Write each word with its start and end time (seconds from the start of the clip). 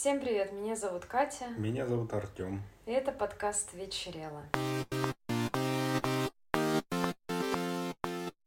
Всем 0.00 0.18
привет, 0.18 0.50
меня 0.52 0.76
зовут 0.76 1.04
Катя. 1.04 1.48
Меня 1.58 1.86
зовут 1.86 2.14
Артем. 2.14 2.62
И 2.86 2.90
это 2.90 3.12
подкаст 3.12 3.74
«Вечерело». 3.74 4.42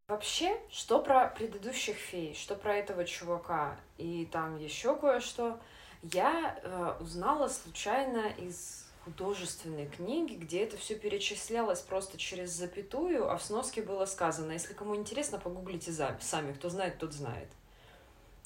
Вообще, 0.08 0.60
что 0.72 1.00
про 1.00 1.28
предыдущих 1.28 1.96
фей, 1.96 2.34
что 2.34 2.56
про 2.56 2.78
этого 2.78 3.06
чувака 3.06 3.80
и 4.00 4.28
там 4.32 4.58
еще 4.58 4.96
кое-что, 4.96 5.60
я 6.02 6.60
э, 6.64 6.96
узнала 7.00 7.48
случайно 7.48 8.32
из 8.40 8.88
художественной 9.06 9.86
книги, 9.86 10.34
где 10.34 10.64
это 10.64 10.78
все 10.78 10.96
перечислялось 10.96 11.82
просто 11.82 12.18
через 12.18 12.50
запятую, 12.50 13.30
а 13.32 13.38
в 13.38 13.44
сноске 13.44 13.84
было 13.84 14.08
сказано. 14.08 14.54
Если 14.54 14.74
кому 14.74 14.96
интересно, 14.96 15.38
погуглите 15.38 15.92
сами. 15.92 16.54
Кто 16.54 16.70
знает, 16.70 16.98
тот 16.98 17.14
знает. 17.14 17.50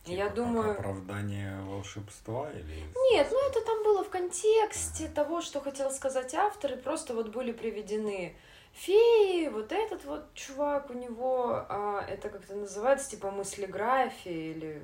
Типа 0.07 0.17
я 0.17 0.29
думаю... 0.29 0.71
Оправдание 0.71 1.61
волшебства 1.61 2.49
или... 2.51 2.83
Нет, 3.11 3.27
ну 3.29 3.49
это 3.49 3.61
там 3.65 3.83
было 3.83 4.03
в 4.03 4.09
контексте 4.09 5.05
ага. 5.05 5.13
того, 5.13 5.41
что 5.41 5.59
хотел 5.59 5.91
сказать 5.91 6.33
автор, 6.33 6.73
и 6.73 6.77
просто 6.77 7.13
вот 7.13 7.29
были 7.29 7.51
приведены 7.51 8.35
феи, 8.71 9.49
вот 9.49 9.71
этот 9.71 10.05
вот 10.05 10.33
чувак, 10.33 10.89
у 10.89 10.93
него, 10.93 11.65
а, 11.67 12.05
это 12.07 12.29
как-то 12.29 12.55
называется, 12.55 13.11
типа 13.11 13.31
мыслеграфия 13.31 14.53
или... 14.53 14.81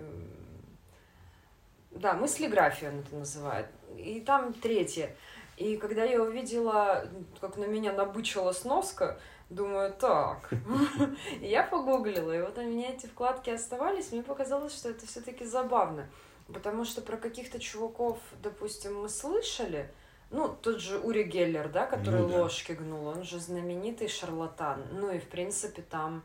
Да, 1.92 2.14
мыслеграфия 2.14 2.90
он 2.90 3.00
это 3.00 3.16
называет. 3.16 3.68
И 3.98 4.20
там 4.20 4.52
третье. 4.54 5.16
И 5.58 5.78
когда 5.78 6.04
я 6.04 6.22
увидела, 6.22 7.08
как 7.40 7.58
на 7.58 7.66
меня 7.66 7.94
набычила 7.94 8.52
сноска, 8.52 9.20
Думаю, 9.54 9.94
так. 9.94 10.50
Я 11.42 11.62
погуглила, 11.62 12.32
и 12.32 12.42
вот 12.42 12.58
у 12.58 12.62
меня 12.64 12.90
эти 12.90 13.06
вкладки 13.06 13.52
оставались, 13.52 14.12
мне 14.12 14.24
показалось, 14.24 14.74
что 14.74 14.90
это 14.90 15.06
все-таки 15.06 15.46
забавно. 15.46 16.10
Потому 16.52 16.86
что 16.86 17.02
про 17.02 17.18
каких-то 17.18 17.60
чуваков, 17.60 18.18
допустим, 18.42 19.02
мы 19.02 19.10
слышали, 19.10 19.92
ну, 20.32 20.50
тот 20.50 20.80
же 20.80 20.98
Ури 20.98 21.24
Геллер, 21.24 21.70
да, 21.70 21.86
который 21.86 22.22
ну, 22.22 22.30
да. 22.30 22.42
ложки 22.42 22.72
гнул, 22.72 23.06
он 23.06 23.24
же 23.24 23.40
знаменитый 23.40 24.08
шарлатан. 24.08 24.84
Ну 24.92 25.12
и, 25.12 25.20
в 25.20 25.28
принципе, 25.28 25.84
там, 25.84 26.24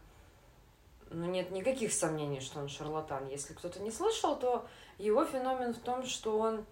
ну, 1.11 1.27
нет 1.27 1.51
никаких 1.51 1.93
сомнений, 1.93 2.41
что 2.41 2.61
он 2.61 2.71
шарлатан. 2.71 3.29
Если 3.29 3.53
кто-то 3.53 3.81
не 3.81 3.91
слышал, 3.91 4.39
то 4.39 4.67
его 4.97 5.27
феномен 5.27 5.75
в 5.75 5.79
том, 5.79 6.07
что 6.07 6.39
он 6.39 6.65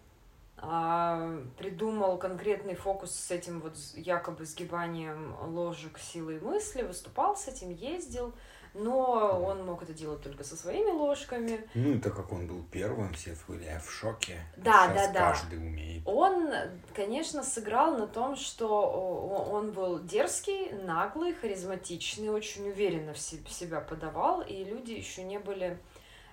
придумал 0.56 2.16
конкретный 2.18 2.74
фокус 2.74 3.14
с 3.14 3.30
этим 3.30 3.60
вот 3.60 3.76
якобы 3.94 4.46
сгибанием 4.46 5.36
ложек 5.42 5.98
силой 5.98 6.40
мысли, 6.40 6.82
выступал 6.82 7.36
с 7.36 7.46
этим, 7.48 7.70
ездил, 7.70 8.32
но 8.72 9.40
он 9.42 9.64
мог 9.64 9.82
это 9.82 9.92
делать 9.92 10.22
только 10.22 10.44
со 10.44 10.56
своими 10.56 10.90
ложками. 10.90 11.66
Ну, 11.74 12.00
так 12.00 12.14
как 12.14 12.32
он 12.32 12.46
был 12.46 12.62
первым, 12.70 13.12
все 13.14 13.36
были 13.46 13.80
в 13.84 13.90
шоке. 13.90 14.40
Да, 14.56 14.88
Сейчас 14.88 15.08
да, 15.08 15.12
да. 15.12 15.20
Каждый 15.30 15.58
умеет. 15.58 16.02
Он, 16.06 16.50
конечно, 16.94 17.42
сыграл 17.42 17.96
на 17.96 18.06
том, 18.06 18.36
что 18.36 19.48
он 19.50 19.72
был 19.72 20.02
дерзкий, 20.02 20.72
наглый, 20.72 21.34
харизматичный, 21.34 22.28
очень 22.28 22.68
уверенно 22.68 23.12
в 23.14 23.18
себя 23.18 23.80
подавал, 23.80 24.42
и 24.42 24.64
люди 24.64 24.92
еще 24.92 25.22
не 25.22 25.38
были 25.38 25.78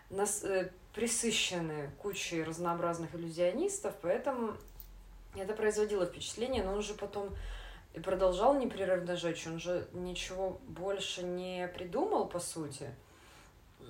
нас 0.10 0.44
э, 0.44 0.72
присыщены 0.94 1.92
кучей 2.02 2.44
разнообразных 2.44 3.16
иллюзионистов, 3.16 3.96
поэтому 4.02 4.56
это 5.36 5.54
производило 5.54 6.06
впечатление, 6.06 6.64
но 6.64 6.74
он 6.74 6.82
же 6.82 6.94
потом 6.94 7.30
и 7.94 8.00
продолжал 8.00 8.56
непрерывно 8.56 9.16
жечь, 9.16 9.46
он 9.48 9.60
же 9.60 9.88
ничего 9.94 10.60
больше 10.68 11.24
не 11.24 11.68
придумал, 11.68 12.28
по 12.28 12.40
сути, 12.40 12.94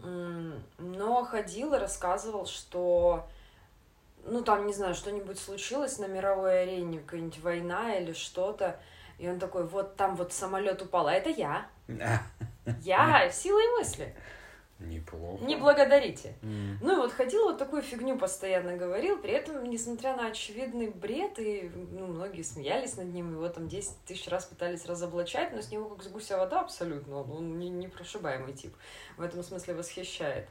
но 0.02 1.24
ходил 1.24 1.74
и 1.74 1.78
рассказывал, 1.78 2.46
что 2.46 3.28
ну, 4.26 4.42
там, 4.42 4.66
не 4.66 4.74
знаю, 4.74 4.96
что-нибудь 4.96 5.40
случилось 5.40 6.00
на 6.00 6.06
мировой 6.06 6.64
арене, 6.64 7.00
какая-нибудь 7.00 7.40
война 7.40 7.96
или 7.96 8.14
что-то, 8.14 8.80
и 9.18 9.28
он 9.28 9.40
такой, 9.40 9.66
вот 9.66 9.96
там 9.96 10.16
вот 10.16 10.34
самолет 10.34 10.82
упал, 10.82 11.08
а 11.08 11.14
это 11.14 11.30
я. 11.30 11.68
Я 12.82 13.30
силой 13.30 13.68
мысли. 13.78 14.16
Неплохо. 14.88 15.44
Не 15.44 15.56
благодарите. 15.56 16.36
Mm. 16.42 16.78
Ну 16.82 16.94
и 16.94 16.96
вот 16.98 17.14
ходил 17.14 17.44
вот 17.46 17.58
такую 17.58 17.82
фигню 17.82 18.18
постоянно 18.18 18.76
говорил, 18.76 19.18
при 19.18 19.32
этом, 19.32 19.64
несмотря 19.66 20.16
на 20.16 20.28
очевидный 20.28 20.90
бред, 20.90 21.40
и 21.40 21.72
ну, 21.92 22.08
многие 22.08 22.44
смеялись 22.44 22.98
над 22.98 23.14
ним, 23.14 23.32
его 23.34 23.48
там 23.50 23.68
10 23.68 23.92
тысяч 24.06 24.28
раз 24.28 24.46
пытались 24.46 24.86
разоблачать, 24.86 25.54
но 25.54 25.62
с 25.62 25.72
него 25.72 25.90
как 25.90 26.04
с 26.04 26.08
гуся 26.08 26.38
вода 26.38 26.62
абсолютно, 26.62 27.22
он 27.22 27.60
не, 27.60 27.70
непрошибаемый 27.70 28.54
тип, 28.54 28.74
в 29.18 29.22
этом 29.22 29.44
смысле 29.44 29.76
восхищает. 29.76 30.48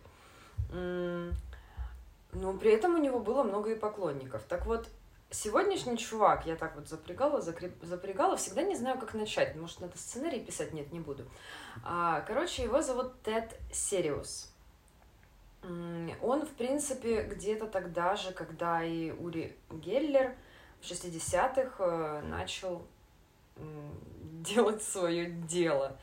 Но 0.73 2.55
при 2.55 2.73
этом 2.73 2.95
у 2.95 2.99
него 2.99 3.21
было 3.21 3.43
много 3.43 3.73
и 3.73 3.79
поклонников. 3.79 4.43
Так 4.49 4.65
вот, 4.67 4.89
сегодняшний 5.33 5.97
чувак, 5.97 6.47
я 6.47 6.57
так 6.57 6.77
вот 6.77 6.89
запрягала, 6.89 7.41
закреп... 7.41 7.73
запрягала, 7.83 8.37
всегда 8.37 8.63
не 8.63 8.77
знаю, 8.77 8.99
как 8.99 9.15
начать. 9.15 9.57
Может, 9.57 9.81
надо 9.81 9.99
сценарий 9.99 10.41
писать? 10.41 10.73
Нет, 10.73 10.93
не 10.93 11.01
буду. 11.01 11.25
А, 11.85 12.21
короче, 12.23 12.63
его 12.63 12.83
зовут 12.83 13.21
Тед 13.23 13.59
Сириус. 13.73 14.53
Он, 15.63 16.45
в 16.45 16.51
принципе, 16.55 17.23
где-то 17.23 17.67
тогда 17.67 18.17
же, 18.17 18.33
когда 18.33 18.83
и 18.83 19.13
Ури 19.13 19.57
Геллер 19.71 20.35
в 20.81 20.85
60-х 20.85 21.77
э, 21.79 22.23
начал 22.23 22.85
делать 24.43 24.83
свое 24.83 25.31
дело. 25.31 25.97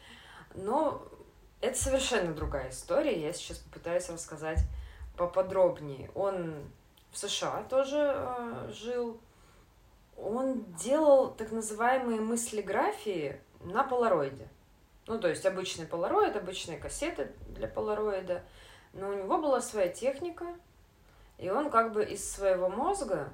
Но 0.56 1.04
это 1.62 1.78
совершенно 1.78 2.34
другая 2.34 2.70
история. 2.70 3.22
Я 3.22 3.34
сейчас 3.34 3.58
попытаюсь 3.58 4.10
рассказать 4.10 4.60
поподробнее. 5.18 6.10
Он 6.16 6.56
в 7.12 7.18
США 7.18 7.64
тоже 7.70 7.98
э, 7.98 8.70
жил. 8.72 9.20
Он 10.18 10.64
делал 10.76 11.32
так 11.32 11.52
называемые 11.52 12.20
мыслеграфии 12.20 13.40
на 13.62 13.84
полароиде. 13.84 14.48
Ну, 15.08 15.20
то 15.20 15.28
есть 15.28 15.46
обычный 15.46 15.86
полароид, 15.86 16.36
обычные 16.36 16.78
кассеты 16.78 17.32
для 17.48 17.68
полароида. 17.68 18.44
Но 18.94 19.10
у 19.10 19.14
него 19.14 19.38
была 19.40 19.62
своя 19.62 19.90
техника, 19.90 20.46
и 21.38 21.50
он 21.50 21.70
как 21.70 21.94
бы 21.94 22.04
из 22.04 22.30
своего 22.30 22.70
мозга 22.70 23.32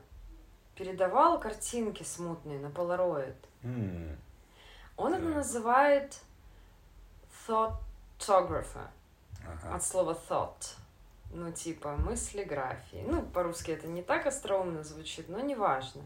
передавал 0.76 1.40
картинки 1.40 2.04
смутные 2.04 2.60
на 2.60 2.70
полароид. 2.70 3.36
Mm. 3.64 4.16
Он 4.98 5.14
yeah. 5.14 5.18
это 5.18 5.26
называет 5.26 6.20
thoughtographer. 7.48 8.88
Ага. 9.46 9.76
От 9.76 9.84
слова 9.84 10.18
thought 10.30 10.76
ну, 11.32 11.52
типа, 11.52 11.96
мыслеграфии. 11.98 13.04
Ну, 13.08 13.24
по-русски 13.24 13.72
это 13.72 13.88
не 13.88 14.02
так 14.02 14.26
остроумно 14.26 14.84
звучит, 14.84 15.30
но 15.30 15.40
неважно. 15.40 16.04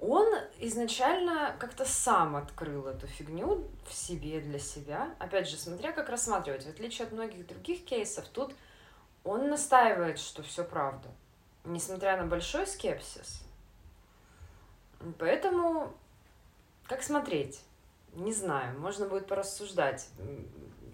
Он 0.00 0.26
изначально 0.58 1.56
как-то 1.58 1.84
сам 1.84 2.36
открыл 2.36 2.86
эту 2.86 3.06
фигню 3.06 3.66
в 3.88 3.94
себе, 3.94 4.40
для 4.40 4.58
себя. 4.58 5.14
Опять 5.18 5.48
же, 5.48 5.56
смотря 5.56 5.92
как 5.92 6.10
рассматривать. 6.10 6.64
В 6.64 6.68
отличие 6.68 7.06
от 7.06 7.12
многих 7.12 7.46
других 7.46 7.84
кейсов, 7.84 8.28
тут 8.28 8.54
он 9.24 9.48
настаивает, 9.48 10.18
что 10.18 10.42
все 10.42 10.64
правда. 10.64 11.08
Несмотря 11.64 12.16
на 12.16 12.26
большой 12.26 12.66
скепсис. 12.66 13.42
Поэтому, 15.18 15.92
как 16.86 17.02
смотреть? 17.02 17.62
Не 18.14 18.32
знаю, 18.32 18.78
можно 18.78 19.06
будет 19.06 19.26
порассуждать 19.26 20.08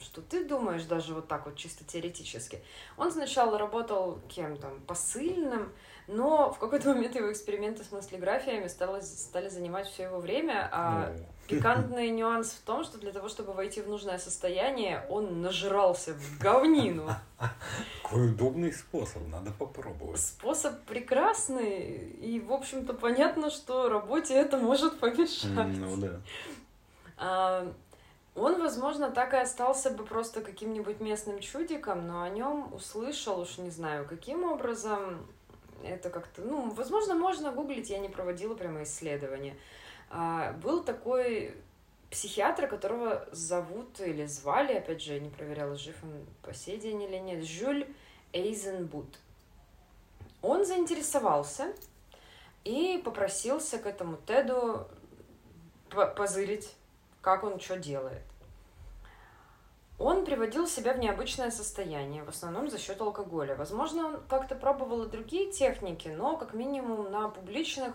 что 0.02 0.20
ты 0.20 0.44
думаешь 0.44 0.84
даже 0.84 1.14
вот 1.14 1.28
так 1.28 1.46
вот 1.46 1.56
чисто 1.56 1.84
теоретически. 1.84 2.62
Он 2.96 3.10
сначала 3.10 3.58
работал 3.58 4.20
кем 4.28 4.56
там, 4.56 4.80
посыльным, 4.80 5.72
но 6.08 6.52
в 6.52 6.58
какой-то 6.58 6.88
момент 6.88 7.14
его 7.14 7.30
эксперименты 7.30 7.84
с 7.84 7.92
мыслеграфиями 7.92 8.66
стали, 8.66 9.00
стали 9.00 9.48
занимать 9.48 9.88
все 9.88 10.04
его 10.04 10.18
время, 10.18 10.68
а 10.72 11.14
пикантный 11.48 12.10
нюанс 12.10 12.52
в 12.52 12.60
том, 12.62 12.84
что 12.84 12.98
для 12.98 13.12
того, 13.12 13.28
чтобы 13.28 13.52
войти 13.52 13.80
в 13.80 13.88
нужное 13.88 14.18
состояние, 14.18 15.06
он 15.08 15.42
нажирался 15.42 16.14
в 16.14 16.38
говнину. 16.38 17.08
Какой 18.02 18.30
удобный 18.30 18.72
способ, 18.72 19.26
надо 19.28 19.52
попробовать. 19.52 20.20
Способ 20.20 20.82
прекрасный, 20.84 21.96
и, 22.20 22.40
в 22.40 22.52
общем-то, 22.52 22.94
понятно, 22.94 23.50
что 23.50 23.88
работе 23.88 24.34
это 24.34 24.56
может 24.56 24.98
помешать. 24.98 25.76
Ну 25.78 25.96
да. 25.96 27.64
Он, 28.34 28.60
возможно, 28.60 29.10
так 29.10 29.34
и 29.34 29.36
остался 29.36 29.90
бы 29.90 30.04
просто 30.04 30.40
каким-нибудь 30.40 31.00
местным 31.00 31.38
чудиком, 31.40 32.06
но 32.06 32.22
о 32.22 32.30
нем 32.30 32.72
услышал, 32.72 33.40
уж 33.40 33.58
не 33.58 33.70
знаю, 33.70 34.06
каким 34.08 34.44
образом 34.44 35.26
это 35.84 36.08
как-то, 36.08 36.40
ну, 36.42 36.70
возможно, 36.70 37.14
можно 37.14 37.52
гуглить, 37.52 37.90
я 37.90 37.98
не 37.98 38.08
проводила 38.08 38.54
прямо 38.54 38.84
исследования. 38.84 39.56
А, 40.10 40.52
был 40.52 40.82
такой 40.82 41.54
психиатр, 42.10 42.68
которого 42.68 43.26
зовут 43.32 44.00
или 44.00 44.24
звали, 44.26 44.74
опять 44.74 45.02
же, 45.02 45.14
я 45.14 45.20
не 45.20 45.30
проверяла, 45.30 45.76
жив 45.76 45.96
он 46.02 46.26
по 46.42 46.54
сей 46.54 46.78
день 46.78 47.02
или 47.02 47.16
нет, 47.16 47.44
Жюль 47.44 47.86
Эйзенбут. 48.32 49.18
Он 50.40 50.64
заинтересовался 50.64 51.72
и 52.64 53.00
попросился 53.04 53.78
к 53.78 53.86
этому 53.86 54.16
Теду 54.26 54.86
позырить 56.16 56.74
как 57.22 57.44
он 57.44 57.58
что 57.58 57.78
делает. 57.78 58.22
он 59.98 60.24
приводил 60.24 60.66
себя 60.66 60.92
в 60.92 60.98
необычное 60.98 61.50
состояние, 61.52 62.24
в 62.24 62.28
основном 62.28 62.68
за 62.68 62.78
счет 62.78 63.00
алкоголя. 63.00 63.54
Возможно, 63.54 64.06
он 64.08 64.20
как-то 64.28 64.56
пробовал 64.56 65.04
и 65.04 65.08
другие 65.08 65.50
техники, 65.52 66.08
но 66.08 66.36
как 66.36 66.54
минимум 66.54 67.10
на 67.10 67.28
публичных 67.28 67.94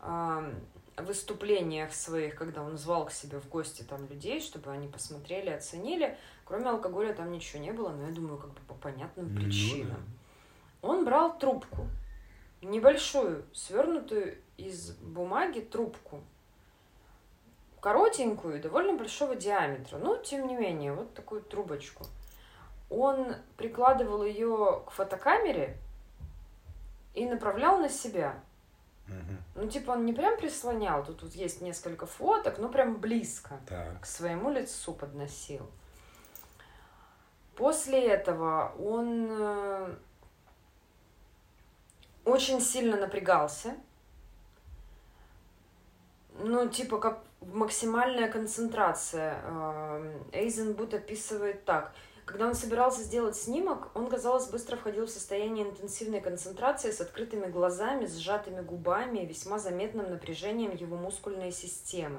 э, 0.00 0.54
выступлениях 0.96 1.94
своих, 1.94 2.34
когда 2.34 2.62
он 2.62 2.76
звал 2.76 3.06
к 3.06 3.12
себе 3.12 3.38
в 3.38 3.48
гости 3.48 3.82
там 3.82 4.08
людей, 4.08 4.40
чтобы 4.40 4.72
они 4.72 4.88
посмотрели, 4.88 5.50
оценили, 5.50 6.18
кроме 6.44 6.68
алкоголя 6.70 7.14
там 7.14 7.30
ничего 7.30 7.62
не 7.62 7.72
было, 7.72 7.90
но 7.90 8.08
я 8.08 8.12
думаю, 8.12 8.38
как 8.38 8.50
бы 8.50 8.60
по 8.66 8.74
понятным 8.74 9.32
ну 9.32 9.40
причинам. 9.40 10.04
Он 10.82 11.04
брал 11.04 11.38
трубку, 11.38 11.86
небольшую, 12.60 13.44
свернутую 13.52 14.38
из 14.56 14.90
бумаги 14.96 15.60
трубку, 15.60 16.22
коротенькую, 17.80 18.60
довольно 18.60 18.94
большого 18.94 19.36
диаметра, 19.36 19.98
но 19.98 20.16
тем 20.16 20.46
не 20.46 20.56
менее, 20.56 20.92
вот 20.92 21.14
такую 21.14 21.42
трубочку. 21.42 22.04
Он 22.90 23.34
прикладывал 23.56 24.24
ее 24.24 24.82
к 24.86 24.90
фотокамере 24.90 25.76
и 27.14 27.26
направлял 27.26 27.78
на 27.78 27.88
себя. 27.88 28.40
Угу. 29.08 29.62
Ну, 29.62 29.68
типа, 29.68 29.92
он 29.92 30.04
не 30.04 30.12
прям 30.12 30.36
прислонял, 30.36 31.04
тут 31.04 31.22
вот 31.22 31.32
есть 31.32 31.60
несколько 31.60 32.06
фоток, 32.06 32.58
но 32.58 32.68
прям 32.68 32.96
близко 32.96 33.60
так. 33.68 34.00
к 34.00 34.06
своему 34.06 34.50
лицу 34.50 34.92
подносил. 34.92 35.68
После 37.56 38.06
этого 38.06 38.74
он 38.78 39.28
э, 39.30 39.96
очень 42.24 42.60
сильно 42.60 42.98
напрягался. 42.98 43.74
Ну, 46.38 46.68
типа, 46.68 46.98
как 46.98 47.25
максимальная 47.52 48.30
концентрация. 48.30 49.40
Эм, 49.44 50.24
Эйзенбут 50.32 50.94
описывает 50.94 51.64
так. 51.64 51.92
Когда 52.24 52.48
он 52.48 52.56
собирался 52.56 53.02
сделать 53.04 53.36
снимок, 53.36 53.88
он, 53.94 54.08
казалось, 54.08 54.48
быстро 54.48 54.76
входил 54.76 55.06
в 55.06 55.10
состояние 55.10 55.64
интенсивной 55.64 56.20
концентрации 56.20 56.90
с 56.90 57.00
открытыми 57.00 57.46
глазами, 57.46 58.06
сжатыми 58.06 58.62
губами 58.62 59.20
и 59.20 59.26
весьма 59.26 59.60
заметным 59.60 60.10
напряжением 60.10 60.74
его 60.74 60.96
мускульной 60.96 61.52
системы. 61.52 62.18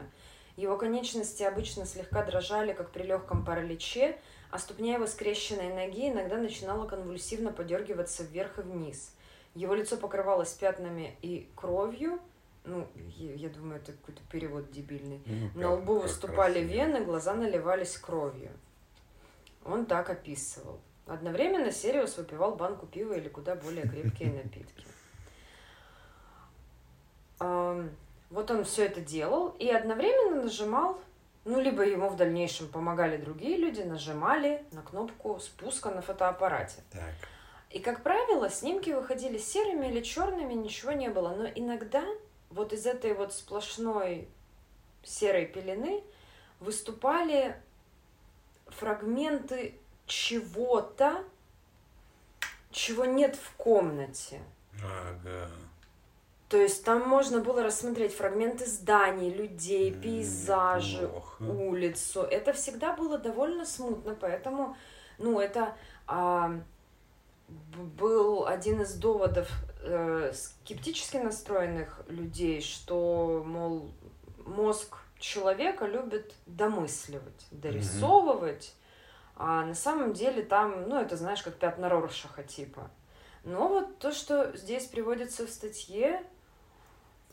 Его 0.55 0.77
конечности 0.77 1.43
обычно 1.43 1.85
слегка 1.85 2.23
дрожали, 2.23 2.71
как 2.71 2.91
при 2.91 3.03
легком 3.03 3.43
параличе, 3.43 4.17
а 4.49 4.59
ступня 4.59 4.93
его 4.93 5.07
скрещенной 5.07 5.73
ноги 5.73 6.09
иногда 6.09 6.37
начинала 6.37 6.87
конвульсивно 6.87 7.51
подергиваться 7.51 8.23
вверх 8.23 8.59
и 8.59 8.61
вниз. 8.61 9.13
Его 9.55 9.75
лицо 9.75 9.97
покрывалось 9.97 10.53
пятнами 10.53 11.17
и 11.21 11.49
кровью, 11.55 12.19
ну, 12.67 12.87
я, 13.15 13.33
я 13.33 13.49
думаю, 13.49 13.77
это 13.77 13.93
какой-то 13.93 14.21
перевод 14.29 14.69
дебильный. 14.71 15.21
Ну, 15.25 15.61
На 15.61 15.73
лбу 15.73 15.99
выступали 15.99 16.59
вены, 16.59 17.03
глаза 17.03 17.33
наливались 17.33 17.97
кровью. 17.97 18.51
Он 19.65 19.85
так 19.85 20.09
описывал. 20.09 20.79
Одновременно 21.05 21.71
Сериус 21.71 22.17
выпивал 22.17 22.55
банку 22.55 22.85
пива 22.85 23.13
или 23.13 23.29
куда 23.29 23.55
более 23.55 23.87
крепкие 23.87 24.33
напитки. 24.43 24.85
Вот 28.29 28.51
он 28.51 28.65
все 28.65 28.85
это 28.85 28.99
делал 28.99 29.55
и 29.57 29.69
одновременно 29.69 30.43
нажимал, 30.43 30.99
ну, 31.45 31.61
либо 31.61 31.83
ему 31.83 32.09
в 32.09 32.17
дальнейшем 32.17 32.67
помогали 32.67 33.15
другие 33.15 33.55
люди, 33.55 33.81
нажимали 33.81 34.65
на 34.73 34.81
кнопку 34.81 35.39
спуска 35.39 35.91
на 35.91 36.01
фотоаппарате. 36.01 36.83
Так. 36.91 37.13
И, 37.69 37.79
как 37.79 38.03
правило, 38.03 38.49
снимки 38.49 38.89
выходили 38.89 39.37
серыми 39.37 39.87
или 39.87 40.01
черными, 40.01 40.53
ничего 40.53 40.91
не 40.91 41.09
было. 41.09 41.29
Но 41.29 41.45
иногда 41.45 42.03
вот 42.49 42.73
из 42.73 42.85
этой 42.85 43.13
вот 43.13 43.33
сплошной 43.33 44.27
серой 45.03 45.45
пелены 45.45 46.03
выступали 46.59 47.55
фрагменты 48.67 49.75
чего-то, 50.05 51.23
чего 52.71 53.05
нет 53.05 53.35
в 53.35 53.51
комнате. 53.53 54.41
Ага. 54.83 55.49
То 56.49 56.57
есть 56.57 56.85
там 56.85 57.01
можно 57.07 57.41
было 57.41 57.61
рассмотреть 57.61 58.15
фрагменты 58.15 58.65
зданий, 58.65 59.33
людей, 59.33 59.91
пейзажи, 59.91 61.07
Плохо. 61.07 61.43
улицу. 61.43 62.21
Это 62.21 62.53
всегда 62.53 62.93
было 62.93 63.17
довольно 63.17 63.65
смутно, 63.65 64.15
поэтому, 64.15 64.77
ну, 65.17 65.41
это 65.41 65.75
а, 66.05 66.57
был 67.49 68.47
один 68.47 68.81
из 68.81 68.93
доводов 68.93 69.49
э, 69.87 70.33
скептически 70.33 71.17
настроенных 71.17 72.03
людей, 72.07 72.61
что, 72.61 73.43
мол, 73.45 73.91
мозг 74.45 74.97
человека 75.19 75.85
любит 75.85 76.33
домысливать, 76.45 77.47
дорисовывать, 77.51 78.65
mm-hmm. 78.65 79.33
а 79.37 79.65
на 79.65 79.75
самом 79.75 80.13
деле 80.13 80.43
там, 80.43 80.87
ну, 80.87 80.99
это 80.99 81.17
знаешь, 81.17 81.41
как 81.41 81.55
пятна 81.55 81.89
Роршаха 81.89 82.43
типа. 82.43 82.89
Но 83.43 83.67
вот 83.67 83.97
то, 83.99 84.11
что 84.11 84.55
здесь 84.57 84.85
приводится 84.85 85.47
в 85.47 85.49
статье, 85.49 86.23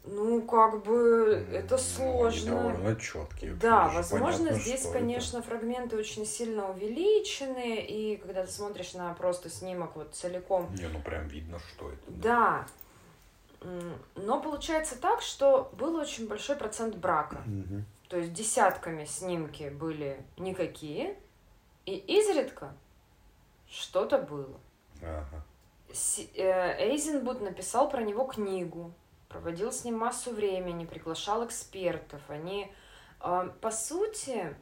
ну, 0.06 0.42
как 0.42 0.82
бы 0.82 1.46
это 1.50 1.78
сложно. 1.78 2.60
Они 2.60 2.72
довольно 2.72 2.96
четкие. 3.00 3.54
Да, 3.54 3.88
возможно, 3.88 4.48
понятно, 4.48 4.60
здесь, 4.60 4.86
конечно, 4.90 5.38
это. 5.38 5.46
фрагменты 5.48 5.96
очень 5.96 6.26
сильно 6.26 6.70
увеличены, 6.70 7.80
и 7.80 8.16
когда 8.18 8.44
ты 8.44 8.52
смотришь 8.52 8.92
на 8.92 9.14
просто 9.14 9.48
снимок 9.48 9.96
вот 9.96 10.14
целиком. 10.14 10.68
Не, 10.74 10.88
ну 10.88 11.00
прям 11.00 11.26
видно, 11.28 11.58
что 11.58 11.90
это. 11.90 12.02
Да. 12.08 12.66
да. 13.62 13.76
Но 14.14 14.40
получается 14.40 15.00
так, 15.00 15.22
что 15.22 15.70
был 15.72 15.96
очень 15.96 16.28
большой 16.28 16.56
процент 16.56 16.96
брака. 16.96 17.42
Угу. 17.46 17.82
То 18.08 18.18
есть 18.18 18.34
десятками 18.34 19.06
снимки 19.06 19.70
были 19.70 20.22
никакие, 20.36 21.16
и 21.86 21.96
изредка 21.96 22.74
что-то 23.68 24.18
было. 24.18 24.60
Ага. 25.02 25.44
Э, 26.34 26.90
Эйзенбуд 26.90 27.40
написал 27.40 27.88
про 27.88 28.02
него 28.02 28.24
книгу 28.24 28.92
проводил 29.28 29.72
с 29.72 29.84
ним 29.84 29.98
массу 29.98 30.32
времени, 30.32 30.84
приглашал 30.84 31.44
экспертов. 31.46 32.20
Они, 32.28 32.72
а, 33.20 33.48
по 33.60 33.70
сути, 33.70 34.56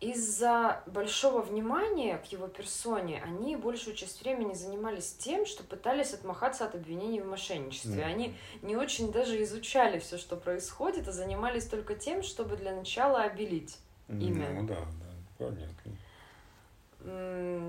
из-за 0.00 0.82
большого 0.86 1.40
внимания 1.40 2.18
к 2.18 2.26
его 2.26 2.46
персоне, 2.46 3.22
они 3.24 3.56
большую 3.56 3.96
часть 3.96 4.20
времени 4.22 4.52
занимались 4.52 5.14
тем, 5.14 5.46
что 5.46 5.64
пытались 5.64 6.12
отмахаться 6.12 6.66
от 6.66 6.74
обвинений 6.74 7.20
в 7.20 7.26
мошенничестве. 7.26 8.02
Mm. 8.02 8.04
Они 8.04 8.36
не 8.62 8.76
очень 8.76 9.12
даже 9.12 9.42
изучали 9.42 9.98
все, 9.98 10.18
что 10.18 10.36
происходит, 10.36 11.08
а 11.08 11.12
занимались 11.12 11.66
только 11.66 11.94
тем, 11.94 12.22
чтобы 12.22 12.56
для 12.56 12.74
начала 12.74 13.22
обелить 13.22 13.78
имя. 14.08 14.50
Ну 14.50 14.66
да, 14.66 14.76
да, 14.76 15.46
понятно. 15.46 15.96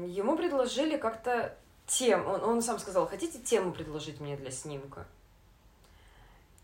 Ему 0.08 0.38
предложили 0.38 0.98
как-то 0.98 1.58
тем, 1.88 2.26
он, 2.28 2.44
он 2.44 2.62
сам 2.62 2.80
сказал, 2.80 3.08
хотите 3.08 3.40
тему 3.40 3.72
предложить 3.72 4.20
мне 4.20 4.36
для 4.36 4.52
снимка? 4.52 5.08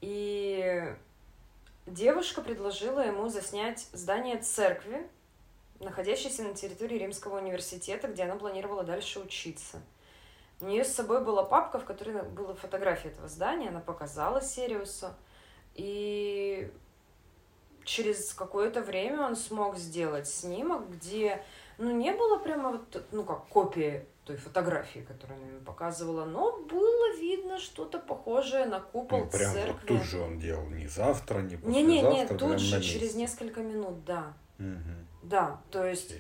И 0.02 0.96
девушка 1.86 2.42
предложила 2.42 3.00
ему 3.00 3.30
заснять 3.30 3.88
здание 3.94 4.38
церкви, 4.38 5.08
находящейся 5.80 6.44
на 6.44 6.54
территории 6.54 6.98
Римского 6.98 7.40
университета, 7.40 8.08
где 8.08 8.24
она 8.24 8.36
планировала 8.36 8.84
дальше 8.84 9.20
учиться. 9.20 9.82
У 10.60 10.66
нее 10.66 10.84
с 10.84 10.94
собой 10.94 11.24
была 11.24 11.44
папка, 11.44 11.80
в 11.80 11.86
которой 11.86 12.22
была 12.24 12.54
фотография 12.54 13.10
этого 13.10 13.28
здания, 13.28 13.70
она 13.70 13.80
показала 13.80 14.42
Сириусу. 14.42 15.08
И 15.74 16.72
через 17.84 18.34
какое-то 18.34 18.82
время 18.82 19.26
он 19.26 19.36
смог 19.36 19.78
сделать 19.78 20.28
снимок, 20.28 20.90
где, 20.90 21.44
ну, 21.82 21.92
не 21.92 22.12
было 22.12 22.38
прямо 22.38 22.72
вот, 22.74 23.04
ну, 23.12 23.24
как 23.24 23.48
копии 23.48 24.06
той 24.24 24.38
фотографии, 24.38 25.00
которую 25.00 25.40
она 25.40 25.48
ему 25.48 25.62
показывала, 25.62 26.26
но 26.26 26.58
было 26.58 27.16
видно 27.18 27.58
что-то 27.58 27.98
похожее 27.98 28.66
на 28.66 28.80
купол 28.80 29.22
ну, 29.22 29.30
прям 29.32 29.54
церкви. 29.54 29.72
Вот 29.72 29.88
тут 29.88 30.04
же 30.04 30.20
он 30.20 30.40
делал 30.40 30.68
не 30.68 30.88
завтра, 30.88 31.40
не 31.40 31.58
послезавтра. 31.58 31.72
Не, 31.72 31.84
не, 31.84 32.02
не, 32.02 32.28
тут 32.28 32.60
же 32.60 32.82
через 32.82 33.16
несколько 33.16 33.62
минут, 33.62 34.06
да. 34.06 34.34
Угу. 34.60 35.24
Да, 35.24 35.60
то 35.72 35.84
есть, 35.84 36.14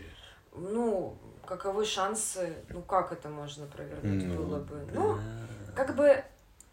ну, 0.56 1.16
каковы 1.46 1.86
шансы, 1.86 2.56
ну 2.70 2.82
как 2.82 3.12
это 3.12 3.30
можно 3.30 3.68
провернуть 3.68 4.26
ну, 4.26 4.36
было 4.36 4.60
бы? 4.60 4.88
Ну, 4.94 5.18
как 5.76 5.96
бы, 5.96 6.24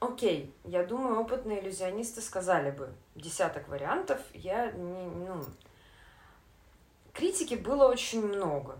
окей, 0.00 0.54
я 0.64 0.82
думаю, 0.84 1.20
опытные 1.20 1.60
иллюзионисты 1.60 2.22
сказали 2.22 2.70
бы 2.70 2.88
десяток 3.14 3.68
вариантов, 3.68 4.18
я 4.32 4.70
не, 4.70 5.04
ну, 5.04 5.44
критики 7.18 7.54
было 7.54 7.88
очень 7.88 8.24
много. 8.24 8.78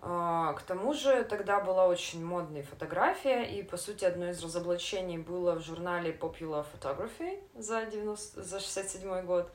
А, 0.00 0.52
к 0.52 0.62
тому 0.62 0.94
же 0.94 1.24
тогда 1.24 1.60
была 1.60 1.86
очень 1.86 2.24
модная 2.24 2.62
фотография, 2.62 3.42
и, 3.42 3.64
по 3.64 3.76
сути, 3.76 4.04
одно 4.04 4.28
из 4.30 4.42
разоблачений 4.42 5.18
было 5.18 5.56
в 5.56 5.64
журнале 5.64 6.12
Popular 6.12 6.64
Photography 6.64 7.42
за, 7.56 7.86
90, 7.86 8.44
за 8.44 8.60
67 8.60 9.22
год. 9.22 9.50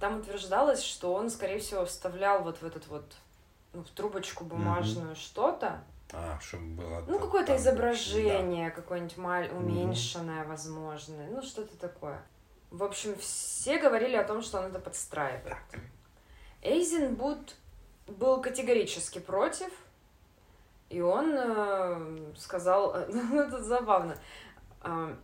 Там 0.00 0.20
утверждалось, 0.20 0.82
что 0.82 1.12
он, 1.12 1.28
скорее 1.28 1.58
всего, 1.58 1.84
вставлял 1.84 2.42
вот 2.42 2.56
в 2.62 2.64
этот 2.64 2.86
вот, 2.86 3.04
ну, 3.74 3.84
в 3.84 3.90
трубочку 3.90 4.44
бумажную 4.44 5.12
mm-hmm. 5.12 5.20
что-то. 5.20 5.84
А, 6.14 6.38
чтобы 6.40 6.76
было... 6.76 7.04
Ну, 7.06 7.18
какое-то 7.18 7.54
изображение, 7.56 8.70
да. 8.70 8.74
какое-нибудь 8.74 9.18
маль... 9.18 9.50
уменьшенное, 9.50 10.44
mm-hmm. 10.44 10.48
возможно, 10.48 11.16
ну, 11.30 11.42
что-то 11.42 11.76
такое. 11.76 12.22
В 12.70 12.82
общем, 12.82 13.14
все 13.18 13.78
говорили 13.78 14.16
о 14.16 14.24
том, 14.24 14.40
что 14.40 14.58
он 14.60 14.66
это 14.66 14.78
подстраивает. 14.78 15.58
Эйзенбуд 16.62 17.56
был 18.06 18.40
категорически 18.40 19.18
против, 19.18 19.70
и 20.90 21.00
он 21.00 21.34
э, 21.34 22.32
сказал, 22.36 22.96
ну 23.08 23.40
это 23.40 23.62
забавно, 23.62 24.16
э, 24.82 25.14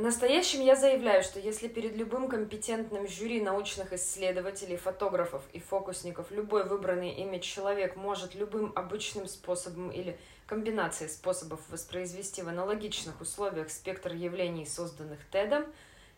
Настоящим 0.00 0.60
я 0.60 0.76
заявляю, 0.76 1.24
что 1.24 1.40
если 1.40 1.66
перед 1.66 1.96
любым 1.96 2.28
компетентным 2.28 3.08
жюри 3.08 3.40
научных 3.40 3.92
исследователей, 3.92 4.76
фотографов 4.76 5.42
и 5.52 5.58
фокусников 5.58 6.30
любой 6.30 6.64
выбранный 6.64 7.10
ими 7.10 7.38
человек 7.38 7.96
может 7.96 8.36
любым 8.36 8.72
обычным 8.76 9.26
способом 9.26 9.90
или 9.90 10.16
комбинацией 10.46 11.10
способов 11.10 11.60
воспроизвести 11.68 12.42
в 12.42 12.48
аналогичных 12.48 13.20
условиях 13.20 13.70
спектр 13.70 14.12
явлений, 14.12 14.66
созданных 14.66 15.18
Тедом, 15.32 15.66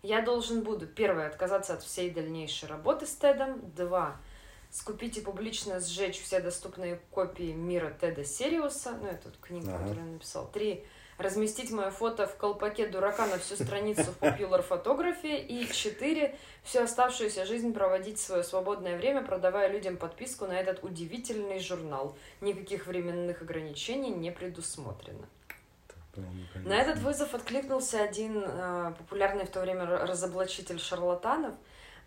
я 0.02 0.23
должен 0.23 0.62
буду, 0.62 0.87
первое, 0.87 1.26
отказаться 1.26 1.75
от 1.75 1.83
всей 1.83 2.11
дальнейшей 2.11 2.69
работы 2.69 3.07
с 3.07 3.14
Тедом, 3.14 3.61
два, 3.75 4.16
скупить 4.71 5.19
и 5.19 5.21
публично 5.21 5.80
сжечь 5.80 6.21
все 6.23 6.40
доступные 6.40 7.00
копии 7.11 7.52
мира 7.52 7.97
Теда 8.00 8.25
Сириуса, 8.25 8.92
ну, 9.00 9.09
это 9.09 9.30
книга, 9.40 9.75
ага. 9.75 9.78
которую 9.78 10.07
он 10.07 10.12
написал, 10.14 10.50
три, 10.50 10.85
разместить 11.21 11.71
мое 11.71 11.90
фото 11.90 12.26
в 12.26 12.37
колпаке 12.37 12.87
дурака 12.87 13.26
на 13.26 13.38
всю 13.38 13.57
страницу 13.57 14.04
в 14.04 14.23
Popular 14.23 14.66
Photography. 14.66 15.45
И 15.45 15.71
четыре, 15.73 16.37
всю 16.62 16.83
оставшуюся 16.83 17.45
жизнь 17.45 17.73
проводить 17.73 18.19
свое 18.19 18.42
свободное 18.42 18.97
время, 18.97 19.23
продавая 19.23 19.69
людям 19.69 19.97
подписку 19.97 20.47
на 20.47 20.59
этот 20.59 20.83
удивительный 20.83 21.61
журнал. 21.61 22.16
Никаких 22.40 22.87
временных 22.87 23.42
ограничений 23.42 24.11
не 24.11 24.30
предусмотрено. 24.30 25.26
Ну, 26.17 26.25
на 26.69 26.75
этот 26.75 26.99
вызов 26.99 27.35
откликнулся 27.35 28.02
один 28.02 28.43
э, 28.45 28.93
популярный 28.99 29.45
в 29.45 29.50
то 29.50 29.61
время 29.61 29.85
разоблачитель 29.87 30.79
шарлатанов, 30.79 31.55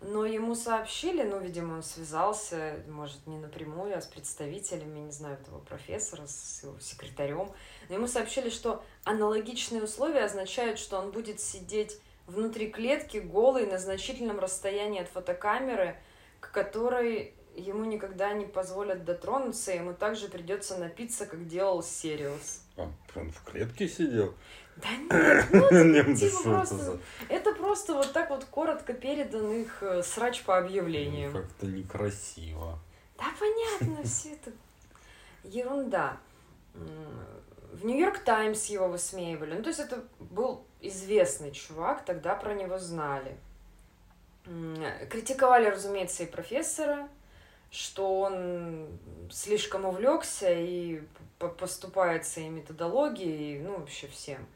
но 0.00 0.26
ему 0.26 0.54
сообщили, 0.54 1.22
ну, 1.22 1.40
видимо, 1.40 1.76
он 1.76 1.82
связался, 1.82 2.82
может, 2.88 3.26
не 3.26 3.38
напрямую, 3.38 3.96
а 3.96 4.00
с 4.02 4.06
представителями, 4.06 4.98
не 5.00 5.12
знаю, 5.12 5.38
этого 5.40 5.60
профессора, 5.60 6.26
с 6.26 6.62
его 6.62 6.78
секретарем, 6.78 7.50
но 7.88 7.94
ему 7.94 8.06
сообщили, 8.06 8.50
что 8.50 8.84
аналогичные 9.04 9.82
условия 9.82 10.24
означают, 10.24 10.78
что 10.78 10.98
он 10.98 11.10
будет 11.10 11.40
сидеть 11.40 11.98
внутри 12.26 12.70
клетки 12.70 13.18
голый 13.18 13.66
на 13.66 13.78
значительном 13.78 14.38
расстоянии 14.38 15.00
от 15.00 15.08
фотокамеры, 15.08 15.96
к 16.40 16.50
которой 16.50 17.34
ему 17.56 17.84
никогда 17.84 18.32
не 18.32 18.46
позволят 18.46 19.04
дотронуться, 19.04 19.72
ему 19.72 19.94
также 19.94 20.28
придется 20.28 20.78
напиться, 20.78 21.26
как 21.26 21.46
делал 21.46 21.82
Сириус. 21.82 22.62
Он, 22.76 22.92
он 23.14 23.30
в 23.30 23.42
клетке 23.44 23.88
сидел? 23.88 24.34
Да 24.76 24.88
нет, 24.90 25.46
ну 25.52 25.66
это, 25.68 26.16
типа 26.16 26.42
просто, 26.42 26.98
это 27.28 27.54
просто 27.54 27.94
вот 27.94 28.12
так 28.12 28.30
вот 28.30 28.44
коротко 28.44 28.92
передан 28.92 29.52
их 29.52 29.82
э, 29.82 30.02
срач 30.02 30.42
по 30.42 30.58
объявлениям. 30.58 31.32
Ну, 31.32 31.42
как-то 31.42 31.66
некрасиво. 31.66 32.78
Да 33.16 33.26
понятно, 33.38 34.02
все 34.04 34.32
это 34.32 34.52
ерунда 35.44 36.18
в 36.74 37.84
Нью-Йорк 37.84 38.20
Таймс 38.20 38.66
его 38.66 38.88
высмеивали. 38.88 39.54
Ну, 39.54 39.62
то 39.62 39.68
есть 39.68 39.80
это 39.80 40.04
был 40.18 40.64
известный 40.80 41.50
чувак, 41.50 42.04
тогда 42.04 42.34
про 42.34 42.54
него 42.54 42.78
знали. 42.78 43.36
Критиковали, 45.10 45.68
разумеется, 45.68 46.22
и 46.22 46.26
профессора, 46.26 47.08
что 47.74 48.20
он 48.20 48.86
слишком 49.32 49.84
увлекся 49.84 50.48
и 50.48 51.02
поступает 51.58 52.24
своей 52.24 52.48
методологией, 52.48 53.58
ну, 53.58 53.78
вообще 53.78 54.06
всем. 54.06 54.46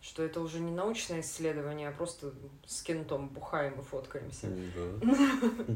Что 0.00 0.22
это 0.22 0.40
уже 0.40 0.60
не 0.60 0.70
научное 0.70 1.20
исследование, 1.20 1.88
а 1.88 1.92
просто 1.92 2.32
с 2.66 2.82
кентом 2.82 3.28
бухаем 3.28 3.78
и 3.80 3.82
фоткаемся. 3.82 4.46
Да. 5.02 5.74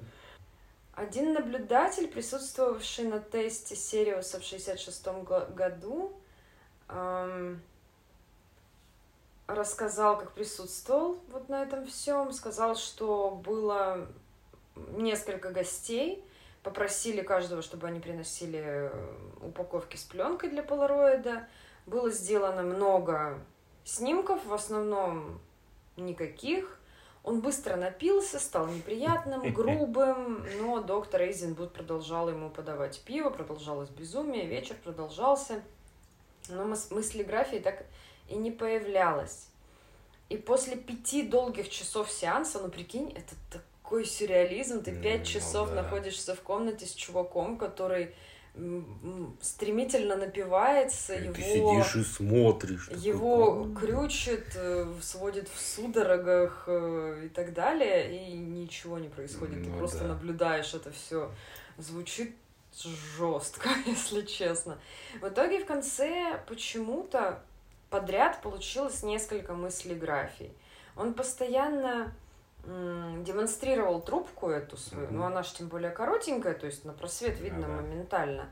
Один 0.94 1.32
наблюдатель, 1.32 2.06
присутствовавший 2.06 3.06
на 3.06 3.18
тесте 3.18 3.74
Сериуса 3.74 4.38
в 4.38 4.44
66 4.44 5.04
году, 5.52 6.12
эм, 6.88 7.60
рассказал, 9.48 10.16
как 10.16 10.30
присутствовал 10.32 11.18
вот 11.32 11.48
на 11.48 11.64
этом 11.64 11.86
всем, 11.88 12.32
сказал, 12.32 12.76
что 12.76 13.32
было 13.44 14.06
несколько 14.92 15.50
гостей, 15.50 16.24
попросили 16.64 17.22
каждого, 17.22 17.62
чтобы 17.62 17.86
они 17.86 18.00
приносили 18.00 18.60
э, 18.64 18.90
упаковки 19.42 19.96
с 19.96 20.02
пленкой 20.02 20.50
для 20.50 20.64
полароида. 20.64 21.46
Было 21.86 22.10
сделано 22.10 22.62
много 22.62 23.38
снимков, 23.84 24.44
в 24.44 24.52
основном 24.52 25.40
никаких. 25.96 26.80
Он 27.22 27.40
быстро 27.40 27.76
напился, 27.76 28.40
стал 28.40 28.66
неприятным, 28.66 29.52
грубым, 29.54 30.44
но 30.58 30.80
доктор 30.80 31.22
Эйзенбуд 31.22 31.72
продолжал 31.72 32.28
ему 32.28 32.50
подавать 32.50 33.00
пиво, 33.04 33.30
продолжалось 33.30 33.90
безумие, 33.90 34.46
вечер 34.46 34.74
продолжался 34.82 35.62
но 36.48 36.64
мыслеграфии 36.64 37.58
так 37.58 37.84
и 38.28 38.36
не 38.36 38.50
появлялась. 38.50 39.48
И 40.28 40.36
после 40.36 40.76
пяти 40.76 41.22
долгих 41.22 41.68
часов 41.68 42.10
сеанса, 42.10 42.60
ну 42.60 42.68
прикинь, 42.68 43.12
это 43.12 43.34
такой 43.94 44.06
сюрреализм, 44.06 44.82
ты 44.82 44.92
пять 44.92 45.20
mm, 45.20 45.24
часов 45.24 45.68
ну, 45.70 45.76
да. 45.76 45.82
находишься 45.82 46.34
в 46.34 46.40
комнате 46.40 46.84
с 46.84 46.92
чуваком, 46.92 47.56
который 47.56 48.12
стремительно 49.40 50.16
напивается, 50.16 51.14
и 51.14 51.24
его... 51.24 51.34
Ты 51.34 51.42
сидишь 51.42 51.96
и 51.96 52.02
смотришь. 52.04 52.88
Его 52.90 53.64
такой, 53.64 53.74
крючит, 53.74 54.46
э, 54.54 54.92
сводит 55.00 55.48
в 55.48 55.60
судорогах 55.60 56.64
э, 56.68 57.22
и 57.26 57.28
так 57.28 57.52
далее, 57.52 58.30
и 58.30 58.36
ничего 58.36 58.98
не 58.98 59.08
происходит. 59.08 59.58
Ну, 59.58 59.64
ты 59.64 59.78
просто 59.78 60.00
да. 60.00 60.08
наблюдаешь 60.08 60.72
это 60.74 60.92
все. 60.92 61.32
Звучит 61.78 62.34
жестко, 63.16 63.68
если 63.86 64.22
честно. 64.22 64.78
В 65.20 65.28
итоге 65.28 65.60
в 65.60 65.66
конце 65.66 66.40
почему-то 66.48 67.42
подряд 67.90 68.40
получилось 68.40 69.02
несколько 69.02 69.54
мыслеграфий. 69.54 70.52
Он 70.96 71.14
постоянно 71.14 72.14
демонстрировал 73.24 74.00
трубку 74.00 74.48
эту 74.48 74.76
свою, 74.76 75.06
mm-hmm. 75.06 75.12
ну 75.12 75.24
она 75.24 75.42
же 75.42 75.54
тем 75.54 75.68
более 75.68 75.90
коротенькая, 75.90 76.54
то 76.54 76.66
есть 76.66 76.84
на 76.84 76.92
просвет 76.92 77.40
видно 77.40 77.66
mm-hmm. 77.66 77.76
моментально. 77.76 78.48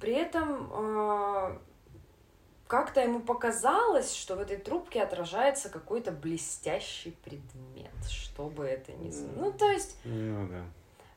При 0.00 0.12
этом 0.12 0.70
э, 0.72 1.58
как-то 2.66 3.00
ему 3.00 3.20
показалось, 3.20 4.14
что 4.14 4.36
в 4.36 4.40
этой 4.40 4.58
трубке 4.58 5.02
отражается 5.02 5.70
какой-то 5.70 6.12
блестящий 6.12 7.12
предмет, 7.24 7.94
что 8.08 8.48
бы 8.48 8.64
это 8.64 8.92
ни 8.92 9.10
было. 9.10 9.18
Mm-hmm. 9.18 9.38
Ну, 9.38 9.52
то 9.52 9.70
есть... 9.70 9.96
Ну, 10.04 10.48
да 10.48 10.64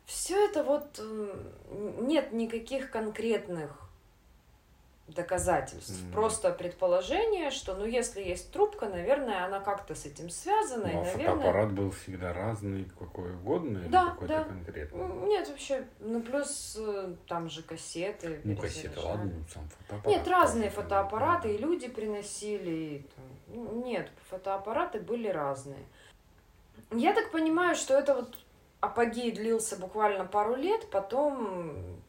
все 0.10 0.44
это 0.44 0.64
вот 0.64 1.00
нет 2.00 2.34
никаких 2.34 2.90
конкретных 2.90 3.89
доказательств. 5.14 6.02
Mm. 6.04 6.14
Просто 6.14 6.52
предположение, 6.52 7.52
что 7.52 7.76
ну 7.76 7.86
если 7.86 8.22
есть 8.22 8.52
трубка, 8.52 8.88
наверное, 8.88 9.46
она 9.46 9.60
как-то 9.60 9.96
с 9.96 10.06
этим 10.06 10.30
связана. 10.30 10.88
Ну, 10.88 10.88
а 10.88 10.92
и, 10.92 10.96
наверное... 10.96 11.36
фотоаппарат 11.36 11.72
был 11.74 11.92
всегда 11.92 12.34
разный, 12.34 12.86
какой 12.98 13.34
угодно, 13.34 13.82
да, 13.90 14.04
или 14.04 14.10
какой-то 14.10 14.34
да. 14.34 14.44
конкретный? 14.44 15.28
Нет, 15.28 15.50
вообще, 15.50 15.88
ну 16.00 16.22
плюс 16.22 16.78
э, 16.80 17.16
там 17.28 17.50
же 17.50 17.64
кассеты. 17.64 18.42
Ну, 18.44 18.56
кассеты, 18.56 19.00
ладно, 19.00 19.32
ну, 19.36 19.44
сам 19.54 19.68
фотоаппарат. 19.70 20.18
Нет, 20.18 20.28
разные 20.28 20.70
фотоаппараты, 20.70 21.54
и 21.54 21.58
люди 21.58 21.88
приносили. 21.88 22.72
И, 22.72 23.06
там, 23.16 23.26
ну, 23.48 23.86
нет, 23.86 24.10
фотоаппараты 24.30 25.00
были 25.00 25.28
разные. 25.28 25.86
Я 26.92 27.14
так 27.14 27.32
понимаю, 27.32 27.76
что 27.76 27.94
это 27.94 28.16
вот 28.16 28.38
апогей 28.80 29.32
длился 29.32 29.78
буквально 29.78 30.26
пару 30.26 30.56
лет, 30.56 30.90
потом 30.90 32.00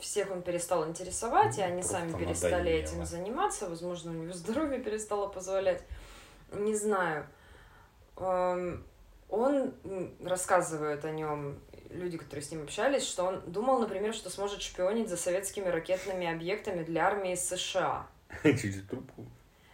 всех 0.00 0.30
он 0.30 0.42
перестал 0.42 0.88
интересовать, 0.88 1.58
и 1.58 1.62
они 1.62 1.82
сами 1.82 2.12
перестали 2.12 2.52
надоело. 2.52 2.82
этим 2.82 3.04
заниматься. 3.06 3.68
Возможно, 3.68 4.10
у 4.10 4.14
него 4.14 4.32
здоровье 4.34 4.78
перестало 4.78 5.28
позволять. 5.28 5.82
Не 6.52 6.74
знаю. 6.74 7.26
Эм, 8.16 8.84
он 9.28 9.72
рассказывает 10.24 11.04
о 11.04 11.10
нем 11.10 11.58
люди, 11.90 12.18
которые 12.18 12.42
с 12.42 12.50
ним 12.50 12.62
общались, 12.62 13.06
что 13.06 13.24
он 13.24 13.40
думал, 13.46 13.78
например, 13.80 14.14
что 14.14 14.30
сможет 14.30 14.62
шпионить 14.62 15.08
за 15.08 15.16
советскими 15.16 15.68
ракетными 15.68 16.26
объектами 16.26 16.82
для 16.82 17.06
армии 17.06 17.34
США. 17.34 18.06
Через 18.42 18.84
трубку? 18.86 19.26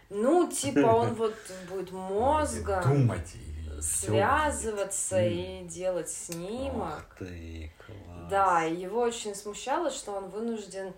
Ну, 0.09 0.49
типа 0.49 0.87
он 0.87 1.13
вот 1.15 1.35
будет 1.69 1.91
мозгом. 1.91 2.83
Думать 2.83 3.35
связываться 3.81 5.21
и 5.21 5.63
делать 5.63 6.09
снимок. 6.09 7.05
Ах 7.09 7.15
ты, 7.19 7.71
класс. 7.85 8.29
Да, 8.29 8.65
и 8.65 8.75
его 8.75 9.01
очень 9.01 9.35
смущало, 9.35 9.89
что 9.91 10.11
он 10.13 10.29
вынужден 10.29 10.93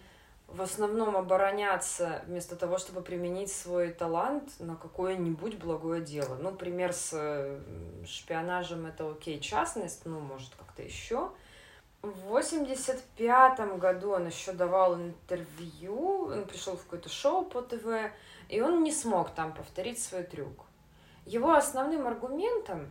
в 0.47 0.61
основном 0.61 1.15
обороняться 1.15 2.23
вместо 2.25 2.55
того, 2.55 2.77
чтобы 2.77 3.01
применить 3.01 3.51
свой 3.51 3.91
талант 3.91 4.51
на 4.59 4.75
какое-нибудь 4.75 5.57
благое 5.57 6.01
дело. 6.01 6.35
Ну, 6.35 6.51
пример 6.51 6.93
с 6.93 7.59
шпионажем 8.07 8.85
это 8.85 9.11
окей, 9.11 9.39
частность, 9.39 10.05
ну, 10.05 10.19
может, 10.19 10.55
как-то 10.55 10.81
еще. 10.81 11.31
В 12.01 12.29
85 12.29 13.77
году 13.77 14.11
он 14.11 14.27
еще 14.27 14.53
давал 14.53 14.95
интервью, 14.95 16.29
он 16.31 16.45
пришел 16.45 16.77
в 16.77 16.83
какое-то 16.83 17.09
шоу 17.09 17.43
по 17.43 17.61
ТВ, 17.61 18.11
и 18.47 18.61
он 18.61 18.83
не 18.83 18.91
смог 18.91 19.31
там 19.31 19.53
повторить 19.53 20.01
свой 20.01 20.23
трюк. 20.23 20.65
Его 21.29 21.53
основным 21.53 22.07
аргументом 22.07 22.89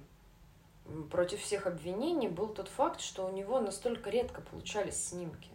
против 1.10 1.40
всех 1.40 1.66
обвинений 1.66 2.28
был 2.28 2.46
тот 2.46 2.68
факт, 2.68 3.00
что 3.00 3.26
у 3.26 3.32
него 3.32 3.58
настолько 3.58 4.10
редко 4.10 4.42
получались 4.42 5.08
снимки. 5.08 5.50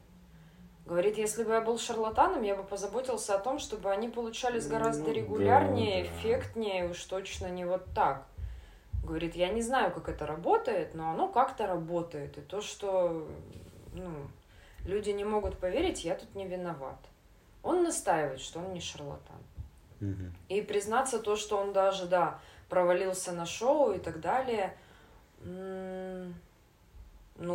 Говорит, 0.86 1.18
если 1.18 1.46
бы 1.46 1.54
я 1.54 1.62
был 1.62 1.80
шарлатаном, 1.80 2.42
я 2.42 2.58
бы 2.58 2.64
позаботился 2.64 3.36
о 3.36 3.40
том, 3.40 3.58
чтобы 3.60 3.90
они 3.90 4.10
получались 4.10 4.68
гораздо 4.68 5.06
ну, 5.06 5.14
регулярнее, 5.14 6.04
да, 6.04 6.10
да. 6.10 6.16
эффектнее, 6.18 6.90
уж 6.90 7.02
точно 7.06 7.48
не 7.48 7.64
вот 7.64 7.86
так. 7.96 8.26
Говорит, 9.02 9.38
я 9.38 9.48
не 9.48 9.62
знаю, 9.62 9.94
как 9.94 10.10
это 10.10 10.26
работает, 10.26 10.94
но 10.94 11.12
оно 11.12 11.30
как-то 11.30 11.68
работает. 11.68 12.38
И 12.38 12.42
то, 12.42 12.60
что 12.60 13.26
ну, 13.94 14.10
люди 14.86 15.12
не 15.12 15.24
могут 15.24 15.58
поверить, 15.58 16.04
я 16.04 16.16
тут 16.16 16.36
не 16.36 16.46
виноват. 16.46 17.00
Он 17.62 17.82
настаивает, 17.82 18.42
что 18.42 18.60
он 18.60 18.74
не 18.74 18.82
шарлатан. 18.82 19.38
Угу. 20.02 20.32
И 20.50 20.62
признаться 20.62 21.20
то, 21.20 21.38
что 21.38 21.58
он 21.58 21.72
даже, 21.72 22.08
да, 22.08 22.42
провалился 22.74 23.32
на 23.34 23.46
шоу 23.46 23.94
и 23.94 24.00
так 24.00 24.20
далее, 24.20 24.76
ну, 25.44 26.34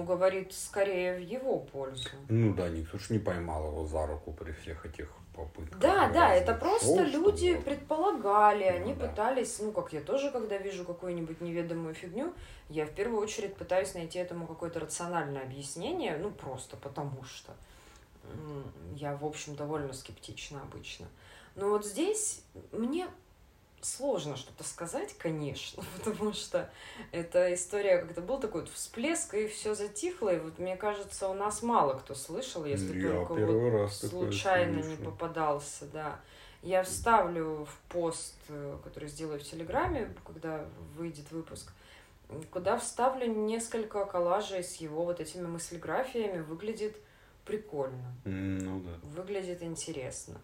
говорит 0.04 0.52
скорее 0.52 1.16
в 1.16 1.20
его 1.20 1.58
пользу. 1.58 2.10
Ну 2.28 2.54
да, 2.54 2.68
никто 2.68 2.98
ж 2.98 3.10
не 3.10 3.18
поймал 3.18 3.66
его 3.66 3.84
за 3.84 4.06
руку 4.06 4.32
при 4.32 4.52
всех 4.52 4.87
этих 4.87 5.08
попытках. 5.34 5.80
Да, 5.80 6.08
да, 6.10 6.32
это 6.32 6.54
просто 6.54 6.98
шоу, 6.98 7.04
люди 7.06 7.54
вот. 7.54 7.64
предполагали, 7.64 8.70
ну, 8.70 8.76
они 8.76 8.94
да. 8.94 9.08
пытались, 9.08 9.58
ну, 9.58 9.72
как 9.72 9.92
я 9.92 10.00
тоже, 10.00 10.30
когда 10.30 10.56
вижу 10.56 10.84
какую-нибудь 10.84 11.40
неведомую 11.40 11.94
фигню, 11.94 12.32
я 12.68 12.87
в 12.87 12.90
первую 12.90 13.20
очередь 13.20 13.56
пытаюсь 13.56 13.94
найти 13.94 14.20
этому 14.20 14.46
какое-то 14.46 14.78
рациональное 14.78 15.42
объяснение, 15.42 16.16
ну, 16.16 16.30
просто 16.30 16.76
потому 16.76 17.25
что 17.25 17.52
я, 18.94 19.16
в 19.16 19.25
общем, 19.25 19.56
довольно 19.56 19.92
скептична 19.92 20.60
обычно. 20.62 21.06
Но 21.56 21.70
вот 21.70 21.84
здесь 21.84 22.42
мне 22.70 23.08
сложно 23.80 24.37
что-то 24.37 24.64
сказать, 24.64 25.16
конечно, 25.18 25.82
потому 26.04 26.32
что 26.32 26.70
эта 27.12 27.52
история, 27.54 27.99
как-то 27.99 28.20
был 28.20 28.38
такой 28.38 28.62
вот 28.62 28.70
всплеск, 28.70 29.35
и 29.35 29.49
все 29.49 29.75
затихло, 29.75 30.35
и 30.35 30.38
вот 30.38 30.58
мне 30.58 30.76
кажется, 30.76 31.28
у 31.28 31.35
нас 31.35 31.62
мало 31.62 31.94
кто 31.94 32.14
слышал, 32.14 32.64
если 32.64 33.00
Я 33.00 33.11
только 33.11 33.35
вот 33.35 33.92
случайно 33.92 34.80
не 34.80 34.97
попадался, 34.97 35.87
да. 35.87 36.20
Я 36.62 36.82
вставлю 36.82 37.66
в 37.66 37.92
пост, 37.92 38.35
э, 38.49 38.78
который 38.82 39.08
сделаю 39.08 39.38
в 39.38 39.44
Телеграме, 39.44 40.12
когда 40.26 40.66
выйдет 40.97 41.30
выпуск, 41.30 41.73
куда 42.50 42.78
вставлю 42.78 43.32
несколько 43.32 44.04
коллажей 44.04 44.64
с 44.64 44.76
его 44.76 45.04
вот 45.04 45.20
этими 45.20 45.47
мыслеграфиями. 45.47 46.40
Выглядит 46.40 46.97
прикольно. 47.44 48.14
Ну 48.25 48.80
да. 48.80 48.90
Выглядит 49.02 49.62
интересно. 49.62 50.40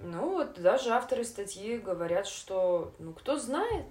Ну 0.00 0.30
вот 0.30 0.60
даже 0.60 0.90
авторы 0.90 1.24
статьи 1.24 1.78
говорят, 1.78 2.26
что 2.26 2.92
ну 2.98 3.12
кто 3.12 3.38
знает. 3.38 3.86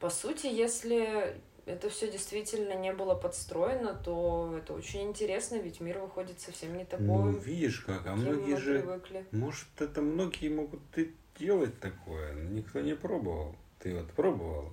По 0.00 0.10
сути, 0.10 0.46
если 0.46 1.40
это 1.68 1.90
все 1.90 2.10
действительно 2.10 2.74
не 2.74 2.92
было 2.92 3.14
подстроено, 3.14 3.94
то 3.94 4.54
это 4.56 4.72
очень 4.72 5.02
интересно, 5.02 5.56
ведь 5.56 5.80
мир 5.80 5.98
выходит 5.98 6.40
совсем 6.40 6.76
не 6.76 6.84
такой. 6.84 7.06
Ну, 7.06 7.30
видишь 7.30 7.80
как, 7.80 8.06
а 8.06 8.14
многие 8.14 8.56
же... 8.56 8.80
Привыкли. 8.80 9.26
Может, 9.32 9.68
это 9.78 10.00
многие 10.00 10.48
могут 10.48 10.80
и 10.96 11.14
делать 11.38 11.78
такое, 11.80 12.32
но 12.32 12.50
никто 12.50 12.80
не 12.80 12.94
пробовал. 12.94 13.54
Ты 13.80 13.94
вот 13.94 14.10
пробовал? 14.12 14.72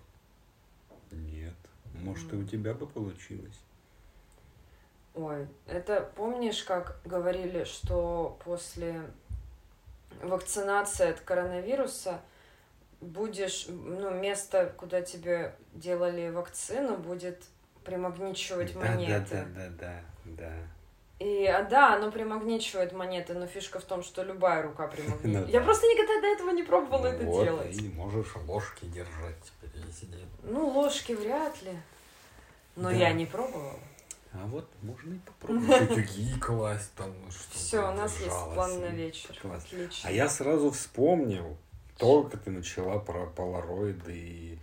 Нет. 1.11 1.55
Может, 2.01 2.31
mm. 2.31 2.39
и 2.39 2.43
у 2.43 2.47
тебя 2.47 2.73
бы 2.73 2.87
получилось. 2.87 3.59
Ой, 5.13 5.47
это 5.67 6.11
помнишь, 6.15 6.63
как 6.63 6.99
говорили, 7.05 7.63
что 7.63 8.37
после 8.43 9.01
вакцинации 10.21 11.09
от 11.09 11.19
коронавируса 11.21 12.21
будешь, 13.01 13.67
ну, 13.69 14.11
место, 14.11 14.73
куда 14.77 15.01
тебе 15.01 15.55
делали 15.73 16.29
вакцину, 16.29 16.97
будет 16.97 17.43
примагничивать 17.83 18.73
да, 18.73 18.79
монеты. 18.79 19.25
Да, 19.31 19.45
да, 19.45 19.69
да, 19.69 20.01
да, 20.25 20.43
да. 20.43 20.53
И, 21.19 21.45
а, 21.45 21.63
да, 21.63 21.95
оно 21.95 22.11
примагничивает 22.11 22.91
монеты, 22.91 23.33
но 23.35 23.47
фишка 23.47 23.79
в 23.79 23.85
том, 23.85 24.03
что 24.03 24.23
любая 24.23 24.63
рука 24.63 24.87
примагничивает. 24.87 25.49
Я 25.49 25.61
просто 25.61 25.87
никогда 25.87 26.21
до 26.21 26.27
этого 26.27 26.49
не 26.49 26.63
пробовала 26.63 27.07
это 27.07 27.23
делать. 27.23 27.77
И 27.77 27.89
можешь 27.89 28.35
ложки 28.47 28.85
держать 28.85 29.35
теперь, 29.43 29.81
если 29.85 30.07
Ну, 30.43 30.67
ложки 30.67 31.13
вряд 31.13 31.61
ли. 31.61 31.71
Но 32.75 32.91
я 32.91 33.13
не 33.13 33.25
пробовала. 33.25 33.79
А 34.41 34.47
вот 34.47 34.69
можно 34.81 35.13
и 35.13 35.19
попробовать 35.19 35.91
утюги 35.91 36.39
класть 36.39 36.91
там. 36.95 37.09
Ну, 37.09 37.29
Все, 37.51 37.79
у 37.79 37.93
нас 37.93 38.19
есть 38.19 38.53
план 38.53 38.79
на 38.81 38.87
вечер. 38.87 39.35
Отлично. 39.43 40.09
А 40.09 40.11
я 40.11 40.27
сразу 40.29 40.71
вспомнил, 40.71 41.57
только 41.97 42.37
ты 42.37 42.51
начала 42.51 42.99
про 42.99 43.27
полароиды 43.27 44.13
и 44.13 44.59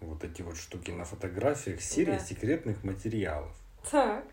вот 0.00 0.24
эти 0.24 0.42
вот 0.42 0.56
штуки 0.56 0.90
на 0.90 1.04
фотографиях, 1.04 1.80
серия 1.80 2.18
да. 2.18 2.24
секретных 2.24 2.82
материалов. 2.84 3.52
Так. 3.90 4.24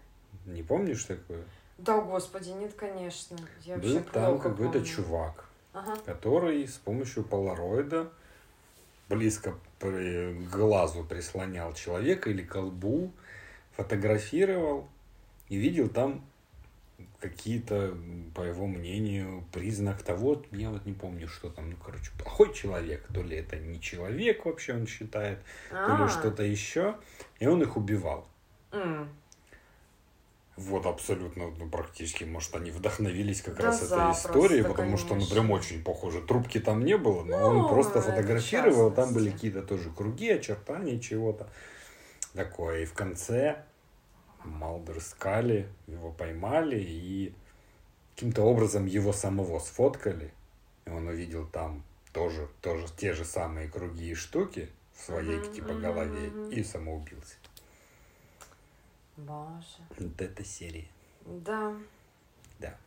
Не 0.45 0.63
помнишь 0.63 1.03
такое? 1.03 1.43
Да, 1.77 2.01
господи, 2.01 2.49
нет, 2.49 2.73
конечно. 2.73 3.37
Я 3.63 3.77
Был 3.77 4.01
там 4.01 4.39
какой-то 4.39 4.83
чувак, 4.83 5.45
ага. 5.73 5.95
который 6.05 6.67
с 6.67 6.77
помощью 6.77 7.23
полароида 7.23 8.09
близко 9.09 9.55
к 9.79 10.49
глазу 10.49 11.03
прислонял 11.03 11.73
человека 11.73 12.29
или 12.29 12.43
колбу, 12.43 13.11
фотографировал 13.77 14.89
и 15.47 15.55
видел 15.55 15.87
там 15.87 16.25
какие-то, 17.19 17.95
по 18.35 18.41
его 18.41 18.67
мнению, 18.67 19.43
признак 19.51 20.01
того, 20.01 20.43
я 20.51 20.69
вот 20.69 20.85
не 20.85 20.93
помню, 20.93 21.27
что 21.27 21.49
там, 21.49 21.69
ну, 21.69 21.75
короче, 21.83 22.11
плохой 22.19 22.53
человек, 22.53 23.07
то 23.13 23.21
ли 23.21 23.37
это 23.37 23.55
не 23.57 23.79
человек 23.79 24.45
вообще 24.45 24.73
он 24.73 24.87
считает, 24.87 25.39
А-а-а. 25.71 25.87
то 25.87 25.97
ли 25.97 26.03
а. 26.03 26.09
что-то 26.09 26.43
еще, 26.43 26.95
и 27.39 27.47
он 27.47 27.61
их 27.61 27.77
убивал. 27.77 28.27
Mm. 28.71 29.07
Вот 30.57 30.87
абсолютно, 30.87 31.51
ну, 31.51 31.69
практически, 31.69 32.23
может, 32.23 32.55
они 32.55 32.71
вдохновились 32.71 33.41
как 33.41 33.57
да 33.57 33.65
раз 33.65 33.83
этой 33.83 34.11
историей, 34.11 34.63
потому 34.63 34.97
конечно. 34.97 35.05
что, 35.05 35.15
ну, 35.15 35.27
прям 35.27 35.51
очень 35.51 35.83
похоже. 35.83 36.21
Трубки 36.21 36.59
там 36.59 36.83
не 36.83 36.97
было, 36.97 37.23
но 37.23 37.51
ну, 37.51 37.59
он 37.59 37.69
просто 37.69 38.01
фотографировал, 38.01 38.91
там 38.91 39.13
были 39.13 39.29
какие-то 39.29 39.61
тоже 39.61 39.91
круги, 39.91 40.29
очертания 40.29 40.99
чего-то 40.99 41.47
такое. 42.37 42.83
И 42.83 42.85
в 42.85 42.93
конце 42.93 43.65
Малдер 44.45 45.01
Скали 45.01 45.67
его 45.87 46.11
поймали 46.11 46.79
и 46.79 47.33
каким-то 48.15 48.43
образом 48.43 48.85
его 48.85 49.11
самого 49.11 49.59
сфоткали. 49.59 50.31
И 50.85 50.89
он 50.89 51.07
увидел 51.07 51.45
там 51.47 51.83
тоже, 52.13 52.47
тоже 52.61 52.87
те 52.95 53.13
же 53.13 53.25
самые 53.25 53.67
круги 53.67 54.11
и 54.11 54.15
штуки 54.15 54.69
в 54.93 55.01
своей 55.05 55.39
mm-hmm, 55.39 55.55
типа 55.55 55.73
голове 55.73 56.27
mm-hmm. 56.27 56.53
и 56.53 56.63
самоубился. 56.63 57.35
Боже. 59.17 59.81
Вот 59.97 60.21
эта 60.21 60.45
серия. 60.45 60.87
Да. 61.25 61.75
Да. 62.59 62.77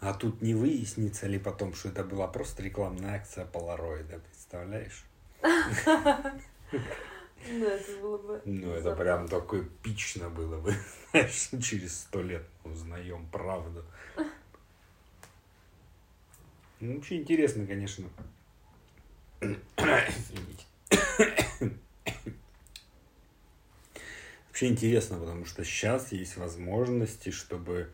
А 0.00 0.14
тут 0.14 0.42
не 0.42 0.54
выяснится 0.54 1.26
ли 1.26 1.38
потом, 1.38 1.74
что 1.74 1.88
это 1.88 2.04
была 2.04 2.28
просто 2.28 2.62
рекламная 2.62 3.16
акция 3.16 3.44
полароида, 3.46 4.20
представляешь? 4.20 5.04
Ну, 7.46 7.64
это 7.64 8.00
было 8.00 8.18
бы... 8.18 8.42
Ну, 8.44 8.72
это 8.72 8.94
прям 8.94 9.28
такое 9.28 9.62
эпично 9.62 10.28
было 10.28 10.60
бы. 10.60 10.74
Знаешь, 11.10 11.50
через 11.62 12.00
сто 12.00 12.20
лет 12.22 12.44
узнаем 12.64 13.26
правду. 13.30 13.84
Ну, 16.80 16.96
вообще 16.96 17.16
интересно, 17.16 17.66
конечно. 17.66 18.08
Извините. 19.40 20.66
Вообще 24.48 24.72
интересно, 24.72 25.18
потому 25.18 25.44
что 25.44 25.64
сейчас 25.64 26.10
есть 26.12 26.36
возможности, 26.36 27.30
чтобы 27.30 27.90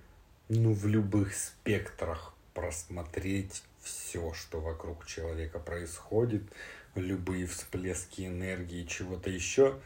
ну, 0.49 0.73
в 0.73 0.87
любых 0.87 1.35
спектрах 1.35 2.35
просмотреть 2.55 3.63
все, 3.83 4.33
что 4.33 4.61
вокруг 4.61 5.07
человека 5.07 5.59
происходит, 5.59 6.43
любые 6.95 7.47
всплески 7.47 8.27
энергии, 8.27 8.85
чего-то 8.85 9.31
еще, 9.31 9.81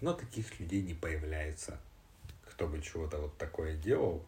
но 0.00 0.12
таких 0.12 0.58
людей 0.60 0.82
не 0.82 0.94
появляется. 0.94 1.78
Кто 2.50 2.66
бы 2.66 2.80
чего-то 2.80 3.18
вот 3.18 3.36
такое 3.36 3.76
делал, 3.76 4.24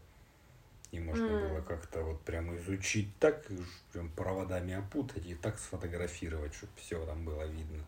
и 0.93 1.01
можно 1.01 1.25
mm. 1.25 1.49
было 1.49 1.61
как-то 1.61 2.03
вот 2.03 2.21
прям 2.23 2.57
изучить 2.59 3.09
так, 3.19 3.45
прям 3.93 4.09
проводами 4.11 4.75
опутать 4.75 5.27
и 5.27 5.35
так 5.35 5.59
сфотографировать, 5.59 6.55
чтобы 6.55 6.73
все 6.77 7.05
там 7.07 7.25
было 7.25 7.45
видно. 7.45 7.85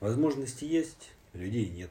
Возможности 0.00 0.64
есть, 0.64 1.10
людей 1.32 1.68
нет. 1.68 1.90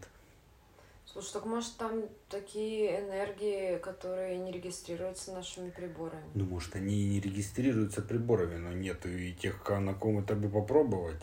Слушай, 1.17 1.33
так 1.33 1.45
может 1.45 1.77
там 1.77 2.03
такие 2.29 2.99
энергии, 2.99 3.79
которые 3.79 4.37
не 4.37 4.51
регистрируются 4.51 5.33
нашими 5.33 5.71
приборами? 5.71 6.29
Ну, 6.35 6.45
может, 6.45 6.75
они 6.75 6.93
и 6.93 7.09
не 7.09 7.19
регистрируются 7.19 8.03
приборами, 8.03 8.57
но 8.57 8.71
нет 8.71 9.03
и 9.07 9.33
тех, 9.33 9.67
на 9.67 9.95
ком 9.95 10.19
это 10.19 10.35
бы 10.35 10.47
попробовать. 10.47 11.19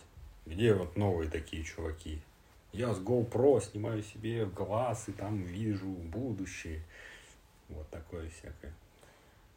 Где 0.46 0.74
вот 0.74 0.96
новые 0.96 1.30
такие 1.30 1.62
чуваки? 1.62 2.20
Я 2.72 2.92
с 2.92 2.98
GoPro 2.98 3.62
снимаю 3.62 4.02
себе 4.02 4.46
глаз 4.46 5.08
и 5.08 5.12
там 5.12 5.44
вижу 5.44 5.86
будущее. 5.86 6.82
Вот 7.68 7.88
такое 7.90 8.28
всякое. 8.30 8.74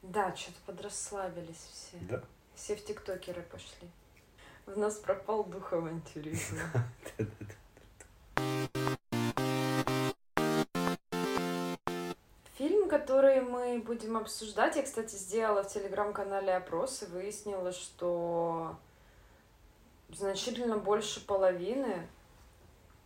Да, 0.04 0.36
что-то 0.36 0.60
подрасслабились 0.68 1.68
все. 1.74 1.98
Да. 2.02 2.24
Все 2.54 2.76
в 2.76 2.86
тиктокеры 2.86 3.42
пошли. 3.42 3.90
В 4.68 4.78
нас 4.78 4.98
пропал 4.98 5.46
дух 5.46 5.74
авантюризма. 5.74 6.62
который 12.88 13.42
мы 13.42 13.80
будем 13.80 14.18
обсуждать, 14.18 14.76
я, 14.76 14.84
кстати, 14.84 15.16
сделала 15.16 15.64
в 15.64 15.72
телеграм-канале 15.72 16.56
опрос 16.56 17.04
и 17.04 17.06
выяснила, 17.06 17.72
что 17.72 18.76
значительно 20.10 20.78
больше 20.78 21.26
половины, 21.26 22.08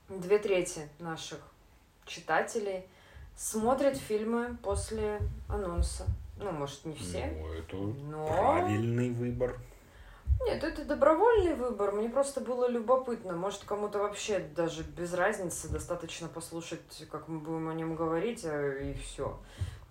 две 0.09 0.39
трети 0.39 0.89
наших 0.99 1.39
читателей 2.05 2.85
смотрят 3.35 3.97
фильмы 3.97 4.57
после 4.61 5.19
анонса. 5.47 6.05
Ну, 6.37 6.51
может, 6.51 6.85
не 6.85 6.95
все. 6.95 7.27
Ну, 7.27 7.53
это 7.53 7.75
но... 7.75 8.27
правильный 8.27 9.11
выбор. 9.11 9.59
Нет, 10.45 10.63
это 10.63 10.85
добровольный 10.85 11.53
выбор. 11.53 11.91
Мне 11.91 12.09
просто 12.09 12.41
было 12.41 12.67
любопытно. 12.67 13.33
Может, 13.33 13.63
кому-то 13.63 13.99
вообще 13.99 14.39
даже 14.39 14.83
без 14.83 15.13
разницы 15.13 15.69
достаточно 15.69 16.27
послушать, 16.27 17.05
как 17.11 17.27
мы 17.27 17.39
будем 17.39 17.69
о 17.69 17.73
нем 17.73 17.95
говорить, 17.95 18.43
а, 18.45 18.77
и 18.79 18.93
все. 18.93 19.39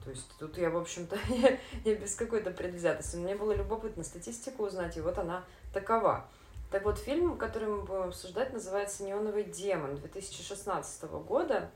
То 0.05 0.11
есть 0.11 0.27
тут 0.39 0.59
я, 0.59 0.71
в 0.71 0.77
общем-то, 0.77 1.17
я, 1.29 1.59
я 1.85 1.95
без 1.95 2.15
какой-то 2.17 2.51
предвзятости. 2.51 3.17
Мне 3.17 3.37
было 3.37 3.53
любопытно 3.53 4.03
статистику 4.03 4.65
узнать, 4.65 4.97
и 4.97 5.01
вот 5.01 5.19
она 5.19 5.45
такова. 5.73 6.27
Так 6.71 6.85
вот, 6.85 6.99
фильм, 6.99 7.37
который 7.37 7.69
мы 7.69 7.83
будем 7.83 8.03
обсуждать, 8.03 8.53
называется 8.53 9.05
«Неоновый 9.05 9.45
демон» 9.45 9.97
2016 9.97 11.03
года. 11.27 11.71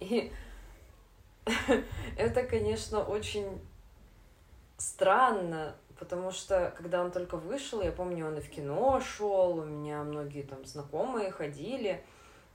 И 0.00 0.32
это, 2.16 2.42
конечно, 2.44 3.04
очень 3.04 3.60
странно, 4.78 5.76
потому 6.02 6.32
что 6.32 6.74
когда 6.76 7.00
он 7.00 7.12
только 7.12 7.36
вышел, 7.36 7.80
я 7.80 7.92
помню, 7.92 8.26
он 8.26 8.36
и 8.36 8.40
в 8.40 8.50
кино 8.50 9.00
шел, 9.00 9.58
у 9.58 9.64
меня 9.64 10.02
многие 10.02 10.42
там 10.42 10.64
знакомые 10.64 11.30
ходили, 11.30 12.02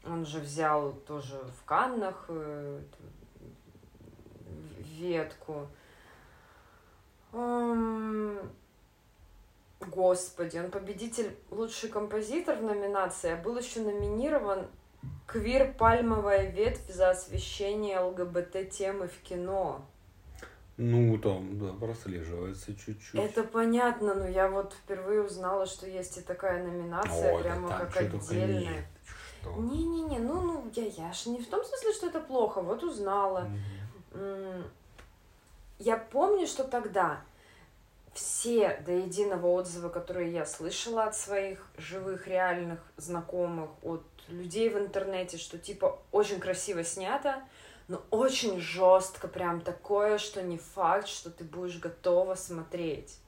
он 0.06 0.26
же 0.26 0.40
взял 0.40 0.92
тоже 0.92 1.40
в 1.58 1.64
Каннах 1.64 2.26
э, 2.28 2.82
ветку. 5.00 5.70
Господи, 9.80 10.58
он 10.58 10.70
победитель 10.70 11.34
лучший 11.50 11.88
композитор 11.88 12.58
в 12.58 12.64
номинации, 12.64 13.32
а 13.32 13.38
был 13.38 13.58
еще 13.58 13.80
номинирован 13.80 14.68
Квир 15.26 15.74
пальмовая 15.74 16.52
ветвь 16.52 16.92
за 16.92 17.12
освещение 17.12 17.98
ЛГБТ-темы 18.00 19.08
в 19.08 19.22
кино. 19.22 19.86
Ну, 20.78 21.18
там, 21.18 21.58
да, 21.58 21.74
прослеживается 21.74 22.76
чуть-чуть. 22.76 23.20
Это 23.20 23.44
понятно, 23.44 24.14
но 24.14 24.28
я 24.28 24.48
вот 24.48 24.74
впервые 24.74 25.24
узнала, 25.24 25.66
что 25.66 25.88
есть 25.88 26.18
и 26.18 26.22
такая 26.22 26.64
номинация, 26.64 27.34
Ой, 27.34 27.42
прямо 27.42 27.70
да 27.70 27.78
как 27.80 27.98
отдельная. 27.98 28.88
Не-не-не, 29.58 30.20
ну, 30.20 30.42
ну, 30.42 30.72
я, 30.76 30.86
я 30.86 31.14
ж 31.14 31.28
не 31.28 31.40
в 31.42 31.48
том 31.48 31.64
смысле, 31.64 31.94
что 31.94 32.08
это 32.08 32.20
плохо, 32.20 32.62
вот 32.62 32.84
узнала. 32.84 33.50
Угу. 34.14 34.64
Я 35.80 35.98
помню, 35.98 36.46
что 36.46 36.64
тогда 36.64 37.22
все 38.14 38.82
до 38.86 38.92
единого 38.92 39.48
отзывы, 39.48 39.90
которые 39.90 40.32
я 40.32 40.46
слышала 40.46 41.06
от 41.06 41.16
своих 41.16 41.66
живых, 41.78 42.28
реальных 42.28 42.80
знакомых, 42.98 43.70
от 43.84 44.04
людей 44.28 44.70
в 44.70 44.78
интернете, 44.78 45.38
что 45.38 45.58
типа 45.58 46.00
очень 46.12 46.40
красиво 46.40 46.84
снято, 46.84 47.42
но 47.88 48.02
очень 48.12 48.60
жестко, 48.60 49.28
прям 49.28 49.62
такое, 49.62 50.18
что 50.18 50.42
не 50.42 50.58
факт, 50.58 51.08
что 51.08 51.30
ты 51.30 51.44
будешь 51.44 51.80
готова 51.80 52.36
смотреть. 52.36 53.20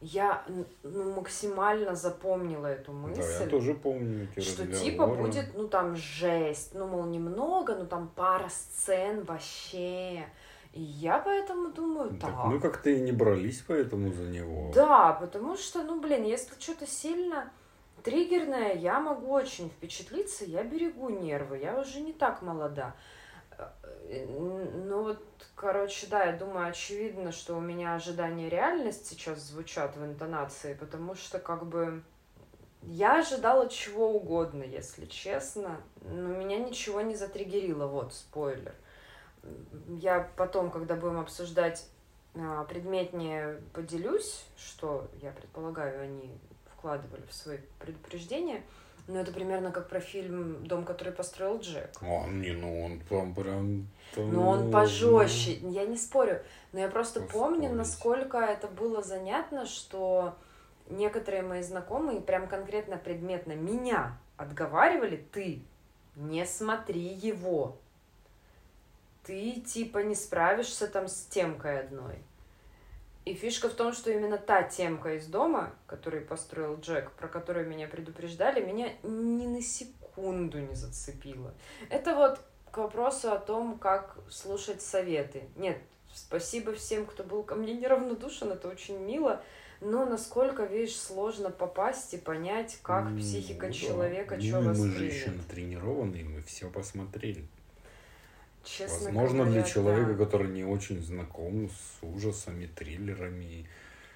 Я 0.00 0.42
ну, 0.82 1.14
максимально 1.14 1.94
запомнила 1.94 2.66
эту 2.66 2.92
мысль. 2.92 3.20
Да, 3.20 3.44
я 3.44 3.46
тоже 3.46 3.74
помню 3.74 4.28
эти 4.36 4.44
Что 4.44 4.64
разговоры. 4.64 4.90
типа 4.90 5.06
будет, 5.06 5.54
ну 5.54 5.68
там 5.68 5.94
жесть, 5.94 6.74
ну 6.74 6.88
мол 6.88 7.04
немного, 7.04 7.76
ну 7.76 7.86
там 7.86 8.10
пара 8.16 8.48
сцен 8.48 9.22
вообще. 9.22 10.26
И 10.72 10.80
я 10.80 11.18
поэтому 11.18 11.70
думаю, 11.70 12.10
так. 12.18 12.30
так. 12.30 12.44
Мы 12.46 12.58
как-то 12.58 12.90
и 12.90 13.00
не 13.00 13.12
брались 13.12 13.62
поэтому 13.64 14.12
за 14.12 14.24
него. 14.24 14.72
Да, 14.74 15.12
потому 15.12 15.56
что, 15.56 15.84
ну 15.84 16.00
блин, 16.00 16.24
если 16.24 16.58
что-то 16.58 16.86
сильно 16.86 17.52
триггерное, 18.02 18.74
я 18.74 18.98
могу 18.98 19.30
очень 19.30 19.68
впечатлиться, 19.68 20.44
я 20.44 20.64
берегу 20.64 21.10
нервы, 21.10 21.58
я 21.58 21.78
уже 21.78 22.00
не 22.00 22.12
так 22.12 22.42
молода. 22.42 22.96
Ну 24.28 25.02
вот, 25.02 25.22
короче, 25.54 26.06
да, 26.06 26.24
я 26.24 26.32
думаю, 26.36 26.68
очевидно, 26.68 27.32
что 27.32 27.56
у 27.56 27.60
меня 27.60 27.94
ожидания 27.94 28.48
реальность 28.48 29.06
сейчас 29.06 29.40
звучат 29.40 29.96
в 29.96 30.04
интонации, 30.04 30.74
потому 30.74 31.14
что 31.14 31.38
как 31.38 31.66
бы 31.66 32.02
я 32.82 33.20
ожидала 33.20 33.68
чего 33.68 34.10
угодно, 34.10 34.64
если 34.64 35.06
честно, 35.06 35.80
но 36.02 36.28
меня 36.28 36.58
ничего 36.58 37.00
не 37.00 37.14
затриггерило, 37.14 37.86
вот, 37.86 38.12
спойлер. 38.12 38.74
Я 39.88 40.30
потом, 40.36 40.70
когда 40.70 40.94
будем 40.94 41.20
обсуждать 41.20 41.88
а, 42.34 42.64
предметнее, 42.64 43.60
поделюсь, 43.72 44.44
что, 44.56 45.08
я 45.20 45.30
предполагаю, 45.32 46.02
они 46.02 46.30
вкладывали 46.76 47.24
в 47.26 47.32
свои 47.32 47.58
предупреждения– 47.78 48.62
ну, 49.08 49.18
это 49.18 49.32
примерно 49.32 49.72
как 49.72 49.88
про 49.88 50.00
фильм 50.00 50.66
«Дом, 50.66 50.84
который 50.84 51.12
построил 51.12 51.58
Джек». 51.58 51.90
А, 52.00 52.26
не, 52.28 52.52
ну 52.52 52.84
он 52.84 53.00
там 53.08 53.34
прям... 53.34 53.88
Ну, 54.16 54.46
он 54.46 54.70
пожестче, 54.70 55.54
я 55.54 55.86
не 55.86 55.96
спорю. 55.96 56.42
Но 56.72 56.80
я 56.80 56.88
просто 56.88 57.20
Поспорить. 57.20 57.32
помню, 57.32 57.72
насколько 57.72 58.38
это 58.38 58.68
было 58.68 59.02
занятно, 59.02 59.66
что 59.66 60.36
некоторые 60.88 61.42
мои 61.42 61.62
знакомые 61.62 62.20
прям 62.20 62.46
конкретно 62.46 62.96
предметно 62.96 63.52
меня 63.52 64.18
отговаривали, 64.36 65.24
ты 65.32 65.62
не 66.14 66.44
смотри 66.46 67.00
его. 67.00 67.76
Ты 69.24 69.60
типа 69.60 69.98
не 69.98 70.14
справишься 70.14 70.86
там 70.86 71.08
с 71.08 71.26
темкой 71.26 71.80
одной. 71.80 72.18
И 73.24 73.34
фишка 73.34 73.68
в 73.68 73.74
том, 73.74 73.92
что 73.92 74.10
именно 74.10 74.36
та 74.36 74.64
темка 74.64 75.14
из 75.14 75.26
дома, 75.26 75.72
которую 75.86 76.26
построил 76.26 76.78
Джек, 76.80 77.12
про 77.12 77.28
которую 77.28 77.68
меня 77.68 77.86
предупреждали, 77.86 78.64
меня 78.64 78.92
ни 79.04 79.46
на 79.46 79.62
секунду 79.62 80.58
не 80.58 80.74
зацепила. 80.74 81.54
Это 81.88 82.16
вот 82.16 82.40
к 82.72 82.78
вопросу 82.78 83.30
о 83.30 83.38
том, 83.38 83.78
как 83.78 84.16
слушать 84.28 84.82
советы. 84.82 85.44
Нет, 85.56 85.78
спасибо 86.12 86.74
всем, 86.74 87.06
кто 87.06 87.22
был 87.22 87.44
ко 87.44 87.54
мне 87.54 87.74
неравнодушен, 87.74 88.50
это 88.50 88.68
очень 88.68 88.98
мило. 88.98 89.42
Но 89.80 90.04
насколько, 90.04 90.64
видишь, 90.64 90.96
сложно 90.96 91.50
попасть 91.50 92.14
и 92.14 92.16
понять, 92.16 92.78
как 92.82 93.16
психика 93.16 93.66
ну, 93.66 93.72
человека 93.72 94.36
да. 94.36 94.40
что 94.40 94.60
ну, 94.60 94.68
воспримет. 94.68 94.94
Мы 94.94 94.98
же 94.98 95.04
еще 95.04 95.30
натренированные, 95.30 96.24
мы 96.24 96.42
все 96.42 96.70
посмотрели. 96.70 97.44
Честно 98.64 99.06
Возможно, 99.06 99.44
говоря, 99.44 99.52
для 99.52 99.62
человека, 99.62 100.14
да. 100.14 100.24
который 100.24 100.48
не 100.48 100.64
очень 100.64 101.02
знаком 101.02 101.68
с 101.68 102.04
ужасами, 102.04 102.66
триллерами. 102.66 103.66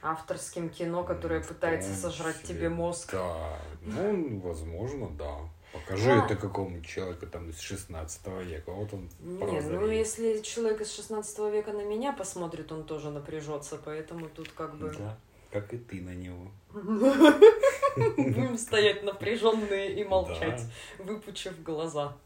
Авторским 0.03 0.69
кино, 0.69 1.03
которое 1.03 1.43
пытается 1.43 1.95
сожрать 1.95 2.43
тебе 2.43 2.69
мозг. 2.69 3.13
Да, 3.13 3.59
ну, 3.83 4.39
возможно, 4.41 5.09
да. 5.11 5.39
Покажи 5.73 6.11
а. 6.11 6.25
это 6.25 6.37
какому-нибудь 6.37 6.87
человеку 6.87 7.27
там 7.27 7.51
из 7.51 7.59
16 7.61 8.27
века. 8.45 8.71
Вот 8.71 8.93
он 8.95 9.09
Не, 9.21 9.61
ну 9.61 9.87
если 9.89 10.41
человек 10.41 10.81
из 10.81 10.95
16 10.95 11.39
века 11.53 11.73
на 11.73 11.85
меня 11.85 12.13
посмотрит, 12.13 12.71
он 12.73 12.85
тоже 12.85 13.11
напряжется, 13.11 13.79
поэтому 13.85 14.29
тут 14.29 14.51
как 14.53 14.77
бы... 14.77 14.91
Да, 14.91 15.19
как 15.51 15.75
и 15.75 15.79
ты 15.79 16.01
на 16.01 16.15
него. 16.15 16.51
Будем 18.17 18.59
стоять 18.59 19.03
напряженные 19.03 20.01
и 20.01 20.05
молчать, 20.05 20.63
выпучив 20.99 21.63
глаза. 21.63 22.17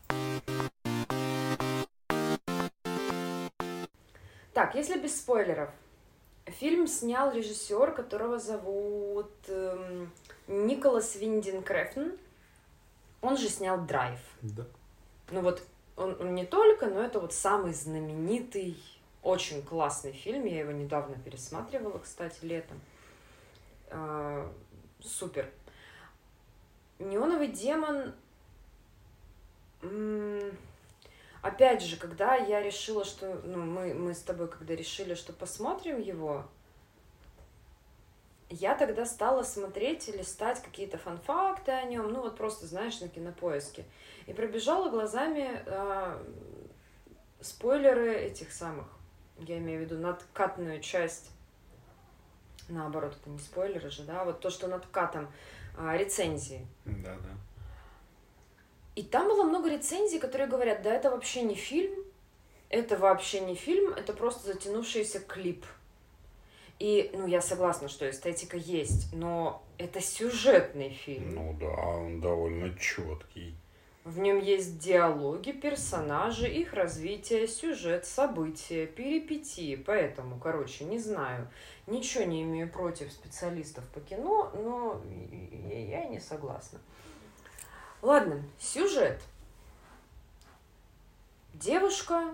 Так, 4.61 4.75
если 4.75 5.01
без 5.01 5.19
спойлеров. 5.19 5.71
Фильм 6.45 6.87
снял 6.87 7.33
режиссер, 7.33 7.93
которого 7.93 8.39
зовут 8.39 9.33
эм, 9.49 10.13
Николас 10.49 11.17
Виндин 11.17 11.63
Крефн. 11.63 12.11
Он 13.23 13.39
же 13.39 13.49
снял 13.49 13.81
«Драйв». 13.87 14.21
Да. 14.43 14.67
Ну 15.31 15.41
вот, 15.41 15.63
он, 15.97 16.15
он 16.21 16.35
не 16.35 16.45
только, 16.45 16.89
но 16.89 17.01
это 17.01 17.21
вот 17.21 17.33
самый 17.33 17.73
знаменитый, 17.73 18.77
очень 19.23 19.63
классный 19.63 20.13
фильм. 20.13 20.45
Я 20.45 20.59
его 20.59 20.73
недавно 20.73 21.17
пересматривала, 21.17 21.97
кстати, 21.97 22.45
летом. 22.45 22.79
Э, 23.89 24.47
супер. 25.01 25.49
«Неоновый 26.99 27.49
демон» 27.49 28.13
опять 31.43 31.83
же, 31.83 31.97
когда 31.97 32.35
я 32.35 32.63
решила, 32.63 33.05
что, 33.05 33.41
ну, 33.45 33.59
мы, 33.59 33.95
мы 33.95 34.15
с 34.15 34.23
тобой, 34.23 34.49
когда 34.49 34.75
решили, 34.75 35.15
что 35.15 35.33
посмотрим 35.33 36.01
его, 36.01 36.47
я 38.49 38.75
тогда 38.75 39.07
стала 39.07 39.43
смотреть 39.43 40.09
и 40.09 40.13
листать 40.13 40.61
какие-то 40.61 40.99
фанфакты 40.99 41.71
о 41.71 41.85
нем, 41.85 42.13
ну 42.13 42.23
вот 42.23 42.37
просто, 42.37 42.67
знаешь, 42.67 43.01
на 43.01 43.09
кинопоиске. 43.09 43.85
И 44.27 44.33
пробежала 44.33 44.91
глазами 44.91 45.63
э, 45.65 46.25
спойлеры 47.41 48.13
этих 48.13 48.53
самых, 48.53 48.87
я 49.39 49.59
имею 49.59 49.81
в 49.81 49.85
виду 49.85 49.99
надкатную 49.99 50.81
часть, 50.81 51.31
наоборот, 52.69 53.17
это 53.21 53.31
не 53.31 53.39
спойлеры 53.39 53.91
же, 53.91 54.03
да, 54.03 54.25
вот 54.25 54.41
то, 54.41 54.51
что 54.51 54.67
над 54.67 54.85
катом, 54.87 55.31
э, 55.79 55.97
рецензии. 55.97 56.67
Да, 56.85 57.17
да. 57.17 57.31
И 59.01 59.03
там 59.03 59.29
было 59.29 59.45
много 59.45 59.71
рецензий, 59.71 60.19
которые 60.19 60.47
говорят, 60.47 60.83
да 60.83 60.93
это 60.93 61.11
вообще 61.11 61.41
не 61.41 61.55
фильм, 61.55 62.05
это 62.69 62.99
вообще 62.99 63.41
не 63.41 63.55
фильм, 63.55 63.95
это 63.95 64.13
просто 64.13 64.53
затянувшийся 64.53 65.21
клип. 65.21 65.65
И, 66.79 67.11
ну, 67.15 67.27
я 67.27 67.41
согласна, 67.41 67.89
что 67.89 68.11
эстетика 68.11 68.59
есть, 68.59 69.11
но 69.15 69.63
это 69.79 70.03
сюжетный 70.03 70.91
фильм. 70.91 71.35
Ну 71.35 71.57
да, 71.59 71.71
он 71.71 72.21
довольно 72.21 72.77
четкий. 72.79 73.55
В 74.05 74.19
нем 74.19 74.39
есть 74.39 74.79
диалоги, 74.79 75.53
персонажи, 75.53 76.47
их 76.47 76.75
развитие, 76.75 77.49
сюжет, 77.49 78.05
события, 78.05 78.85
перипетии. 78.85 79.77
Поэтому, 79.77 80.39
короче, 80.39 80.85
не 80.85 80.99
знаю. 80.99 81.49
Ничего 81.87 82.25
не 82.25 82.43
имею 82.43 82.71
против 82.71 83.11
специалистов 83.11 83.85
по 83.95 84.01
кино, 84.01 84.53
но 84.63 85.01
я 85.71 86.05
не 86.05 86.21
согласна. 86.21 86.81
Ладно, 88.03 88.43
сюжет. 88.59 89.21
Девушка 91.55 92.33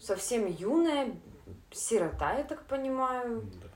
совсем 0.00 0.46
юная, 0.46 1.14
сирота, 1.70 2.36
я 2.36 2.44
так 2.44 2.64
понимаю. 2.66 3.42
Да. 3.42 3.68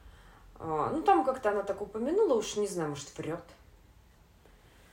А, 0.57 0.91
ну, 0.91 1.03
там 1.03 1.25
как-то 1.25 1.51
она 1.51 1.63
так 1.63 1.81
упомянула, 1.81 2.35
уж 2.35 2.57
не 2.57 2.67
знаю, 2.67 2.91
может, 2.91 3.17
врет. 3.17 3.45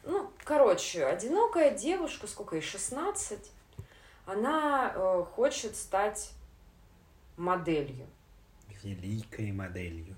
Ну, 0.03 0.31
короче, 0.43 1.05
одинокая 1.05 1.77
девушка, 1.77 2.27
сколько 2.27 2.55
ей, 2.55 2.61
16, 2.61 3.51
она 4.25 4.93
э, 4.95 5.23
хочет 5.35 5.75
стать 5.75 6.31
моделью. 7.37 8.07
Великой 8.83 9.51
моделью. 9.51 10.15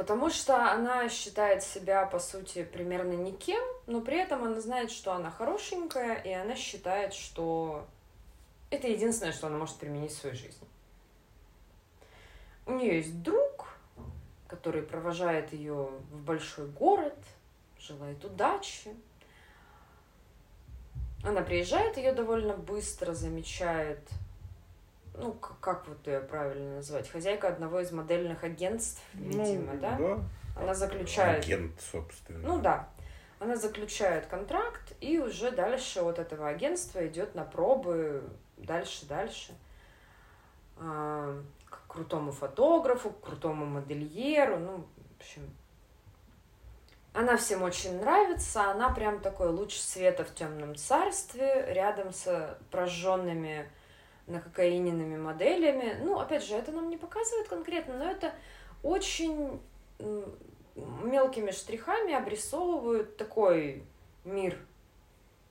Потому 0.00 0.30
что 0.30 0.72
она 0.72 1.10
считает 1.10 1.62
себя, 1.62 2.06
по 2.06 2.18
сути, 2.18 2.64
примерно 2.64 3.12
никем, 3.12 3.62
но 3.86 4.00
при 4.00 4.16
этом 4.16 4.42
она 4.42 4.58
знает, 4.58 4.90
что 4.90 5.12
она 5.12 5.30
хорошенькая, 5.30 6.14
и 6.22 6.32
она 6.32 6.56
считает, 6.56 7.12
что 7.12 7.86
это 8.70 8.88
единственное, 8.88 9.34
что 9.34 9.48
она 9.48 9.58
может 9.58 9.76
применить 9.76 10.12
в 10.12 10.16
своей 10.16 10.36
жизни. 10.36 10.66
У 12.64 12.72
нее 12.72 12.96
есть 12.96 13.22
друг, 13.22 13.68
который 14.48 14.80
провожает 14.80 15.52
ее 15.52 15.90
в 16.10 16.22
большой 16.22 16.68
город, 16.68 17.18
желает 17.78 18.24
удачи. 18.24 18.96
Она 21.22 21.42
приезжает, 21.42 21.98
ее 21.98 22.12
довольно 22.12 22.56
быстро 22.56 23.12
замечает, 23.12 24.08
ну, 25.20 25.32
как 25.34 25.86
вот 25.86 26.06
ее 26.06 26.20
правильно 26.20 26.76
назвать, 26.76 27.08
хозяйка 27.08 27.48
одного 27.48 27.80
из 27.80 27.92
модельных 27.92 28.42
агентств, 28.44 29.02
ну, 29.14 29.44
видимо, 29.44 29.74
да? 29.74 29.96
да? 29.96 30.18
Она 30.56 30.74
заключает... 30.74 31.44
Агент, 31.44 31.80
собственно. 31.80 32.38
Ну 32.40 32.60
да. 32.60 32.88
Она 33.38 33.56
заключает 33.56 34.26
контракт, 34.26 34.92
и 35.00 35.18
уже 35.18 35.50
дальше 35.50 36.00
от 36.00 36.18
этого 36.18 36.48
агентства 36.48 37.06
идет 37.06 37.34
на 37.34 37.44
пробы 37.44 38.22
дальше, 38.58 39.06
дальше. 39.06 39.54
А, 40.76 41.40
к 41.68 41.86
крутому 41.86 42.32
фотографу, 42.32 43.10
к 43.10 43.20
крутому 43.20 43.66
модельеру, 43.66 44.58
ну, 44.58 44.86
в 44.96 45.20
общем. 45.20 45.50
Она 47.12 47.36
всем 47.36 47.62
очень 47.62 48.00
нравится, 48.00 48.70
она 48.70 48.90
прям 48.90 49.20
такой 49.20 49.48
луч 49.48 49.76
света 49.76 50.24
в 50.24 50.32
темном 50.34 50.76
царстве, 50.76 51.64
рядом 51.72 52.12
с 52.12 52.56
прожженными 52.70 53.68
накокаиненными 54.30 55.16
моделями. 55.16 55.98
Ну, 56.02 56.18
опять 56.18 56.44
же, 56.44 56.54
это 56.54 56.72
нам 56.72 56.88
не 56.88 56.96
показывает 56.96 57.48
конкретно, 57.48 57.98
но 57.98 58.10
это 58.10 58.32
очень 58.82 59.60
мелкими 60.76 61.50
штрихами 61.50 62.14
обрисовывают 62.14 63.16
такой 63.16 63.84
мир 64.24 64.56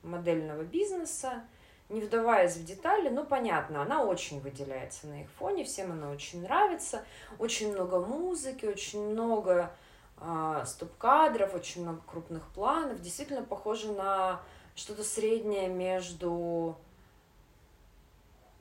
модельного 0.02 0.62
бизнеса, 0.62 1.44
не 1.88 2.00
вдаваясь 2.00 2.56
в 2.56 2.64
детали, 2.64 3.08
но 3.08 3.24
понятно, 3.24 3.82
она 3.82 4.04
очень 4.04 4.40
выделяется 4.40 5.06
на 5.08 5.22
их 5.22 5.30
фоне, 5.30 5.64
всем 5.64 5.92
она 5.92 6.10
очень 6.10 6.42
нравится, 6.42 7.04
очень 7.38 7.72
много 7.72 7.98
музыки, 7.98 8.64
очень 8.64 9.10
много 9.10 9.72
э, 10.18 10.62
стоп-кадров, 10.66 11.54
очень 11.54 11.82
много 11.82 12.00
крупных 12.06 12.46
планов, 12.48 13.00
действительно 13.00 13.42
похоже 13.42 13.92
на 13.92 14.40
что-то 14.76 15.02
среднее 15.02 15.68
между 15.68 16.76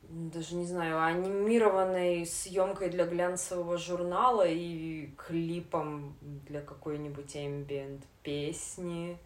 даже 0.09 0.55
не 0.55 0.65
знаю, 0.65 1.01
анимированной 1.01 2.25
съемкой 2.25 2.89
для 2.89 3.05
глянцевого 3.05 3.77
журнала 3.77 4.47
и 4.47 5.11
клипом 5.17 6.15
для 6.21 6.61
какой-нибудь 6.61 7.35
ambient 7.35 8.01
песни 8.23 9.17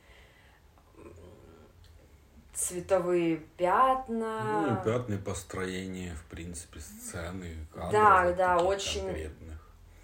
цветовые 2.54 3.38
пятна. 3.58 4.62
Ну 4.62 4.74
и 4.74 4.84
пятна 4.84 5.18
построения, 5.18 6.16
в 6.16 6.26
принципе, 6.30 6.80
сцены. 6.80 7.66
Да, 7.92 8.32
да, 8.34 8.58
очень. 8.58 9.06
Конкретных. 9.06 9.54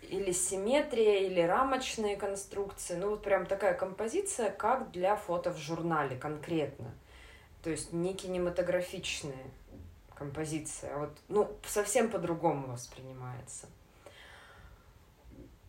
Или 0.01 0.31
симметрия, 0.31 1.19
или 1.19 1.41
рамочные 1.41 2.17
конструкции. 2.17 2.95
Ну 2.95 3.11
вот 3.11 3.21
прям 3.21 3.45
такая 3.45 3.75
композиция, 3.75 4.49
как 4.49 4.91
для 4.91 5.15
фото 5.15 5.53
в 5.53 5.57
журнале 5.57 6.15
конкретно. 6.15 6.91
То 7.61 7.69
есть 7.69 7.93
не 7.93 8.15
кинематографичная 8.15 9.45
композиция, 10.19 10.97
вот, 10.97 11.09
ну, 11.29 11.49
совсем 11.65 12.11
по-другому 12.11 12.67
воспринимается. 12.67 13.67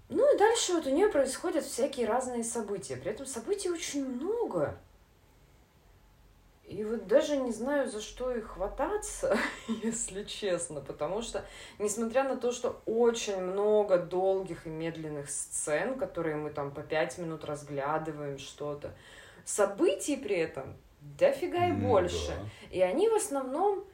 Ну 0.09 0.35
и 0.35 0.39
дальше 0.39 0.73
вот 0.75 0.87
у 0.87 0.91
нее 0.91 1.09
происходят 1.09 1.65
всякие 1.65 2.07
разные 2.07 2.43
события. 2.43 2.97
При 2.97 3.13
этом 3.13 3.27
событий 3.27 3.71
очень 3.71 4.05
много. 4.05 4.77
И 6.71 6.85
вот 6.85 7.07
даже 7.07 7.37
не 7.37 7.53
знаю, 7.53 7.89
за 7.89 8.01
что 8.01 8.31
их 8.33 8.49
хвататься, 8.49 9.37
если 9.83 10.25
честно, 10.25 10.81
потому 10.81 11.23
что, 11.23 11.45
несмотря 11.79 12.25
на 12.25 12.37
то, 12.37 12.53
что 12.53 12.81
очень 12.87 13.41
много 13.41 13.99
долгих 13.99 14.67
и 14.67 14.71
медленных 14.71 15.31
сцен, 15.31 15.99
которые 15.99 16.37
мы 16.37 16.51
там 16.51 16.73
по 16.73 16.83
пять 16.83 17.19
минут 17.19 17.45
разглядываем 17.45 18.39
что-то, 18.39 18.93
событий 19.45 20.17
при 20.17 20.37
этом 20.37 20.77
дофига 21.01 21.67
и 21.67 21.73
ну, 21.73 21.89
больше. 21.89 22.29
Да. 22.29 22.77
И 22.77 22.81
они 22.81 23.09
в 23.09 23.15
основном, 23.15 23.85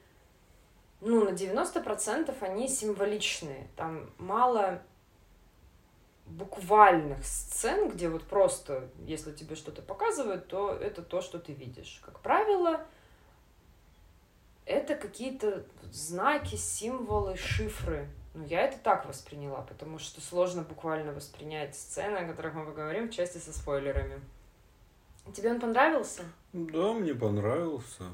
ну, 1.01 1.25
на 1.25 1.31
90% 1.31 2.35
они 2.41 2.69
символичные. 2.69 3.69
Там 3.77 4.11
мало 4.19 4.83
буквальных 6.27 7.25
сцен, 7.25 7.89
где 7.89 8.09
вот 8.09 8.25
просто, 8.25 8.89
если 9.05 9.33
тебе 9.33 9.55
что-то 9.55 9.83
показывают, 9.83 10.49
то 10.49 10.73
это 10.73 11.03
то, 11.03 11.21
что 11.21 11.39
ты 11.39 11.53
видишь. 11.53 12.01
Как 12.05 12.21
правило, 12.21 12.85
это 14.65 14.97
какие-то 14.97 15.65
знаки, 15.93 16.57
символы, 16.57 17.37
шифры. 17.37 18.09
Ну, 18.35 18.45
я 18.45 18.63
это 18.63 18.79
так 18.79 19.07
восприняла, 19.07 19.63
потому 19.63 19.99
что 19.99 20.21
сложно 20.21 20.63
буквально 20.63 21.13
воспринять 21.13 21.77
сцены, 21.77 22.19
о 22.19 22.29
которых 22.29 22.55
мы 22.55 22.67
поговорим 22.67 23.09
в 23.09 23.13
части 23.13 23.39
со 23.39 23.53
спойлерами. 23.53 24.21
Тебе 25.35 25.53
он 25.53 25.61
понравился? 25.61 26.25
Да, 26.53 26.93
мне 26.93 27.15
понравился. 27.15 28.05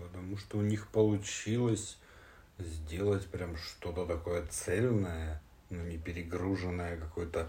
Потому 0.00 0.36
что 0.36 0.58
у 0.58 0.62
них 0.62 0.88
получилось 0.88 1.98
сделать 2.58 3.26
прям 3.26 3.56
что-то 3.56 4.06
такое 4.06 4.46
цельное 4.46 5.40
ну, 5.70 5.82
не 5.84 5.98
перегруженная 5.98 6.96
какой-то 6.98 7.48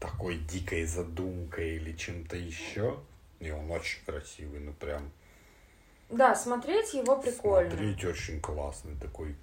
такой 0.00 0.38
дикой 0.38 0.86
задумкой 0.86 1.76
или 1.76 1.92
чем-то 1.92 2.36
еще. 2.36 2.98
И 3.40 3.50
он 3.50 3.70
очень 3.70 4.04
красивый, 4.04 4.60
ну 4.60 4.72
прям. 4.72 5.10
Да, 6.08 6.34
смотреть 6.34 6.94
его 6.94 7.20
прикольно. 7.20 7.70
Смотреть 7.70 8.04
очень 8.04 8.40
классный 8.40 8.96
такой 8.96 9.36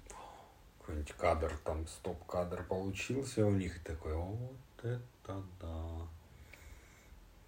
какой-нибудь 0.80 1.12
кадр, 1.12 1.52
там 1.64 1.86
стоп-кадр 1.86 2.64
получился 2.64 3.44
у 3.44 3.50
них, 3.50 3.82
такой, 3.82 4.14
вот 4.14 4.56
это 4.82 5.42
да. 5.60 6.08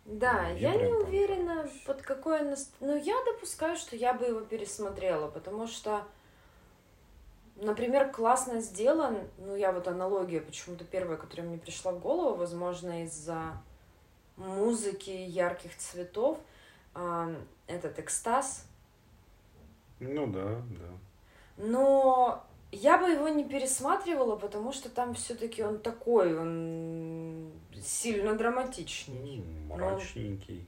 Да, 0.09 0.49
ну, 0.49 0.57
я 0.57 0.75
не 0.75 0.93
уверена, 0.93 1.69
под 1.85 2.01
какое... 2.01 2.43
Наст... 2.43 2.75
Ну, 2.81 2.97
я 2.97 3.15
допускаю, 3.27 3.77
что 3.77 3.95
я 3.95 4.15
бы 4.15 4.25
его 4.25 4.41
пересмотрела, 4.41 5.29
потому 5.29 5.67
что 5.67 6.03
Например, 7.61 8.09
классно 8.13 8.61
сделан, 8.61 9.19
ну 9.39 9.57
я 9.57 9.73
вот 9.73 9.89
аналогия 9.89 10.41
почему-то 10.41 10.85
первая, 10.85 11.17
которая 11.17 11.45
мне 11.45 11.59
пришла 11.59 11.91
в 11.91 11.99
голову, 11.99 12.37
возможно, 12.37 13.03
из-за 13.03 13.61
музыки, 14.37 15.11
ярких 15.11 15.77
цветов, 15.77 16.39
э, 16.95 17.35
этот 17.67 17.99
экстаз. 17.99 18.65
Ну 19.99 20.29
да, 20.29 20.63
да. 20.79 20.89
Но 21.57 22.47
я 22.71 22.99
бы 22.99 23.09
его 23.11 23.29
не 23.29 23.45
пересматривала, 23.45 24.37
потому 24.37 24.73
что 24.73 24.89
там 24.89 25.15
все-таки 25.15 25.63
он 25.63 25.79
такой, 25.79 26.39
он 26.39 27.51
сильно 27.83 28.35
драматичный. 28.35 29.45
Мрачненький. 29.69 30.67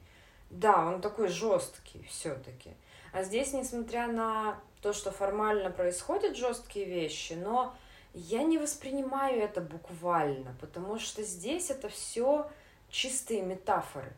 Он, 0.50 0.58
да, 0.58 0.86
он 0.86 1.00
такой 1.00 1.28
жесткий 1.28 2.02
все-таки. 2.08 2.70
А 3.12 3.22
здесь, 3.22 3.52
несмотря 3.52 4.06
на 4.06 4.58
то, 4.80 4.92
что 4.92 5.10
формально 5.10 5.70
происходят 5.70 6.36
жесткие 6.36 6.86
вещи, 6.86 7.34
но 7.34 7.74
я 8.14 8.42
не 8.42 8.58
воспринимаю 8.58 9.40
это 9.40 9.60
буквально, 9.60 10.54
потому 10.60 10.98
что 10.98 11.22
здесь 11.22 11.70
это 11.70 11.88
все 11.88 12.50
чистые 12.88 13.42
метафоры. 13.42 14.12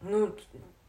Ну, 0.00 0.34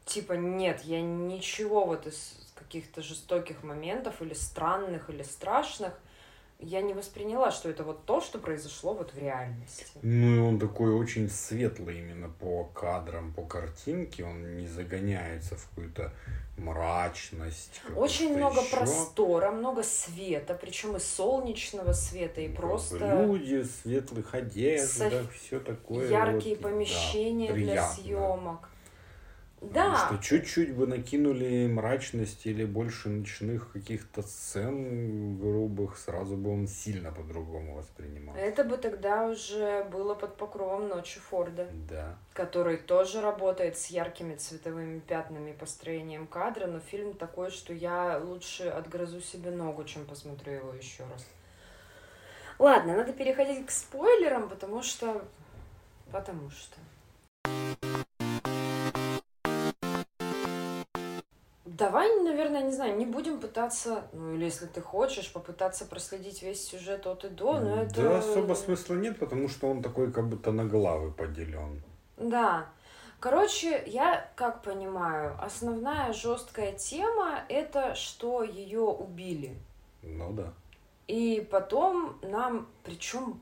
типа, 0.05 0.33
нет, 0.33 0.81
я 0.81 1.01
ничего 1.01 1.85
вот 1.85 2.07
из 2.07 2.40
каких-то 2.71 3.01
жестоких 3.01 3.63
моментов 3.63 4.21
или 4.21 4.33
странных, 4.33 5.09
или 5.09 5.23
страшных– 5.23 5.93
я 6.61 6.81
не 6.81 6.93
восприняла, 6.93 7.51
что 7.51 7.69
это 7.69 7.83
вот 7.83 8.05
то, 8.05 8.21
что 8.21 8.37
произошло 8.37 8.93
вот 8.93 9.13
в 9.13 9.17
реальности. 9.17 9.85
Ну, 10.03 10.35
и 10.35 10.39
он 10.39 10.59
такой 10.59 10.93
очень 10.93 11.29
светлый 11.29 11.99
именно 11.99 12.29
по 12.29 12.65
кадрам, 12.65 13.33
по 13.33 13.41
картинке, 13.41 14.23
он 14.23 14.57
не 14.57 14.67
загоняется 14.67 15.55
в 15.55 15.67
какую-то 15.69 16.13
мрачность. 16.57 17.81
Очень 17.95 18.37
много 18.37 18.61
еще. 18.61 18.75
простора, 18.75 19.51
много 19.51 19.81
света, 19.81 20.57
причем 20.59 20.95
и 20.95 20.99
солнечного 20.99 21.93
света, 21.93 22.41
и 22.41 22.49
просто... 22.49 23.25
Люди 23.25 23.61
в 23.61 23.65
светлых 23.65 24.35
одеждах, 24.35 25.11
Со... 25.11 25.27
все 25.29 25.59
такое. 25.59 26.09
Яркие 26.09 26.55
вот, 26.55 26.63
помещения 26.63 27.47
да, 27.47 27.53
для 27.55 27.89
съемок. 27.89 28.69
Да. 29.61 30.07
Что 30.07 30.17
чуть-чуть 30.17 30.73
бы 30.73 30.87
накинули 30.87 31.67
мрачности 31.67 32.47
или 32.47 32.65
больше 32.65 33.09
ночных 33.09 33.71
каких-то 33.71 34.23
сцен 34.23 35.37
грубых, 35.37 35.99
сразу 35.99 36.35
бы 36.35 36.51
он 36.51 36.67
сильно 36.67 37.11
по-другому 37.11 37.75
воспринимал. 37.75 38.35
Это 38.35 38.63
бы 38.63 38.77
тогда 38.77 39.27
уже 39.27 39.83
было 39.83 40.15
под 40.15 40.35
покровом 40.37 40.87
ночи 40.87 41.19
Форда. 41.19 41.67
Да. 41.87 42.17
Который 42.33 42.77
тоже 42.77 43.21
работает 43.21 43.77
с 43.77 43.87
яркими 43.87 44.35
цветовыми 44.35 44.99
пятнами 44.99 45.51
и 45.51 45.53
построением 45.53 46.25
кадра, 46.25 46.65
но 46.65 46.79
фильм 46.79 47.13
такой, 47.13 47.51
что 47.51 47.71
я 47.71 48.19
лучше 48.23 48.63
отгрызу 48.63 49.21
себе 49.21 49.51
ногу, 49.51 49.83
чем 49.83 50.05
посмотрю 50.05 50.53
его 50.53 50.73
еще 50.73 51.03
раз. 51.03 51.27
Ладно, 52.57 52.95
надо 52.97 53.13
переходить 53.13 53.67
к 53.67 53.69
спойлерам, 53.69 54.49
потому 54.49 54.81
что... 54.81 55.23
Потому 56.11 56.49
что... 56.49 56.77
Давай, 61.81 62.15
наверное, 62.21 62.61
не 62.61 62.71
знаю, 62.71 62.95
не 62.95 63.07
будем 63.07 63.39
пытаться, 63.39 64.03
ну 64.13 64.35
или 64.35 64.43
если 64.43 64.67
ты 64.67 64.81
хочешь, 64.81 65.33
попытаться 65.33 65.85
проследить 65.85 66.43
весь 66.43 66.63
сюжет 66.63 67.07
от 67.07 67.25
и 67.25 67.29
до, 67.29 67.59
но 67.59 67.81
это... 67.81 68.03
Да, 68.03 68.19
особо 68.19 68.53
смысла 68.53 68.93
нет, 68.93 69.17
потому 69.17 69.49
что 69.49 69.67
он 69.67 69.81
такой 69.81 70.11
как 70.11 70.29
будто 70.29 70.51
на 70.51 70.63
главы 70.63 71.11
поделен. 71.11 71.81
Да. 72.17 72.67
Короче, 73.19 73.83
я 73.87 74.29
как 74.35 74.61
понимаю, 74.61 75.35
основная 75.41 76.13
жесткая 76.13 76.73
тема 76.73 77.39
это, 77.49 77.95
что 77.95 78.43
ее 78.43 78.81
убили. 78.81 79.57
Ну 80.03 80.33
да. 80.33 80.53
И 81.07 81.47
потом 81.49 82.19
нам, 82.21 82.67
причем, 82.83 83.41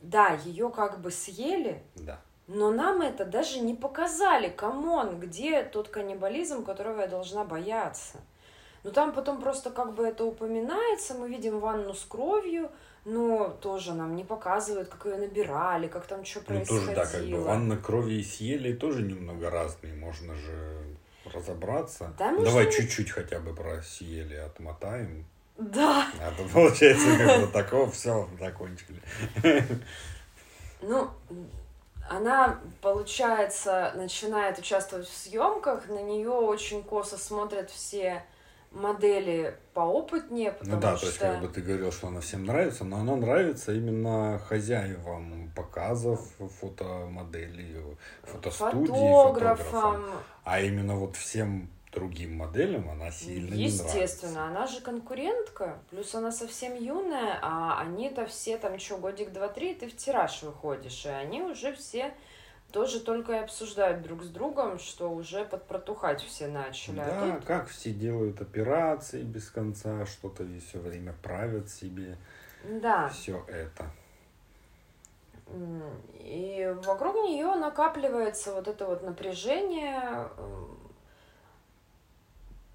да, 0.00 0.38
ее 0.46 0.70
как 0.70 1.02
бы 1.02 1.10
съели. 1.10 1.82
Да. 1.96 2.18
Но 2.48 2.70
нам 2.70 3.02
это 3.02 3.24
даже 3.24 3.60
не 3.60 3.74
показали. 3.74 4.48
Come 4.48 4.89
on, 4.89 5.20
где 5.20 5.62
тот 5.62 5.88
каннибализм, 5.88 6.64
которого 6.64 7.02
я 7.02 7.06
должна 7.06 7.44
бояться? 7.44 8.18
Ну 8.84 8.90
там 8.90 9.12
потом 9.12 9.40
просто 9.40 9.70
как 9.70 9.94
бы 9.94 10.06
это 10.06 10.24
упоминается, 10.24 11.14
мы 11.14 11.28
видим 11.28 11.60
ванну 11.60 11.92
с 11.94 12.04
кровью, 12.04 12.70
но 13.04 13.48
тоже 13.60 13.92
нам 13.92 14.16
не 14.16 14.24
показывают, 14.24 14.88
как 14.88 15.04
ее 15.04 15.18
набирали, 15.18 15.88
как 15.88 16.06
там 16.06 16.24
что 16.24 16.40
происходило. 16.40 16.80
Ну 16.80 16.86
тоже, 16.86 16.96
да, 16.96 17.06
как 17.06 17.28
бы 17.28 17.40
ванна 17.42 17.76
крови 17.76 18.14
и 18.14 18.22
съели 18.22 18.72
тоже 18.72 19.02
немного 19.02 19.50
разные, 19.50 19.94
можно 19.94 20.34
же 20.34 20.96
разобраться. 21.26 22.14
Да, 22.18 22.30
можно... 22.30 22.46
Давай 22.46 22.70
чуть-чуть 22.70 23.10
хотя 23.10 23.40
бы 23.40 23.54
про 23.54 23.82
съели 23.82 24.36
отмотаем. 24.36 25.26
Да. 25.58 26.06
А 26.20 26.30
то 26.30 26.44
получается 26.50 27.18
как 27.18 27.40
бы 27.40 27.46
такого 27.48 27.90
все 27.90 28.28
закончили. 28.38 29.02
Ну, 30.80 31.10
она, 32.08 32.58
получается, 32.80 33.92
начинает 33.96 34.58
участвовать 34.58 35.08
в 35.08 35.16
съемках, 35.16 35.88
на 35.88 36.02
нее 36.02 36.30
очень 36.30 36.82
косо 36.82 37.18
смотрят 37.18 37.70
все 37.70 38.24
модели 38.70 39.56
поопытнее, 39.72 40.52
потому 40.52 40.76
ну 40.76 40.80
да, 40.80 40.96
что... 40.96 41.00
то 41.00 41.06
есть 41.06 41.18
как 41.18 41.40
бы 41.40 41.48
ты 41.48 41.62
говорил, 41.62 41.90
что 41.90 42.08
она 42.08 42.20
всем 42.20 42.44
нравится, 42.44 42.84
но 42.84 42.98
она 42.98 43.16
нравится 43.16 43.72
именно 43.72 44.38
хозяевам 44.46 45.50
показов, 45.56 46.20
фотомоделей, 46.60 47.96
фотостудии, 48.24 48.86
фотографам. 48.86 49.64
фотографам. 49.64 50.04
А 50.44 50.60
именно 50.60 50.96
вот 50.96 51.16
всем 51.16 51.70
другим 51.92 52.36
моделям 52.36 52.88
она 52.90 53.10
сильно 53.10 53.54
не 53.54 53.66
нравится. 53.66 53.84
Естественно, 53.84 54.46
она 54.46 54.66
же 54.66 54.80
конкурентка, 54.80 55.78
плюс 55.90 56.14
она 56.14 56.30
совсем 56.32 56.74
юная, 56.74 57.38
а 57.42 57.80
они-то 57.80 58.26
все 58.26 58.58
там 58.58 58.78
что, 58.78 58.98
годик, 58.98 59.32
два, 59.32 59.48
три, 59.48 59.74
ты 59.74 59.88
в 59.88 59.96
тираж 59.96 60.42
выходишь, 60.42 61.06
и 61.06 61.08
они 61.08 61.42
уже 61.42 61.72
все 61.74 62.14
тоже 62.72 63.00
только 63.00 63.32
и 63.32 63.38
обсуждают 63.38 64.02
друг 64.02 64.22
с 64.22 64.28
другом, 64.28 64.78
что 64.78 65.10
уже 65.10 65.44
подпротухать 65.44 66.22
все 66.22 66.48
начали. 66.48 67.00
А 67.00 67.06
да, 67.06 67.34
а 67.34 67.36
тут... 67.36 67.44
как 67.46 67.68
все 67.68 67.90
делают 67.92 68.40
операции 68.40 69.22
без 69.22 69.48
конца, 69.48 70.04
что-то 70.06 70.46
все 70.66 70.78
время 70.78 71.14
правят 71.22 71.70
себе. 71.70 72.18
Да. 72.64 73.08
Все 73.08 73.42
это. 73.48 73.86
И 76.18 76.74
вокруг 76.84 77.14
нее 77.14 77.54
накапливается 77.54 78.52
вот 78.52 78.68
это 78.68 78.84
вот 78.84 79.02
напряжение, 79.02 80.28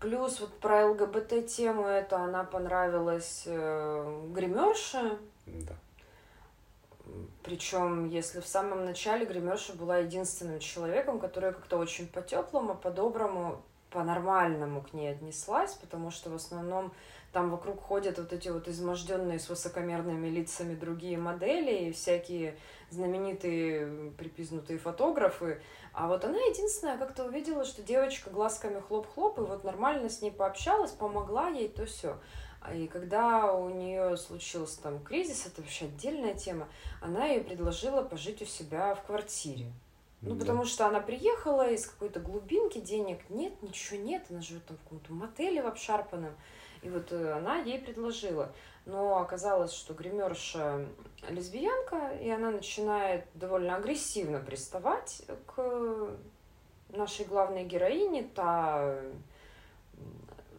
Плюс 0.03 0.41
вот 0.41 0.59
про 0.59 0.87
ЛГБТ-тему 0.87 1.85
это 1.85 2.17
она 2.17 2.43
понравилась 2.43 3.43
э, 3.45 4.21
гримерше. 4.33 5.17
Да. 5.45 5.75
Причем, 7.41 8.09
если 8.09 8.41
в 8.41 8.45
самом 8.45 8.83
начале 8.83 9.25
гримерша 9.25 9.71
была 9.71 9.99
единственным 9.99 10.59
человеком, 10.59 11.19
который 11.19 11.53
как-то 11.53 11.77
очень 11.77 12.07
по-теплому, 12.07 12.75
по-доброму, 12.75 13.61
по-нормальному 13.91 14.81
к 14.81 14.91
ней 14.91 15.09
отнеслась, 15.09 15.75
потому 15.75 16.11
что 16.11 16.31
в 16.31 16.35
основном 16.35 16.91
там 17.31 17.49
вокруг 17.49 17.81
ходят 17.81 18.17
вот 18.17 18.33
эти 18.33 18.49
вот 18.49 18.67
изможденные 18.67 19.39
с 19.39 19.47
высокомерными 19.47 20.27
лицами 20.27 20.75
другие 20.75 21.17
модели 21.17 21.87
и 21.87 21.93
всякие 21.93 22.57
знаменитые 22.89 24.11
припизнутые 24.17 24.79
фотографы, 24.79 25.61
а 25.93 26.07
вот 26.07 26.25
она 26.25 26.39
единственная 26.39 26.97
как-то 26.97 27.25
увидела, 27.25 27.65
что 27.65 27.83
девочка 27.83 28.31
глазками 28.31 28.79
хлоп-хлоп, 28.79 29.37
и 29.37 29.41
вот 29.41 29.63
нормально 29.63 30.09
с 30.09 30.21
ней 30.21 30.31
пообщалась, 30.31 30.91
помогла 30.91 31.49
ей, 31.49 31.69
то 31.69 31.85
все. 31.85 32.17
И 32.73 32.87
когда 32.87 33.53
у 33.53 33.69
нее 33.69 34.17
случился 34.17 34.81
там 34.81 35.03
кризис, 35.03 35.45
это 35.45 35.61
вообще 35.61 35.85
отдельная 35.85 36.33
тема, 36.33 36.67
она 37.01 37.25
ей 37.25 37.43
предложила 37.43 38.01
пожить 38.01 38.41
у 38.41 38.45
себя 38.45 38.95
в 38.95 39.03
квартире. 39.03 39.71
Ну, 40.23 40.35
да. 40.35 40.39
потому 40.41 40.65
что 40.65 40.87
она 40.87 40.99
приехала 40.99 41.69
из 41.69 41.85
какой-то 41.85 42.19
глубинки, 42.19 42.79
денег 42.79 43.19
нет, 43.29 43.53
ничего 43.61 43.99
нет, 43.99 44.25
она 44.29 44.41
живет 44.41 44.65
там 44.65 44.77
в 44.77 44.83
каком-то 44.83 45.13
мотеле 45.13 45.61
в 45.61 45.67
обшарпанном. 45.67 46.33
И 46.81 46.89
вот 46.89 47.11
э, 47.11 47.31
она 47.33 47.57
ей 47.57 47.79
предложила 47.79 48.53
но 48.85 49.19
оказалось, 49.19 49.73
что 49.73 49.93
гримерша 49.93 50.85
лесбиянка, 51.29 52.17
и 52.21 52.29
она 52.29 52.51
начинает 52.51 53.25
довольно 53.33 53.75
агрессивно 53.75 54.39
приставать 54.39 55.23
к 55.45 56.09
нашей 56.89 57.25
главной 57.25 57.63
героине, 57.63 58.23
та 58.35 58.95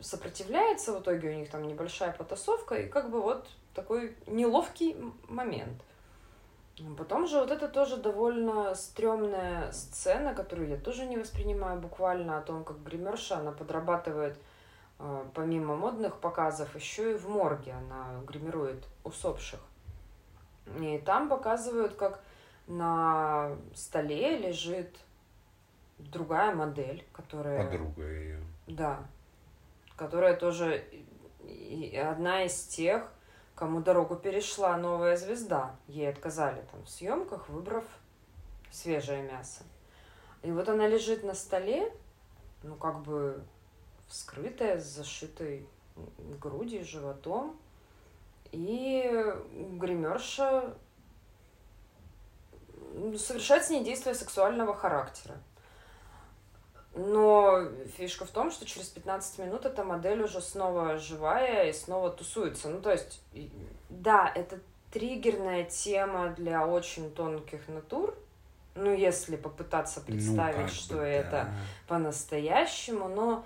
сопротивляется, 0.01 0.93
в 0.93 1.03
итоге 1.03 1.31
у 1.31 1.35
них 1.35 1.51
там 1.51 1.67
небольшая 1.67 2.13
потасовка, 2.13 2.77
и 2.77 2.89
как 2.89 3.11
бы 3.11 3.21
вот 3.21 3.49
такой 3.75 4.17
неловкий 4.27 4.97
момент. 5.29 5.83
Потом 6.99 7.27
же 7.29 7.39
вот 7.39 7.53
это 7.53 7.69
тоже 7.69 7.99
довольно 7.99 8.75
стрёмная 8.75 9.71
сцена, 9.71 10.35
которую 10.35 10.69
я 10.69 10.77
тоже 10.77 11.07
не 11.07 11.17
воспринимаю 11.17 11.81
буквально, 11.81 12.39
о 12.39 12.43
том, 12.43 12.65
как 12.65 12.83
гримерша, 12.83 13.39
она 13.39 13.53
подрабатывает 13.53 14.37
а, 14.99 15.25
помимо 15.35 15.77
модных 15.77 16.19
показов, 16.19 16.75
еще 16.75 17.13
и 17.13 17.17
в 17.17 17.29
морге 17.29 17.73
она 17.73 18.21
гримирует 18.27 18.85
усопших. 19.05 19.61
И 20.81 20.99
там 20.99 21.29
показывают, 21.29 21.95
как 21.95 22.21
на 22.67 23.57
столе 23.75 24.39
лежит 24.39 24.97
другая 25.99 26.55
модель, 26.55 27.05
которая... 27.13 27.65
Подруга 27.65 28.03
ее. 28.03 28.41
Да. 28.67 29.07
Которая 29.97 30.35
тоже 30.37 30.85
одна 31.97 32.45
из 32.45 32.67
тех, 32.67 33.13
кому 33.55 33.81
дорогу 33.81 34.17
перешла 34.17 34.77
новая 34.77 35.17
звезда. 35.17 35.77
Ей 35.87 36.09
отказали 36.09 36.65
там 36.73 36.83
в 36.85 36.91
съемках, 36.91 37.49
выбрав 37.49 37.85
свежее 38.71 39.23
мясо. 39.23 39.63
И 40.43 40.51
вот 40.51 40.69
она 40.69 40.87
лежит 40.87 41.25
на 41.25 41.35
столе, 41.35 41.93
ну 42.63 42.75
как 42.75 43.01
бы 43.03 43.43
вскрытая, 44.09 44.79
с 44.81 44.85
зашитой 44.85 45.67
грудью, 46.41 46.85
животом. 46.85 47.59
И 48.53 49.35
гримерша 49.53 50.75
совершает 53.17 53.65
с 53.65 53.71
ней 53.71 53.85
действия 53.85 54.15
сексуального 54.15 54.75
характера. 54.75 55.37
Но 56.95 57.69
фишка 57.97 58.25
в 58.25 58.31
том, 58.31 58.51
что 58.51 58.65
через 58.67 58.89
15 58.89 59.39
минут 59.41 59.67
эта 59.67 59.83
модель 59.83 60.23
уже 60.23 60.41
снова 60.41 60.97
живая 60.99 61.69
и 61.69 61.73
снова 61.73 62.11
тусуется. 62.11 62.69
Ну, 62.69 62.81
то 62.81 62.93
есть, 62.93 63.21
да, 63.89 64.31
это 64.33 64.61
триггерная 64.93 65.65
тема 65.65 66.29
для 66.37 66.67
очень 66.67 67.11
тонких 67.11 67.67
натур, 67.67 68.17
Ну, 68.77 68.95
если 68.95 69.35
попытаться 69.35 70.01
ну, 70.01 70.07
представить, 70.07 70.57
ну, 70.57 70.69
что 70.69 70.95
бы, 70.97 71.03
это 71.03 71.31
да. 71.31 71.49
по-настоящему, 71.89 73.09
но 73.09 73.45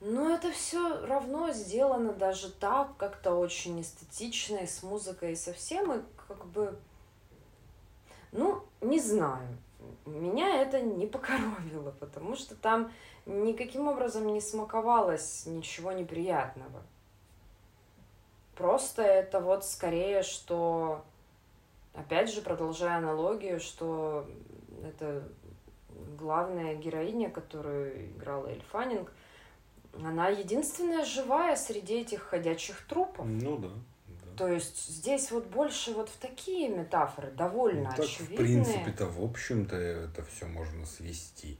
но 0.00 0.34
это 0.34 0.50
все 0.50 1.04
равно 1.06 1.50
сделано 1.52 2.12
даже 2.14 2.50
так, 2.50 2.96
как-то 2.96 3.34
очень 3.34 3.82
эстетично, 3.82 4.56
и 4.56 4.66
с 4.66 4.82
музыкой, 4.82 5.32
и 5.32 5.36
со 5.36 5.52
всем, 5.52 5.92
и 5.92 6.02
как 6.26 6.46
бы, 6.46 6.78
ну, 8.32 8.64
не 8.80 8.98
знаю. 8.98 9.58
Меня 10.06 10.62
это 10.62 10.80
не 10.80 11.06
покоровило, 11.06 11.90
потому 11.92 12.34
что 12.34 12.54
там 12.54 12.92
никаким 13.26 13.88
образом 13.88 14.26
не 14.32 14.40
смаковалось 14.40 15.46
ничего 15.46 15.92
неприятного. 15.92 16.82
Просто 18.56 19.02
это 19.02 19.40
вот 19.40 19.64
скорее, 19.64 20.22
что, 20.22 21.04
опять 21.94 22.32
же, 22.32 22.42
продолжая 22.42 22.98
аналогию, 22.98 23.60
что 23.60 24.26
это 24.84 25.26
главная 26.18 26.74
героиня, 26.74 27.30
которую 27.30 28.10
играла 28.10 28.48
Эль 28.48 28.62
Фаннинг, 28.70 29.12
она 29.94 30.28
единственная 30.28 31.04
живая 31.04 31.56
среди 31.56 32.00
этих 32.00 32.22
ходячих 32.22 32.86
трупов. 32.86 33.26
Ну 33.26 33.56
да. 33.56 33.68
То 34.40 34.48
есть 34.48 34.88
здесь 34.88 35.30
вот 35.32 35.48
больше 35.48 35.92
вот 35.92 36.08
в 36.08 36.16
такие 36.16 36.70
метафоры 36.70 37.30
довольно 37.32 37.90
ну, 37.90 37.90
так, 37.90 38.06
очевидные. 38.06 38.38
В 38.38 38.40
принципе-то, 38.40 39.06
в 39.06 39.22
общем-то, 39.22 39.76
это 39.76 40.24
все 40.24 40.46
можно 40.46 40.86
свести. 40.86 41.58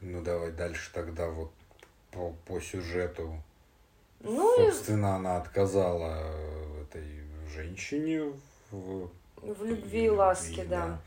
Ну 0.00 0.22
давай 0.22 0.50
дальше 0.50 0.90
тогда 0.94 1.28
вот 1.28 1.52
по, 2.10 2.34
по 2.46 2.58
сюжету. 2.58 3.38
Ну, 4.20 4.56
Собственно, 4.56 5.08
и... 5.08 5.10
она 5.10 5.36
отказала 5.36 6.34
этой 6.80 7.20
женщине 7.52 8.32
в, 8.70 9.10
в 9.42 9.64
любви 9.66 10.06
и 10.06 10.08
ласке, 10.08 10.64
да. 10.64 10.86
да. 10.86 11.00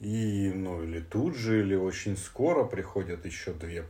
И, 0.00 0.50
ну, 0.52 0.82
или 0.82 0.98
тут 0.98 1.36
же, 1.36 1.60
или 1.60 1.76
очень 1.76 2.16
скоро 2.16 2.64
приходят 2.64 3.24
еще 3.24 3.52
две 3.52 3.86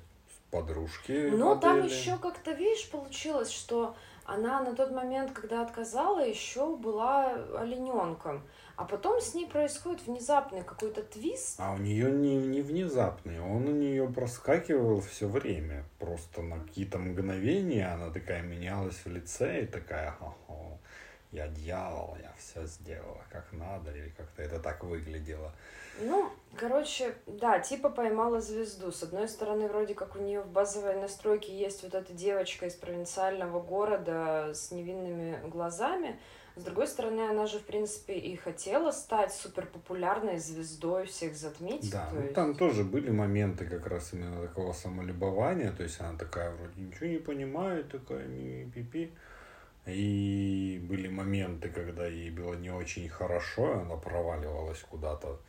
подружки. 0.50 1.30
Но 1.32 1.54
модели. 1.54 1.60
там 1.62 1.86
еще 1.86 2.18
как-то, 2.18 2.52
видишь, 2.52 2.90
получилось, 2.90 3.50
что 3.50 3.96
она 4.24 4.60
на 4.60 4.74
тот 4.74 4.92
момент, 4.92 5.32
когда 5.32 5.62
отказала, 5.62 6.20
еще 6.24 6.76
была 6.76 7.34
олененком. 7.58 8.42
А 8.76 8.84
потом 8.84 9.20
с 9.20 9.34
ней 9.34 9.46
происходит 9.46 10.06
внезапный 10.06 10.62
какой-то 10.62 11.02
твист. 11.02 11.60
А 11.60 11.72
у 11.72 11.78
нее 11.78 12.10
не, 12.10 12.36
не 12.36 12.62
внезапный, 12.62 13.40
он 13.40 13.68
у 13.68 13.72
нее 13.72 14.08
проскакивал 14.08 15.00
все 15.00 15.28
время. 15.28 15.84
Просто 15.98 16.42
на 16.42 16.58
какие-то 16.58 16.98
мгновения 16.98 17.86
она 17.92 18.10
такая 18.10 18.42
менялась 18.42 19.04
в 19.04 19.08
лице 19.08 19.64
и 19.64 19.66
такая, 19.66 20.12
Хо-хо, 20.12 20.78
я 21.32 21.48
дьявол, 21.48 22.16
я 22.22 22.32
все 22.38 22.66
сделала 22.66 23.22
как 23.30 23.52
надо, 23.52 23.90
или 23.90 24.10
как-то 24.10 24.42
это 24.42 24.60
так 24.60 24.84
выглядело. 24.84 25.52
Ну, 26.00 26.30
короче, 26.56 27.14
да, 27.26 27.58
типа 27.58 27.88
поймала 27.88 28.40
звезду. 28.40 28.92
С 28.92 29.02
одной 29.02 29.28
стороны, 29.28 29.68
вроде 29.68 29.94
как 29.94 30.14
у 30.16 30.18
нее 30.18 30.42
в 30.42 30.48
базовой 30.48 31.00
настройке 31.00 31.56
есть 31.56 31.82
вот 31.82 31.94
эта 31.94 32.12
девочка 32.12 32.66
из 32.66 32.74
провинциального 32.74 33.60
города 33.60 34.52
с 34.54 34.70
невинными 34.70 35.38
глазами. 35.48 36.18
С 36.54 36.64
другой 36.64 36.86
стороны, 36.86 37.22
она 37.22 37.46
же, 37.46 37.58
в 37.58 37.64
принципе, 37.64 38.14
и 38.14 38.36
хотела 38.36 38.90
стать 38.90 39.32
суперпопулярной 39.32 40.38
звездой, 40.38 41.06
всех 41.06 41.34
затмить. 41.34 41.90
Да, 41.90 42.10
ну, 42.12 42.20
есть... 42.20 42.34
там 42.34 42.54
тоже 42.54 42.84
были 42.84 43.10
моменты 43.10 43.64
как 43.64 43.86
раз 43.86 44.12
именно 44.12 44.42
такого 44.42 44.74
самолюбования. 44.74 45.72
То 45.72 45.82
есть 45.82 45.98
она 45.98 46.18
такая 46.18 46.50
вроде 46.50 46.78
ничего 46.82 47.06
не 47.06 47.18
понимает, 47.18 47.90
такая 47.90 48.26
ми-пи-пи. 48.26 49.12
И 49.86 50.80
были 50.88 51.08
моменты, 51.08 51.68
когда 51.68 52.06
ей 52.06 52.30
было 52.30 52.54
не 52.54 52.70
очень 52.70 53.08
хорошо, 53.08 53.80
она 53.80 53.96
проваливалась 53.96 54.80
куда-то 54.88 55.40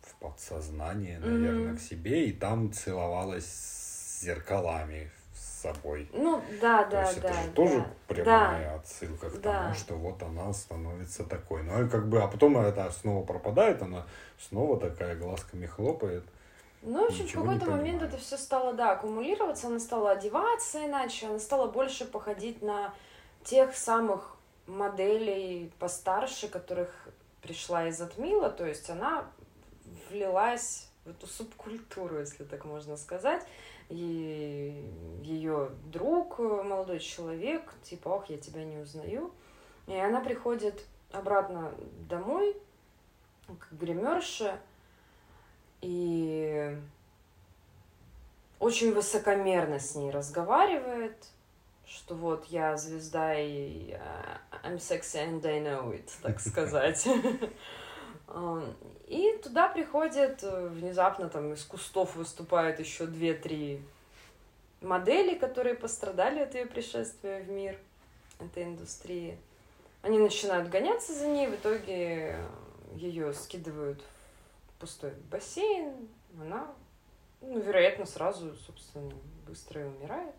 в 0.00 0.14
подсознание, 0.16 1.18
наверное, 1.18 1.72
mm-hmm. 1.72 1.76
к 1.76 1.80
себе, 1.80 2.26
и 2.26 2.32
там 2.32 2.72
целовалась 2.72 3.44
с 3.44 4.22
зеркалами 4.22 5.10
с 5.34 5.62
собой. 5.62 6.08
Ну, 6.12 6.40
да, 6.60 6.84
То 6.84 6.90
да, 6.90 7.02
есть 7.02 7.20
да. 7.22 7.28
Это 7.28 7.38
же 7.38 7.48
да, 7.48 7.54
тоже 7.54 7.86
прямая 8.06 8.68
да, 8.68 8.74
отсылка 8.76 9.30
к 9.30 9.40
да. 9.40 9.62
тому, 9.62 9.74
что 9.74 9.94
вот 9.94 10.22
она 10.22 10.52
становится 10.52 11.24
такой. 11.24 11.64
Ну, 11.64 11.84
и 11.84 11.88
как 11.88 12.08
бы, 12.08 12.22
а 12.22 12.28
потом 12.28 12.58
это 12.58 12.90
снова 12.92 13.24
пропадает, 13.24 13.82
она 13.82 14.06
снова 14.38 14.78
такая 14.78 15.16
глазками 15.16 15.66
хлопает. 15.66 16.24
Ну, 16.82 17.04
в 17.04 17.08
общем, 17.08 17.26
в 17.26 17.32
какой-то 17.32 17.70
момент 17.70 18.02
это 18.02 18.16
все 18.16 18.36
стало, 18.36 18.72
да, 18.74 18.92
аккумулироваться, 18.92 19.68
она 19.68 19.78
стала 19.78 20.12
одеваться 20.12 20.84
иначе, 20.84 21.26
она 21.26 21.38
стала 21.38 21.68
больше 21.68 22.04
походить 22.04 22.60
на 22.60 22.92
тех 23.44 23.74
самых 23.74 24.36
моделей 24.66 25.72
постарше, 25.78 26.48
которых 26.48 27.08
пришла 27.42 27.88
и 27.88 27.90
затмила, 27.90 28.50
то 28.50 28.66
есть 28.66 28.88
она 28.88 29.26
влилась 30.08 30.88
в 31.04 31.10
эту 31.10 31.26
субкультуру, 31.26 32.20
если 32.20 32.44
так 32.44 32.64
можно 32.64 32.96
сказать. 32.96 33.44
И 33.88 34.88
ее 35.22 35.70
друг, 35.86 36.38
молодой 36.38 37.00
человек, 37.00 37.62
типа, 37.82 38.08
ох, 38.08 38.30
я 38.30 38.38
тебя 38.38 38.64
не 38.64 38.78
узнаю. 38.78 39.32
И 39.86 39.94
она 39.94 40.20
приходит 40.20 40.84
обратно 41.10 41.74
домой, 42.08 42.56
к 43.48 43.72
гримерше, 43.72 44.58
и 45.80 46.78
очень 48.58 48.94
высокомерно 48.94 49.80
с 49.80 49.94
ней 49.96 50.10
разговаривает, 50.10 51.26
что 51.92 52.14
вот 52.14 52.46
я 52.46 52.76
звезда 52.76 53.34
и 53.38 53.92
uh, 53.92 54.38
I'm 54.64 54.78
sexy 54.78 55.24
and 55.28 55.44
I 55.46 55.60
know 55.60 55.92
it, 55.92 56.10
так 56.22 56.40
сказать. 56.48 57.06
И 59.08 59.38
туда 59.42 59.68
приходят, 59.68 60.42
э, 60.42 60.68
внезапно 60.68 61.28
там 61.28 61.52
из 61.52 61.64
кустов 61.64 62.16
выступают 62.16 62.78
еще 62.80 63.06
две-три 63.06 63.82
модели, 64.80 65.36
которые 65.36 65.74
пострадали 65.74 66.40
от 66.40 66.54
ее 66.54 66.64
пришествия 66.64 67.42
в 67.42 67.50
мир 67.50 67.78
этой 68.40 68.64
индустрии. 68.64 69.38
Они 70.00 70.18
начинают 70.18 70.70
гоняться 70.70 71.12
за 71.12 71.28
ней, 71.28 71.46
в 71.46 71.54
итоге 71.54 72.38
ее 72.94 73.34
скидывают 73.34 74.00
в 74.00 74.80
пустой 74.80 75.12
бассейн, 75.30 76.08
она, 76.40 76.72
ну, 77.42 77.60
вероятно, 77.60 78.06
сразу, 78.06 78.54
собственно, 78.66 79.12
быстро 79.46 79.82
и 79.82 79.84
умирает. 79.84 80.34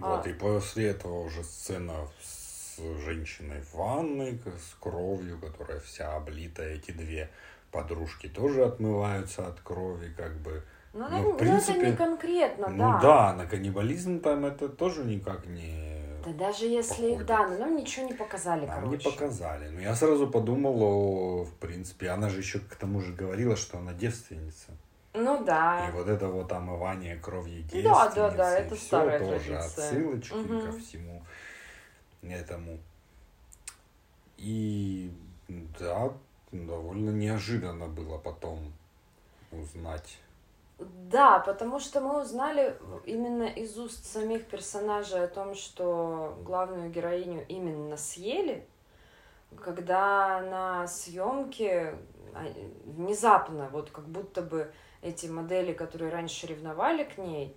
Вот, 0.00 0.26
а... 0.26 0.28
и 0.28 0.32
после 0.32 0.88
этого 0.88 1.20
уже 1.20 1.42
сцена 1.44 2.08
с 2.22 2.78
женщиной 3.04 3.62
в 3.62 3.74
ванной 3.74 4.40
с 4.44 4.74
кровью, 4.80 5.38
которая 5.38 5.80
вся 5.80 6.14
облита. 6.16 6.62
Эти 6.62 6.90
две 6.90 7.30
подружки 7.70 8.28
тоже 8.28 8.64
отмываются 8.64 9.46
от 9.46 9.60
крови, 9.60 10.12
как 10.16 10.36
бы. 10.36 10.62
Ну, 10.92 11.06
ну, 11.10 11.32
в 11.32 11.36
принципе, 11.36 11.72
ну 11.74 11.80
это 11.80 11.90
не 11.90 11.96
конкретно, 11.96 12.68
ну, 12.68 12.78
да. 12.78 12.92
Ну 12.92 13.00
да, 13.02 13.34
на 13.34 13.46
каннибализм 13.46 14.20
там 14.20 14.46
это 14.46 14.68
тоже 14.68 15.04
никак 15.04 15.46
не 15.46 15.96
да 16.26 16.32
даже 16.32 16.66
если, 16.66 17.10
походит. 17.10 17.26
да, 17.26 17.46
но 17.46 17.58
нам 17.58 17.76
ничего 17.76 18.06
не 18.06 18.14
показали, 18.14 18.66
нам 18.66 18.80
короче. 18.80 18.96
не 18.96 19.12
показали. 19.12 19.68
Но 19.68 19.80
я 19.80 19.94
сразу 19.94 20.26
подумал, 20.26 20.82
о, 20.82 21.44
в 21.44 21.54
принципе, 21.54 22.10
она 22.10 22.28
же 22.28 22.40
еще 22.40 22.58
к 22.58 22.74
тому 22.74 23.00
же 23.00 23.12
говорила, 23.12 23.54
что 23.56 23.78
она 23.78 23.92
девственница. 23.92 24.72
Ну 25.16 25.44
да. 25.44 25.88
И 25.88 25.92
вот 25.92 26.08
это 26.08 26.28
вот 26.28 26.50
омывание 26.52 27.16
кровью 27.16 27.62
девственницы. 27.62 27.88
Да, 27.88 28.10
да, 28.14 28.30
да, 28.30 28.58
это 28.58 28.76
старая 28.76 29.18
тоже 29.18 29.50
традиция. 29.50 29.88
отсылочки 29.88 30.34
угу. 30.34 30.60
ко 30.60 30.78
всему 30.78 31.22
этому. 32.22 32.78
И 34.36 35.10
да, 35.78 36.12
довольно 36.52 37.10
неожиданно 37.10 37.88
было 37.88 38.18
потом 38.18 38.72
узнать. 39.50 40.18
Да, 40.78 41.38
потому 41.38 41.80
что 41.80 42.00
мы 42.02 42.20
узнали 42.20 42.76
именно 43.06 43.44
из 43.44 43.78
уст 43.78 44.04
самих 44.04 44.46
персонажей 44.46 45.24
о 45.24 45.28
том, 45.28 45.54
что 45.54 46.38
главную 46.44 46.90
героиню 46.90 47.46
именно 47.48 47.96
съели, 47.96 48.66
когда 49.58 50.42
на 50.42 50.86
съемке 50.86 51.94
а, 52.34 52.44
внезапно, 52.84 53.70
вот 53.72 53.90
как 53.90 54.06
будто 54.06 54.42
бы 54.42 54.70
эти 55.02 55.26
модели, 55.26 55.72
которые 55.72 56.10
раньше 56.10 56.46
ревновали 56.46 57.04
к 57.04 57.18
ней, 57.18 57.56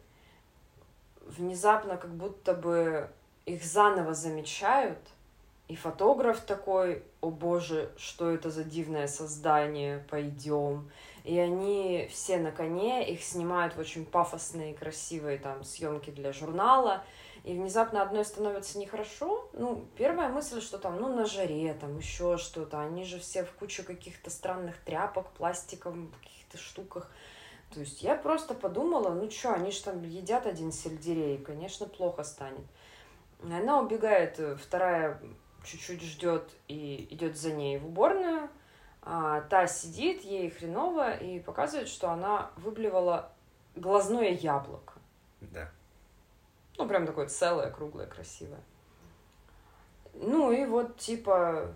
внезапно 1.26 1.98
как 1.98 2.12
будто 2.12 2.54
бы 2.54 3.10
их 3.46 3.64
заново 3.64 4.14
замечают, 4.14 5.00
и 5.70 5.76
фотограф 5.76 6.42
такой, 6.42 7.04
о 7.22 7.30
боже, 7.30 7.92
что 7.96 8.32
это 8.32 8.50
за 8.50 8.64
дивное 8.64 9.08
создание, 9.08 10.04
пойдем. 10.10 10.90
И 11.24 11.38
они 11.38 12.08
все 12.12 12.40
на 12.40 12.52
коне, 12.52 13.08
их 13.08 13.24
снимают 13.24 13.76
в 13.76 13.80
очень 13.80 14.04
пафосные, 14.04 14.74
красивые 14.74 15.38
там 15.38 15.64
съемки 15.64 16.10
для 16.10 16.34
журнала. 16.34 17.04
И 17.44 17.54
внезапно 17.54 18.02
одной 18.02 18.26
становится 18.26 18.80
нехорошо. 18.80 19.48
Ну, 19.54 19.86
первая 19.96 20.30
мысль, 20.30 20.60
что 20.60 20.80
там, 20.80 21.00
ну, 21.00 21.16
на 21.16 21.26
жаре, 21.26 21.76
там 21.76 21.98
еще 22.00 22.38
что-то. 22.38 22.82
Они 22.82 23.06
же 23.06 23.20
все 23.20 23.44
в 23.44 23.52
кучу 23.52 23.84
каких-то 23.84 24.32
странных 24.32 24.76
тряпок, 24.78 25.30
пластиков, 25.34 25.94
каких-то 26.50 26.58
штуках. 26.58 27.12
То 27.72 27.80
есть 27.80 28.02
я 28.02 28.16
просто 28.16 28.54
подумала, 28.56 29.10
ну 29.10 29.30
что, 29.30 29.54
они 29.54 29.72
же 29.72 29.84
там 29.84 30.04
едят 30.04 30.47
один 30.47 30.72
сельдерей, 30.72 31.38
конечно, 31.38 31.86
плохо 31.86 32.24
станет. 32.24 32.66
Она 33.43 33.80
убегает, 33.80 34.39
э, 34.39 34.56
вторая 34.56 35.22
чуть-чуть 35.64 36.02
ждет 36.02 36.50
и 36.68 37.08
идет 37.12 37.38
за 37.38 37.52
ней 37.52 37.78
в 37.78 37.86
уборную, 37.86 38.50
А, 39.02 39.41
та 39.50 39.66
сидит, 39.66 40.24
ей 40.24 40.50
хреново, 40.50 41.16
и 41.16 41.39
показывает, 41.39 41.88
что 41.88 42.10
она 42.10 42.52
выблевала 42.58 43.32
глазное 43.78 44.32
яблоко. 44.32 44.93
Да. 45.39 45.72
Ну, 46.78 46.86
прям 46.86 47.06
такое 47.06 47.28
целое, 47.28 47.72
круглое, 47.72 48.08
красивое. 48.08 48.60
Ну 50.14 50.52
и 50.52 50.66
вот, 50.66 50.97
типа, 50.97 51.74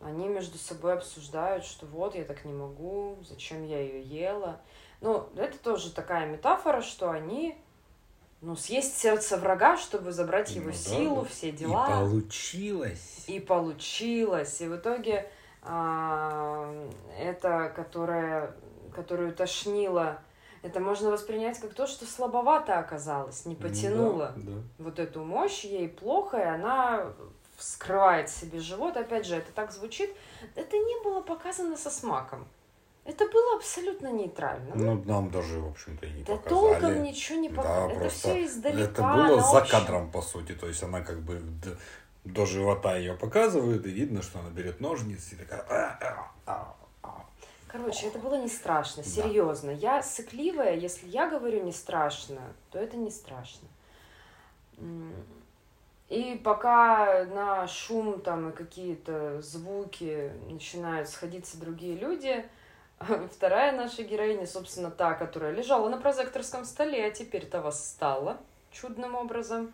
они 0.00 0.28
между 0.28 0.56
собой 0.58 0.94
обсуждают, 0.94 1.64
что 1.64 1.86
вот, 1.86 2.14
я 2.14 2.24
так 2.24 2.44
не 2.44 2.52
могу, 2.52 3.18
зачем 3.28 3.66
я 3.66 3.80
ее 3.80 4.02
ела. 4.02 4.60
Ну, 5.00 5.28
это 5.36 5.58
тоже 5.58 5.92
такая 5.92 6.26
метафора, 6.26 6.80
что 6.80 7.10
они, 7.10 7.56
ну, 8.40 8.56
съесть 8.56 8.96
сердце 8.96 9.36
врага, 9.36 9.76
чтобы 9.76 10.12
забрать 10.12 10.50
его 10.52 10.68
ну, 10.68 10.72
силу, 10.72 11.22
да. 11.22 11.28
все 11.28 11.52
дела. 11.52 11.86
И 11.86 11.90
получилось. 11.90 13.24
И 13.26 13.40
получилось. 13.40 14.60
И 14.60 14.68
в 14.68 14.76
итоге 14.76 15.30
а, 15.62 16.72
это, 17.18 17.70
которая, 17.76 18.54
которую 18.94 19.34
тошнило, 19.34 20.18
это 20.62 20.80
можно 20.80 21.10
воспринять 21.10 21.58
как 21.58 21.74
то, 21.74 21.86
что 21.86 22.06
слабовато 22.06 22.78
оказалось, 22.78 23.46
не 23.46 23.54
потянуло 23.54 24.32
да, 24.36 24.52
да. 24.52 24.62
вот 24.78 24.98
эту 24.98 25.24
мощь, 25.24 25.64
ей 25.64 25.88
плохо, 25.88 26.38
и 26.38 26.44
она 26.44 27.12
вскрывает 27.60 28.28
себе 28.30 28.60
живот. 28.60 28.96
Опять 28.96 29.26
же, 29.26 29.36
это 29.36 29.52
так 29.52 29.70
звучит. 29.72 30.10
Это 30.54 30.76
не 30.76 31.04
было 31.04 31.20
показано 31.20 31.76
со 31.76 31.90
смаком. 31.90 32.46
Это 33.04 33.26
было 33.28 33.56
абсолютно 33.56 34.12
нейтрально. 34.12 34.72
Ну, 34.74 35.02
нам 35.04 35.30
даже, 35.30 35.60
в 35.60 35.68
общем-то, 35.68 36.06
и 36.06 36.10
не 36.10 36.22
да 36.22 36.36
показали. 36.36 36.80
толком 36.80 37.02
ничего 37.02 37.38
не 37.38 37.48
показали. 37.48 37.94
Да, 37.94 38.00
это 38.00 38.08
все 38.10 38.44
издалека. 38.44 38.82
Это 38.82 39.02
было 39.02 39.40
за 39.40 39.58
общем... 39.58 39.78
кадром, 39.78 40.10
по 40.10 40.22
сути. 40.22 40.52
То 40.52 40.68
есть 40.68 40.82
она 40.82 41.00
как 41.00 41.20
бы 41.20 41.42
до 42.24 42.46
живота 42.46 42.96
ее 42.96 43.14
показывают, 43.14 43.86
и 43.86 43.90
видно, 43.90 44.22
что 44.22 44.40
она 44.40 44.50
берет 44.50 44.80
ножницы 44.80 45.34
и 45.34 45.38
такая... 45.38 45.60
«А, 45.68 45.98
а, 46.00 46.32
а, 46.46 46.76
Короче, 47.68 48.08
это 48.08 48.18
было 48.18 48.34
не 48.34 48.48
страшно, 48.48 49.02
серьезно. 49.02 49.74
Да. 49.74 49.78
Я 49.78 50.02
сыкливая, 50.02 50.74
если 50.76 51.08
я 51.08 51.28
говорю 51.28 51.62
не 51.62 51.72
страшно, 51.72 52.40
то 52.70 52.78
это 52.78 52.96
не 52.96 53.10
страшно. 53.10 53.68
И 56.10 56.38
пока 56.42 57.24
на 57.26 57.68
шум 57.68 58.20
там 58.20 58.50
и 58.50 58.52
какие-то 58.52 59.40
звуки 59.40 60.32
начинают 60.50 61.08
сходиться 61.08 61.56
другие 61.56 61.96
люди, 61.96 62.44
вторая 63.32 63.70
наша 63.72 64.02
героиня, 64.02 64.44
собственно, 64.44 64.90
та, 64.90 65.14
которая 65.14 65.52
лежала 65.52 65.88
на 65.88 65.98
прозекторском 65.98 66.64
столе, 66.64 67.06
а 67.06 67.10
теперь-то 67.12 67.62
восстала 67.62 68.38
чудным 68.72 69.14
образом, 69.14 69.72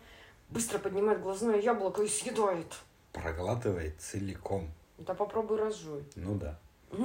быстро 0.49 0.77
поднимает 0.77 1.21
глазное 1.21 1.59
яблоко 1.59 2.03
и 2.03 2.07
съедает. 2.07 2.71
Проглатывает 3.13 3.99
целиком. 3.99 4.69
Да 4.99 5.15
попробуй 5.15 5.57
разжуй. 5.57 6.03
Ну 6.15 6.35
да. 6.35 6.57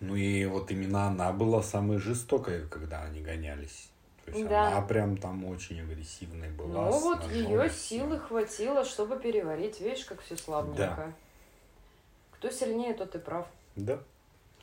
Ну 0.00 0.14
и 0.14 0.46
вот 0.46 0.70
именно 0.70 1.08
она 1.08 1.32
была 1.32 1.60
самой 1.60 1.98
жестокой, 1.98 2.68
когда 2.68 3.02
они 3.02 3.20
гонялись. 3.20 3.90
То 4.30 4.38
есть 4.38 4.48
да. 4.48 4.68
она 4.68 4.82
прям 4.82 5.16
там 5.16 5.44
очень 5.44 5.80
агрессивной 5.80 6.50
была. 6.50 6.90
Ну 6.90 6.98
вот 6.98 7.30
ее 7.30 7.70
силы 7.70 8.18
хватило, 8.18 8.84
чтобы 8.84 9.18
переварить. 9.18 9.80
Видишь, 9.80 10.04
как 10.04 10.20
все 10.20 10.36
славненько. 10.36 10.78
Да. 10.78 11.12
Кто 12.32 12.50
сильнее, 12.50 12.94
тот 12.94 13.14
и 13.14 13.18
прав. 13.18 13.46
Да. 13.76 13.98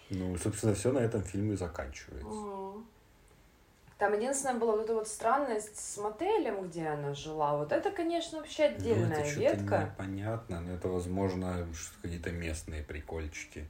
Ну, 0.09 0.37
собственно, 0.37 0.73
все 0.75 0.91
на 0.91 0.99
этом 0.99 1.23
фильме 1.23 1.57
заканчивается. 1.57 2.27
Угу. 2.29 2.83
Там 3.97 4.13
единственное 4.13 4.59
была 4.59 4.73
вот 4.73 4.81
эта 4.81 4.93
вот 4.93 5.07
странность 5.07 5.79
с 5.79 5.97
мотелем, 5.97 6.67
где 6.67 6.87
она 6.87 7.13
жила. 7.13 7.55
Вот 7.55 7.71
это, 7.71 7.91
конечно, 7.91 8.39
вообще 8.39 8.65
отдельная 8.65 9.19
ну, 9.19 9.23
это 9.23 9.39
ветка. 9.39 9.95
Понятно, 9.97 10.59
но 10.59 10.73
это, 10.73 10.89
возможно, 10.89 11.65
какие-то 12.01 12.31
местные 12.31 12.83
прикольчики. 12.83 13.65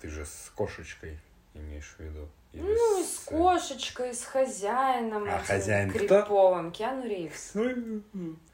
Ты 0.00 0.08
же 0.08 0.24
с 0.24 0.52
кошечкой 0.54 1.18
имеешь 1.54 1.96
в 1.98 2.00
виду? 2.00 2.28
Ну, 2.56 3.02
с... 3.02 3.16
с 3.16 3.18
кошечкой, 3.24 4.14
с 4.14 4.24
хозяином. 4.24 5.28
А 5.28 5.38
хозяин 5.38 5.90
Криповым, 5.90 6.70
кто? 6.70 6.78
Киану 6.78 7.06
Ривз. 7.06 7.52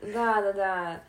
Да, 0.01 0.43
да, 0.43 0.53
да. 0.53 1.03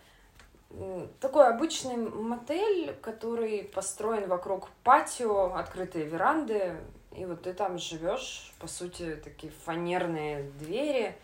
Такой 1.19 1.47
обычный 1.49 1.97
мотель, 1.97 2.95
который 3.01 3.63
построен 3.63 4.27
вокруг 4.27 4.69
патио, 4.83 5.53
открытые 5.53 6.05
веранды, 6.05 6.75
и 7.15 7.25
вот 7.25 7.43
ты 7.43 7.53
там 7.53 7.77
живешь, 7.77 8.51
по 8.59 8.67
сути, 8.67 9.19
такие 9.23 9.53
фанерные 9.65 10.43
двери, 10.59 11.15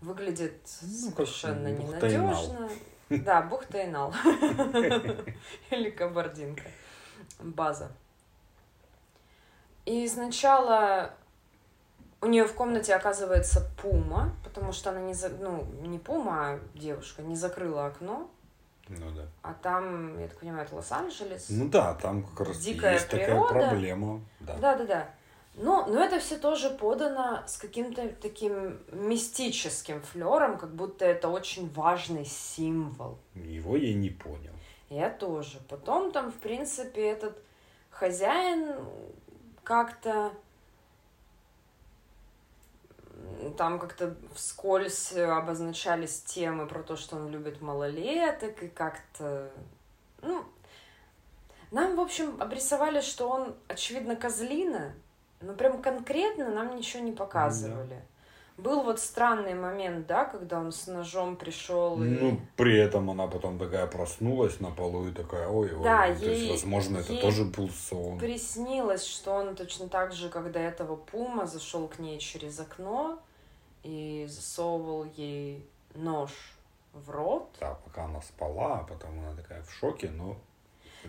выглядит 0.00 0.60
ну, 0.82 1.10
совершенно 1.10 1.68
ненадежно. 1.68 2.68
Да, 3.10 3.42
бухта 3.42 3.82
и 3.82 3.86
нал. 3.86 4.14
Или 5.70 5.90
кабардинка. 5.90 6.64
База. 7.38 7.92
И 9.86 10.08
сначала 10.08 11.10
у 12.20 12.26
нее 12.26 12.44
в 12.44 12.54
комнате 12.54 12.94
оказывается 12.94 13.68
пума, 13.80 14.32
потому 14.44 14.72
что 14.72 14.90
она 14.90 15.00
не, 15.00 15.14
за... 15.14 15.28
ну, 15.28 15.66
не 15.82 15.98
пума, 15.98 16.52
а 16.52 16.60
девушка, 16.74 17.22
не 17.22 17.36
закрыла 17.36 17.86
окно. 17.86 18.30
Ну 18.88 19.10
да. 19.12 19.22
А 19.42 19.54
там, 19.54 20.18
я 20.18 20.28
так 20.28 20.38
понимаю, 20.38 20.64
это 20.64 20.74
Лос-Анджелес. 20.76 21.46
Ну 21.50 21.68
да, 21.68 21.94
там 21.94 22.22
как 22.22 22.48
раз 22.48 22.58
Дикая 22.58 22.94
есть 22.94 23.08
природа. 23.08 23.48
такая 23.48 23.68
проблема. 23.68 24.20
Да, 24.40 24.56
да, 24.56 24.76
да. 24.76 24.84
да. 24.84 25.08
Но, 25.56 25.86
но 25.86 26.04
это 26.04 26.18
все 26.18 26.36
тоже 26.36 26.70
подано 26.70 27.44
с 27.46 27.58
каким-то 27.58 28.08
таким 28.20 28.78
мистическим 28.90 30.02
флером, 30.02 30.58
как 30.58 30.74
будто 30.74 31.04
это 31.04 31.28
очень 31.28 31.70
важный 31.72 32.24
символ. 32.24 33.18
Его 33.34 33.76
я 33.76 33.94
не 33.94 34.10
понял. 34.10 34.52
Я 34.90 35.10
тоже. 35.10 35.58
Потом 35.68 36.10
там, 36.10 36.32
в 36.32 36.36
принципе, 36.36 37.06
этот 37.08 37.38
хозяин 37.90 38.74
как-то 39.64 40.32
там 43.56 43.78
как-то 43.78 44.14
вскользь 44.34 45.12
обозначались 45.12 46.22
темы 46.22 46.66
про 46.66 46.82
то, 46.82 46.96
что 46.96 47.16
он 47.16 47.28
любит 47.28 47.60
малолеток, 47.60 48.62
и 48.62 48.68
как-то, 48.68 49.50
ну, 50.22 50.44
нам, 51.70 51.96
в 51.96 52.00
общем, 52.00 52.40
обрисовали, 52.40 53.00
что 53.00 53.28
он, 53.28 53.54
очевидно, 53.68 54.16
козлина, 54.16 54.94
но 55.40 55.54
прям 55.54 55.82
конкретно 55.82 56.50
нам 56.50 56.76
ничего 56.76 57.02
не 57.02 57.12
показывали. 57.12 57.94
Да. 57.94 58.13
Был 58.56 58.82
вот 58.84 59.00
странный 59.00 59.54
момент, 59.54 60.06
да, 60.06 60.24
когда 60.24 60.60
он 60.60 60.70
с 60.70 60.86
ножом 60.86 61.36
пришел. 61.36 62.00
И... 62.00 62.06
Ну, 62.06 62.40
при 62.56 62.78
этом 62.78 63.10
она 63.10 63.26
потом 63.26 63.58
такая 63.58 63.86
проснулась 63.86 64.60
на 64.60 64.70
полу 64.70 65.08
и 65.08 65.12
такая, 65.12 65.48
ой, 65.48 65.74
ой. 65.74 65.82
Да. 65.82 66.06
Ей, 66.06 66.18
То 66.18 66.30
есть, 66.30 66.50
возможно, 66.50 66.98
это 66.98 67.16
тоже 67.16 67.44
был 67.44 67.68
сон. 67.68 68.18
Приснилось, 68.18 69.04
что 69.04 69.32
он 69.32 69.56
точно 69.56 69.88
так 69.88 70.12
же, 70.12 70.28
как 70.28 70.52
до 70.52 70.60
этого 70.60 70.94
Пума, 70.94 71.46
зашел 71.46 71.88
к 71.88 71.98
ней 71.98 72.18
через 72.20 72.60
окно 72.60 73.18
и 73.82 74.26
засовывал 74.28 75.04
ей 75.16 75.68
нож 75.94 76.30
в 76.92 77.10
рот. 77.10 77.48
Да, 77.58 77.74
пока 77.84 78.04
она 78.04 78.22
спала, 78.22 78.80
а 78.80 78.84
потом 78.84 79.18
она 79.18 79.34
такая 79.34 79.62
в 79.64 79.72
шоке, 79.72 80.10
но 80.10 80.36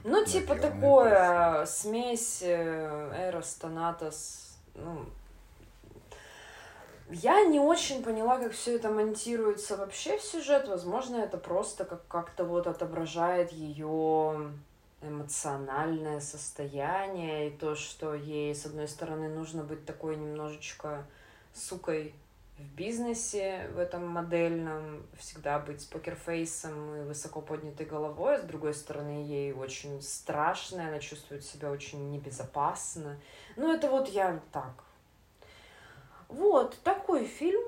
ну, 0.03 0.25
типа 0.25 0.55
такое, 0.55 1.65
смесь 1.65 2.41
э, 2.41 3.29
Эрос, 3.29 3.53
Танатос, 3.55 4.57
ну, 4.73 5.05
я 7.09 7.45
не 7.45 7.59
очень 7.59 8.03
поняла, 8.03 8.37
как 8.39 8.53
все 8.53 8.75
это 8.75 8.89
монтируется 8.89 9.77
вообще 9.77 10.17
в 10.17 10.23
сюжет. 10.23 10.67
Возможно, 10.67 11.17
это 11.17 11.37
просто 11.37 11.85
как- 11.85 12.07
как-то 12.07 12.45
вот 12.45 12.67
отображает 12.67 13.51
ее 13.51 14.51
эмоциональное 15.01 16.19
состояние 16.19 17.49
и 17.49 17.57
то, 17.57 17.75
что 17.75 18.15
ей, 18.15 18.55
с 18.55 18.65
одной 18.65 18.87
стороны, 18.87 19.29
нужно 19.29 19.63
быть 19.63 19.85
такой 19.85 20.15
немножечко 20.15 21.05
сукой 21.53 22.15
в 22.57 22.63
бизнесе, 22.75 23.69
в 23.73 23.79
этом 23.79 24.07
модельном, 24.07 25.05
всегда 25.17 25.59
быть 25.59 25.81
с 25.81 25.85
покерфейсом 25.85 26.95
и 26.95 27.03
высоко 27.03 27.41
поднятой 27.41 27.85
головой, 27.85 28.35
а 28.35 28.39
с 28.39 28.45
другой 28.45 28.73
стороны, 28.73 29.25
ей 29.25 29.51
очень 29.51 30.01
страшно, 30.01 30.87
она 30.87 30.99
чувствует 30.99 31.43
себя 31.43 31.69
очень 31.69 32.09
небезопасно. 32.11 33.19
Ну, 33.57 33.73
это 33.73 33.89
вот 33.89 34.07
я 34.07 34.41
так 34.53 34.84
вот 36.27 36.77
такой 36.83 37.25
фильм. 37.25 37.61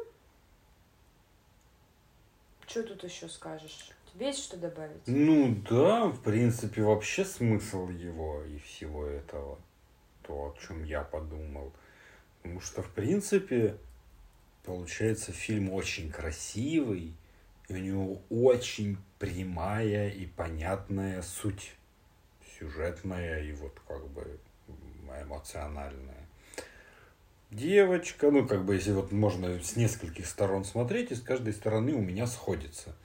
Что 2.68 2.84
тут 2.84 3.04
еще 3.04 3.30
скажешь? 3.30 3.92
Тебе 4.14 4.28
есть 4.28 4.44
что 4.44 4.58
добавить? 4.58 5.02
Ну 5.06 5.56
да, 5.70 6.08
в 6.08 6.22
принципе, 6.22 6.82
вообще 6.82 7.24
смысл 7.24 7.88
его 7.90 8.44
и 8.44 8.58
всего 8.60 9.06
этого. 9.06 9.60
То, 10.24 10.34
о 10.34 10.58
чем 10.60 10.84
я 10.84 11.04
подумал. 11.04 11.72
Потому 12.42 12.60
что, 12.60 12.82
в 12.82 12.90
принципе, 12.92 13.78
получается 14.64 15.32
фильм 15.32 15.72
очень 15.72 16.12
красивый, 16.12 17.14
и 17.70 17.74
у 17.74 17.78
него 17.78 18.22
очень 18.30 18.98
прямая 19.20 20.10
и 20.10 20.26
понятная 20.26 21.22
суть. 21.22 21.74
Сюжетная 22.60 23.44
и 23.44 23.54
вот 23.54 23.80
как 23.88 24.06
бы 24.08 24.40
эмоциональная 25.22 26.27
девочка, 27.52 28.32
ну, 28.32 28.48
как 28.48 28.66
бы, 28.66 28.76
если 28.76 28.92
вот 28.92 29.12
можно 29.12 29.62
с 29.62 29.76
нескольких 29.76 30.28
сторон 30.28 30.66
смотреть, 30.66 31.12
и 31.12 31.16
с 31.16 31.22
каждой 31.22 31.54
стороны 31.54 31.94
у 31.94 32.02
меня 32.02 32.28
сходится. 32.28 32.96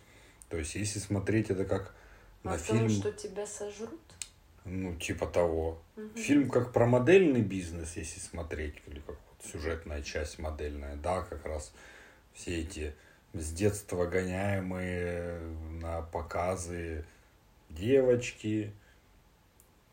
То 0.49 0.59
есть, 0.59 0.75
если 0.75 0.99
смотреть 0.99 1.51
это 1.51 1.65
как 1.65 1.95
на 2.43 2.59
фильм... 2.59 2.89
что 2.89 3.13
тебя 3.13 3.47
сожрут? 3.47 4.01
Ну, 4.65 4.95
типа 4.97 5.27
того. 5.27 5.81
Угу. 5.97 6.19
Фильм 6.21 6.51
как 6.51 6.73
про 6.73 6.87
модельный 6.87 7.43
бизнес, 7.43 7.97
если 7.97 8.21
смотреть, 8.21 8.75
или 8.87 9.01
как 9.01 9.17
вот 9.17 9.51
сюжетная 9.51 10.03
часть 10.03 10.39
модельная, 10.39 10.97
да, 10.97 11.23
как 11.23 11.45
раз 11.47 11.73
все 12.33 12.61
эти 12.61 12.95
с 13.35 13.53
детства 13.53 14.07
гоняемые 14.07 15.41
на 15.81 16.03
показы 16.03 17.05
девочки, 17.71 18.73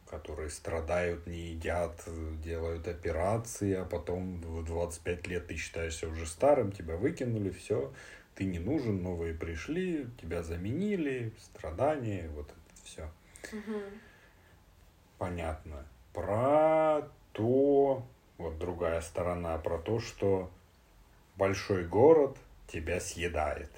которые 0.09 0.49
страдают, 0.49 1.27
не 1.27 1.49
едят, 1.49 2.03
делают 2.43 2.87
операции, 2.87 3.75
а 3.75 3.85
потом 3.85 4.41
в 4.41 4.65
25 4.65 5.27
лет 5.27 5.47
ты 5.47 5.55
считаешься 5.55 6.07
уже 6.07 6.25
старым, 6.25 6.71
тебя 6.71 6.95
выкинули, 6.95 7.51
все, 7.51 7.93
ты 8.35 8.45
не 8.45 8.59
нужен, 8.59 9.03
новые 9.03 9.33
пришли, 9.33 10.07
тебя 10.21 10.43
заменили, 10.43 11.33
страдания, 11.37 12.29
вот 12.33 12.47
это 12.47 12.83
все. 12.83 13.09
Угу. 13.51 13.81
Понятно. 15.17 15.85
Про 16.13 17.07
то, 17.33 18.05
вот 18.37 18.57
другая 18.57 19.01
сторона, 19.01 19.57
про 19.57 19.77
то, 19.77 19.99
что 19.99 20.49
большой 21.35 21.85
город 21.85 22.37
тебя 22.67 22.99
съедает. 22.99 23.71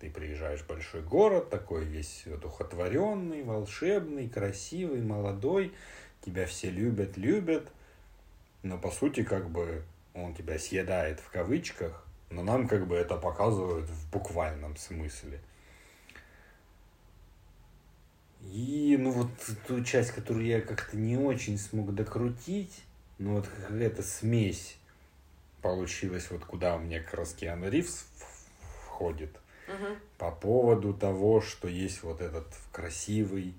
Ты 0.00 0.08
приезжаешь 0.08 0.62
в 0.62 0.66
большой 0.66 1.02
город, 1.02 1.50
такой 1.50 1.84
весь 1.84 2.26
одухотворенный, 2.26 3.42
волшебный, 3.42 4.30
красивый, 4.30 5.02
молодой. 5.02 5.74
Тебя 6.22 6.46
все 6.46 6.70
любят, 6.70 7.18
любят. 7.18 7.70
Но 8.62 8.78
по 8.78 8.90
сути, 8.90 9.22
как 9.22 9.50
бы 9.50 9.84
он 10.14 10.34
тебя 10.34 10.58
съедает 10.58 11.20
в 11.20 11.30
кавычках, 11.30 12.06
но 12.30 12.42
нам 12.42 12.66
как 12.66 12.86
бы 12.86 12.96
это 12.96 13.16
показывают 13.16 13.90
в 13.90 14.10
буквальном 14.10 14.74
смысле. 14.76 15.38
И, 18.40 18.96
ну, 18.98 19.10
вот 19.10 19.28
ту 19.66 19.84
часть, 19.84 20.12
которую 20.12 20.46
я 20.46 20.62
как-то 20.62 20.96
не 20.96 21.18
очень 21.18 21.58
смог 21.58 21.94
докрутить, 21.94 22.82
ну, 23.18 23.34
вот 23.34 23.46
какая-то 23.46 24.02
смесь 24.02 24.78
получилась, 25.60 26.30
вот 26.30 26.46
куда 26.46 26.78
меня 26.78 27.00
как 27.02 27.14
раз 27.14 27.34
Киану 27.34 27.68
Ривз 27.68 28.06
входит, 28.86 29.38
угу. 29.74 29.96
по 30.18 30.30
поводу 30.30 30.94
того, 30.94 31.40
что 31.40 31.68
есть 31.68 32.02
вот 32.02 32.20
этот 32.20 32.46
красивый 32.72 33.54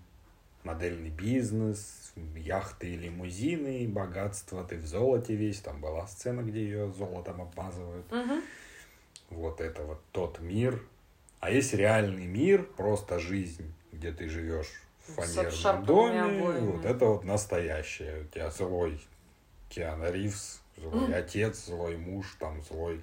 модельный 0.64 1.10
бизнес, 1.10 2.14
яхты 2.36 2.94
и 2.94 2.98
лимузины, 2.98 3.88
богатство, 3.88 4.64
ты 4.64 4.78
в 4.78 4.86
золоте 4.86 5.36
весь, 5.36 5.60
там 5.60 5.82
была 5.82 6.08
сцена, 6.08 6.42
где 6.42 6.64
ее 6.64 6.92
золотом 6.92 7.42
обмазывают. 7.42 8.12
Угу. 8.12 8.42
Вот 9.32 9.62
это 9.62 9.84
вот 9.84 10.02
тот 10.12 10.40
мир. 10.40 10.82
А 11.40 11.50
есть 11.50 11.74
реальный 11.74 12.26
мир, 12.26 12.64
просто 12.64 13.20
жизнь, 13.20 13.74
где 13.92 14.12
ты 14.12 14.30
живешь 14.30 14.72
в 15.08 15.14
фанерном 15.14 15.86
доме. 15.86 16.22
Обоями. 16.22 16.72
Вот 16.72 16.86
это 16.86 17.06
вот 17.06 17.24
настоящее. 17.24 18.22
У 18.22 18.26
тебя 18.26 18.52
злой 18.52 19.02
Киана 19.70 20.12
Ривз, 20.12 20.62
злой 20.78 21.10
mm. 21.10 21.16
отец, 21.16 21.66
злой 21.66 21.98
муж, 21.98 22.36
там 22.40 22.62
злой 22.62 23.02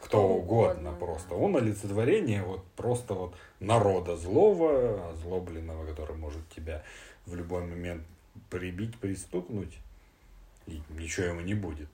кто 0.00 0.28
угодно, 0.28 0.90
угодно 0.90 0.92
просто. 0.92 1.34
Он 1.34 1.56
олицетворение 1.56 2.42
вот 2.42 2.64
просто 2.76 3.14
вот 3.14 3.34
народа 3.60 4.16
злого, 4.16 5.10
озлобленного, 5.10 5.86
который 5.86 6.16
может 6.16 6.48
тебя 6.50 6.82
в 7.26 7.34
любой 7.34 7.62
момент 7.62 8.04
прибить, 8.50 8.98
пристукнуть, 8.98 9.76
и 10.66 10.82
ничего 10.90 11.26
ему 11.26 11.40
не 11.40 11.54
будет. 11.54 11.88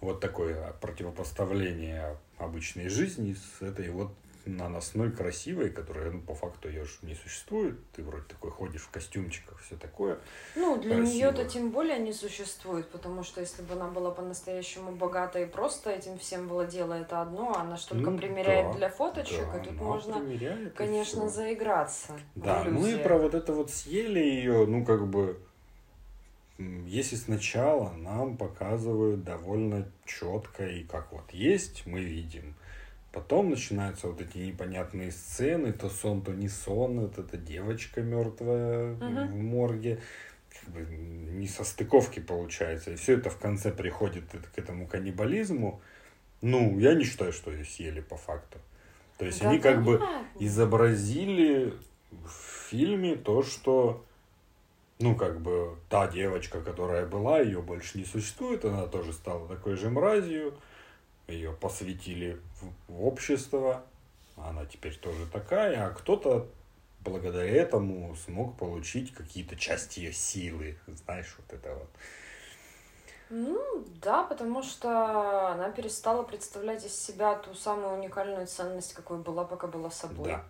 Вот 0.00 0.20
такое 0.20 0.72
противопоставление 0.80 2.16
обычной 2.38 2.88
жизни 2.88 3.34
с 3.34 3.62
этой 3.62 3.90
вот 3.90 4.12
наносной 4.46 5.10
красивой, 5.10 5.70
которая, 5.70 6.10
ну, 6.10 6.20
по 6.20 6.34
факту 6.34 6.68
ее 6.68 6.84
же 6.84 6.92
не 7.02 7.14
существует. 7.14 7.78
Ты 7.92 8.02
вроде 8.02 8.24
такой 8.24 8.50
ходишь 8.50 8.82
в 8.82 8.90
костюмчиках, 8.90 9.60
все 9.60 9.76
такое. 9.76 10.18
Ну, 10.56 10.80
для 10.80 10.96
нее-то 10.96 11.44
тем 11.44 11.70
более 11.70 11.98
не 11.98 12.12
существует, 12.12 12.88
потому 12.88 13.22
что 13.22 13.40
если 13.40 13.62
бы 13.62 13.74
она 13.74 13.88
была 13.88 14.10
по-настоящему 14.10 14.92
богатой 14.92 15.42
и 15.42 15.46
просто 15.46 15.90
этим 15.90 16.18
всем 16.18 16.48
владела, 16.48 16.94
это 16.94 17.20
одно, 17.20 17.54
она 17.56 17.76
что 17.76 17.94
только 17.94 18.10
ну, 18.10 18.18
примеряет 18.18 18.72
да, 18.72 18.78
для 18.78 18.88
фоточек, 18.88 19.46
да, 19.52 19.58
и 19.58 19.64
тут 19.64 19.80
можно, 19.80 20.22
конечно, 20.74 21.28
заиграться. 21.28 22.18
Да, 22.34 22.64
ну 22.64 22.86
и 22.86 22.96
про 22.96 23.18
вот 23.18 23.34
это 23.34 23.52
вот 23.52 23.70
съели 23.70 24.20
ее, 24.20 24.66
ну, 24.66 24.84
как 24.84 25.06
бы, 25.06 25.38
если 26.58 27.16
сначала 27.16 27.92
нам 27.92 28.36
показывают 28.36 29.24
довольно 29.24 29.90
четко 30.04 30.66
и 30.66 30.84
как 30.84 31.12
вот 31.12 31.30
есть, 31.32 31.86
мы 31.86 32.00
видим– 32.00 32.54
Потом 33.12 33.50
начинаются 33.50 34.06
вот 34.06 34.20
эти 34.20 34.38
непонятные 34.38 35.10
сцены, 35.10 35.72
то 35.72 35.88
сон, 35.88 36.22
то 36.22 36.32
не 36.32 36.48
сон, 36.48 37.00
вот 37.00 37.18
эта 37.18 37.36
девочка 37.36 38.02
мертвая 38.02 38.92
угу. 38.92 39.02
в 39.02 39.36
морге. 39.36 40.00
Как 40.48 40.68
бы 40.70 40.80
не 40.82 41.48
со 41.48 41.64
стыковки 41.64 42.20
получается. 42.20 42.92
И 42.92 42.96
все 42.96 43.16
это 43.16 43.30
в 43.30 43.38
конце 43.38 43.72
приходит 43.72 44.24
к 44.54 44.58
этому 44.58 44.86
каннибализму. 44.86 45.80
Ну, 46.40 46.78
я 46.78 46.94
не 46.94 47.04
считаю, 47.04 47.32
что 47.32 47.50
ее 47.50 47.64
съели 47.64 48.00
по 48.00 48.16
факту. 48.16 48.58
То 49.18 49.26
есть 49.26 49.40
да, 49.40 49.50
они 49.50 49.58
как 49.58 49.82
бы 49.82 50.00
изобразили 50.38 51.74
в 52.10 52.68
фильме 52.70 53.16
то, 53.16 53.42
что 53.42 54.04
ну, 55.00 55.16
как 55.16 55.40
бы, 55.40 55.76
та 55.88 56.08
девочка, 56.08 56.60
которая 56.60 57.06
была, 57.06 57.40
ее 57.40 57.62
больше 57.62 57.98
не 57.98 58.04
существует, 58.04 58.64
она 58.64 58.86
тоже 58.86 59.12
стала 59.14 59.48
такой 59.48 59.76
же 59.76 59.88
мразью, 59.88 60.54
ее 61.26 61.52
посвятили 61.52 62.38
в 62.88 63.04
общество, 63.04 63.82
она 64.36 64.64
теперь 64.66 64.96
тоже 64.96 65.26
такая, 65.26 65.86
а 65.86 65.90
кто-то 65.90 66.48
благодаря 67.00 67.50
этому 67.50 68.14
смог 68.16 68.56
получить 68.56 69.12
какие-то 69.12 69.56
части 69.56 70.00
ее 70.00 70.12
силы, 70.12 70.78
знаешь, 70.86 71.34
вот 71.38 71.52
это 71.52 71.74
вот. 71.74 71.88
Ну, 73.30 73.84
да, 74.02 74.24
потому 74.24 74.62
что 74.62 75.48
она 75.52 75.70
перестала 75.70 76.24
представлять 76.24 76.84
из 76.84 77.00
себя 77.00 77.36
ту 77.36 77.54
самую 77.54 77.98
уникальную 77.98 78.46
ценность, 78.46 78.92
какой 78.92 79.18
была, 79.18 79.44
пока 79.44 79.68
была 79.68 79.90
собой. 79.90 80.24
Да. 80.24 80.44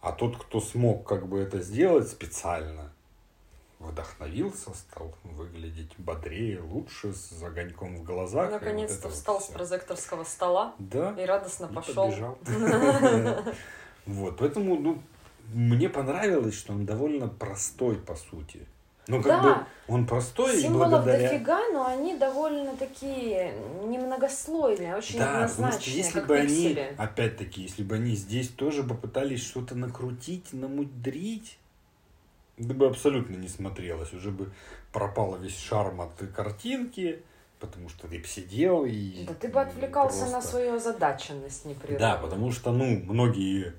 А 0.00 0.12
тот, 0.12 0.36
кто 0.36 0.60
смог 0.60 1.06
как 1.06 1.26
бы 1.26 1.40
это 1.40 1.60
сделать 1.62 2.08
специально, 2.08 2.92
вдохновился, 3.84 4.74
стал 4.74 5.14
выглядеть 5.22 5.92
бодрее, 5.98 6.60
лучше, 6.60 7.12
с 7.12 7.42
огоньком 7.42 7.96
в 7.96 8.04
глазах. 8.04 8.50
Наконец-то 8.50 9.08
вот 9.08 9.16
встал 9.16 9.34
вот 9.36 9.44
с 9.44 9.48
прозекторского 9.48 10.24
стола 10.24 10.74
да, 10.78 11.14
и 11.18 11.24
радостно 11.24 11.66
и 11.66 11.74
пошел. 11.74 12.12
Вот, 14.06 14.36
поэтому, 14.36 14.76
ну, 14.76 15.02
мне 15.54 15.88
понравилось, 15.88 16.54
что 16.54 16.74
он 16.74 16.84
довольно 16.84 17.26
простой, 17.26 17.96
по 17.96 18.16
сути. 18.16 18.66
Ну, 19.06 19.22
как 19.22 19.42
да. 19.42 19.42
бы 19.42 19.66
он 19.86 20.06
простой 20.06 20.56
Символов 20.56 20.86
и 20.86 20.90
благодаря... 20.90 21.30
дофига, 21.30 21.60
но 21.72 21.86
они 21.86 22.16
довольно 22.16 22.74
такие 22.74 23.52
немногослойные, 23.84 24.96
очень 24.96 25.18
да, 25.18 25.44
однозначные, 25.44 25.96
если 25.96 26.20
бы 26.20 26.40
пиксели. 26.40 26.80
они, 26.80 26.96
опять-таки, 26.96 27.62
если 27.62 27.82
бы 27.82 27.96
они 27.96 28.14
здесь 28.14 28.48
тоже 28.48 28.82
попытались 28.82 29.44
что-то 29.44 29.74
накрутить, 29.74 30.54
намудрить, 30.54 31.58
да 32.56 32.74
бы 32.74 32.86
абсолютно 32.86 33.36
не 33.36 33.48
смотрелось. 33.48 34.12
Уже 34.12 34.30
бы 34.30 34.52
пропало 34.92 35.36
весь 35.36 35.58
шарм 35.58 36.00
от 36.00 36.16
картинки, 36.34 37.22
потому 37.58 37.88
что 37.88 38.06
ты 38.06 38.18
бы 38.18 38.26
сидел 38.26 38.84
и... 38.84 39.24
Да 39.24 39.34
ты 39.34 39.48
бы 39.48 39.60
отвлекался 39.60 40.18
просто... 40.18 40.36
на 40.36 40.42
свою 40.42 40.74
озадаченность 40.74 41.64
непрерывно. 41.64 41.98
Да, 41.98 42.16
потому 42.16 42.52
что, 42.52 42.72
ну, 42.72 43.00
многие 43.04 43.74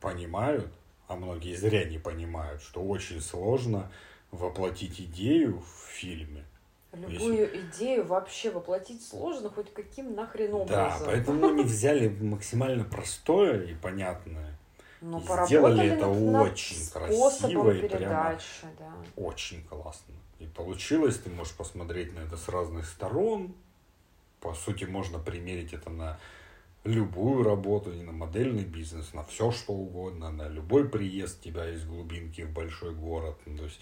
понимают, 0.00 0.72
а 1.08 1.16
многие 1.16 1.54
зря 1.54 1.84
не 1.84 1.98
понимают, 1.98 2.62
что 2.62 2.82
очень 2.82 3.20
сложно 3.20 3.90
воплотить 4.30 5.00
идею 5.00 5.60
в 5.60 5.90
фильме. 5.90 6.44
Любую 6.92 7.42
Если... 7.42 7.60
идею 7.60 8.06
вообще 8.06 8.50
воплотить 8.50 9.06
сложно, 9.06 9.48
хоть 9.48 9.72
каким 9.72 10.14
нахрен 10.14 10.52
образом. 10.54 11.00
Да, 11.00 11.02
поэтому 11.06 11.48
они 11.48 11.62
взяли 11.64 12.08
максимально 12.08 12.84
простое 12.84 13.64
и 13.64 13.74
понятное 13.74 14.58
но 15.02 15.20
ну, 15.20 15.46
сделали 15.46 15.88
это 15.88 16.06
очень 16.06 16.88
красиво 16.90 17.70
и 17.72 17.88
прямо 17.88 18.38
да. 18.78 18.94
очень 19.16 19.62
классно. 19.64 20.14
И 20.38 20.46
получилось, 20.46 21.18
ты 21.18 21.30
можешь 21.30 21.54
посмотреть 21.54 22.14
на 22.14 22.20
это 22.20 22.36
с 22.36 22.48
разных 22.48 22.86
сторон. 22.86 23.54
По 24.40 24.54
сути, 24.54 24.84
можно 24.84 25.18
примерить 25.18 25.72
это 25.72 25.90
на 25.90 26.18
любую 26.84 27.44
работу, 27.44 27.92
не 27.92 28.02
на 28.02 28.12
модельный 28.12 28.64
бизнес, 28.64 29.12
на 29.12 29.24
все 29.24 29.50
что 29.50 29.72
угодно, 29.72 30.30
на 30.30 30.48
любой 30.48 30.88
приезд 30.88 31.40
тебя 31.40 31.68
из 31.68 31.84
глубинки 31.84 32.42
в 32.42 32.52
большой 32.52 32.94
город. 32.94 33.36
Ну, 33.44 33.58
то 33.58 33.64
есть 33.64 33.80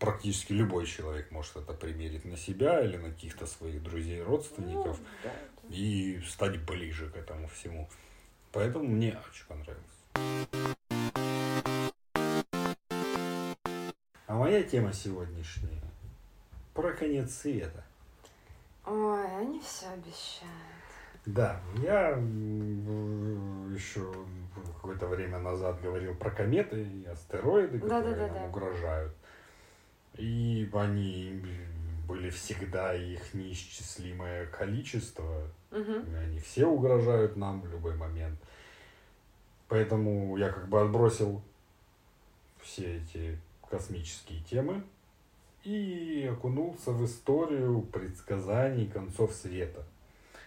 практически 0.00 0.52
любой 0.52 0.86
человек 0.86 1.30
может 1.30 1.56
это 1.56 1.72
примерить 1.74 2.24
на 2.24 2.36
себя 2.36 2.84
или 2.84 2.96
на 2.96 3.10
каких-то 3.10 3.46
своих 3.46 3.82
друзей, 3.82 4.22
родственников 4.22 4.98
ну, 4.98 5.06
да, 5.22 5.32
да. 5.62 5.74
и 5.74 6.20
стать 6.22 6.60
ближе 6.64 7.08
к 7.10 7.16
этому 7.16 7.48
всему. 7.48 7.88
Поэтому 8.52 8.84
мне 8.84 9.18
очень 9.30 9.46
понравилось. 9.46 9.95
Моя 14.46 14.62
тема 14.62 14.92
сегодняшняя 14.92 15.82
про 16.72 16.92
конец 16.92 17.34
света. 17.34 17.82
Ой, 18.84 19.26
они 19.40 19.58
все 19.58 19.86
обещают. 19.88 20.52
Да, 21.24 21.60
я 21.82 22.10
еще 23.74 24.14
какое-то 24.76 25.08
время 25.08 25.40
назад 25.40 25.82
говорил 25.82 26.14
про 26.14 26.30
кометы 26.30 26.80
и 26.80 27.04
астероиды, 27.06 27.80
которые 27.80 28.14
да, 28.14 28.26
да, 28.26 28.28
да, 28.28 28.34
нам 28.34 28.44
угрожают. 28.50 29.12
И 30.14 30.70
они 30.72 31.42
были 32.06 32.30
всегда 32.30 32.94
их 32.94 33.34
неисчислимое 33.34 34.46
количество. 34.46 35.42
Угу. 35.72 36.04
Они 36.22 36.38
все 36.38 36.66
угрожают 36.66 37.34
нам 37.34 37.62
в 37.62 37.68
любой 37.68 37.96
момент. 37.96 38.38
Поэтому 39.66 40.36
я 40.36 40.50
как 40.50 40.68
бы 40.68 40.80
отбросил 40.80 41.42
все 42.62 42.98
эти 42.98 43.40
космические 43.70 44.40
темы 44.42 44.82
и 45.64 46.28
окунулся 46.32 46.92
в 46.92 47.04
историю 47.04 47.82
предсказаний 47.82 48.86
концов 48.86 49.34
света. 49.34 49.84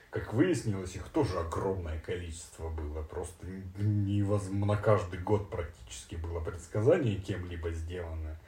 Как 0.09 0.33
выяснилось, 0.33 0.95
их 0.95 1.07
тоже 1.09 1.39
огромное 1.39 1.99
количество 1.99 2.69
было. 2.69 3.03
Просто 3.03 3.45
невозможно. 3.77 4.65
На 4.65 4.75
каждый 4.75 5.19
год 5.19 5.49
практически 5.49 6.15
было 6.15 6.39
предсказание 6.39 7.15
кем-либо 7.17 7.71
сделанное. 7.71 8.39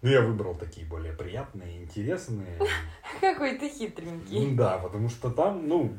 Ну, 0.00 0.08
я 0.08 0.22
выбрал 0.22 0.56
такие 0.56 0.84
более 0.84 1.12
приятные, 1.12 1.82
интересные. 1.82 2.58
Какой 3.20 3.56
ты 3.56 3.68
хитренький. 3.68 4.56
Да, 4.56 4.78
потому 4.78 5.08
что 5.08 5.30
там, 5.30 5.68
ну, 5.68 5.96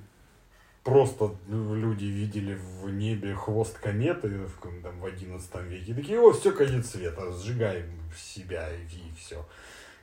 просто 0.84 1.36
люди 1.48 2.06
видели 2.06 2.56
в 2.56 2.90
небе 2.90 3.34
хвост 3.36 3.78
кометы 3.80 4.28
в, 4.28 4.82
там, 4.82 5.00
в 5.00 5.06
11 5.06 5.56
веке. 5.64 5.94
Такие, 5.94 6.20
о, 6.20 6.32
все, 6.34 6.52
конец 6.52 6.92
света, 6.92 7.32
сжигаем 7.32 7.90
себя 8.16 8.70
и, 8.74 8.84
и 8.84 9.14
все. 9.18 9.44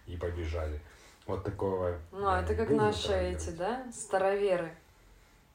И 0.07 0.17
побежали. 0.17 0.81
Вот 1.27 1.45
такого. 1.45 1.99
Ну, 2.13 2.27
а 2.27 2.43
это 2.43 2.55
как 2.55 2.71
наши 2.71 3.13
эти, 3.13 3.51
да, 3.51 3.87
староверы, 3.93 4.73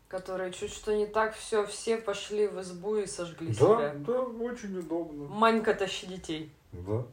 которые 0.08 0.54
чуть 0.54 0.72
что 0.72 0.96
не 0.96 1.06
так, 1.06 1.36
все, 1.36 1.66
все 1.66 1.98
пошли 1.98 2.48
в 2.48 2.62
избу 2.62 2.96
и 2.96 3.08
сожгли 3.08 3.50
да, 3.50 3.54
себя. 3.54 3.96
Да, 3.96 4.22
очень 4.22 4.78
удобно. 4.78 5.28
Манька 5.28 5.74
тащи 5.74 6.08
детей. 6.08 6.52
Да. 6.72 7.04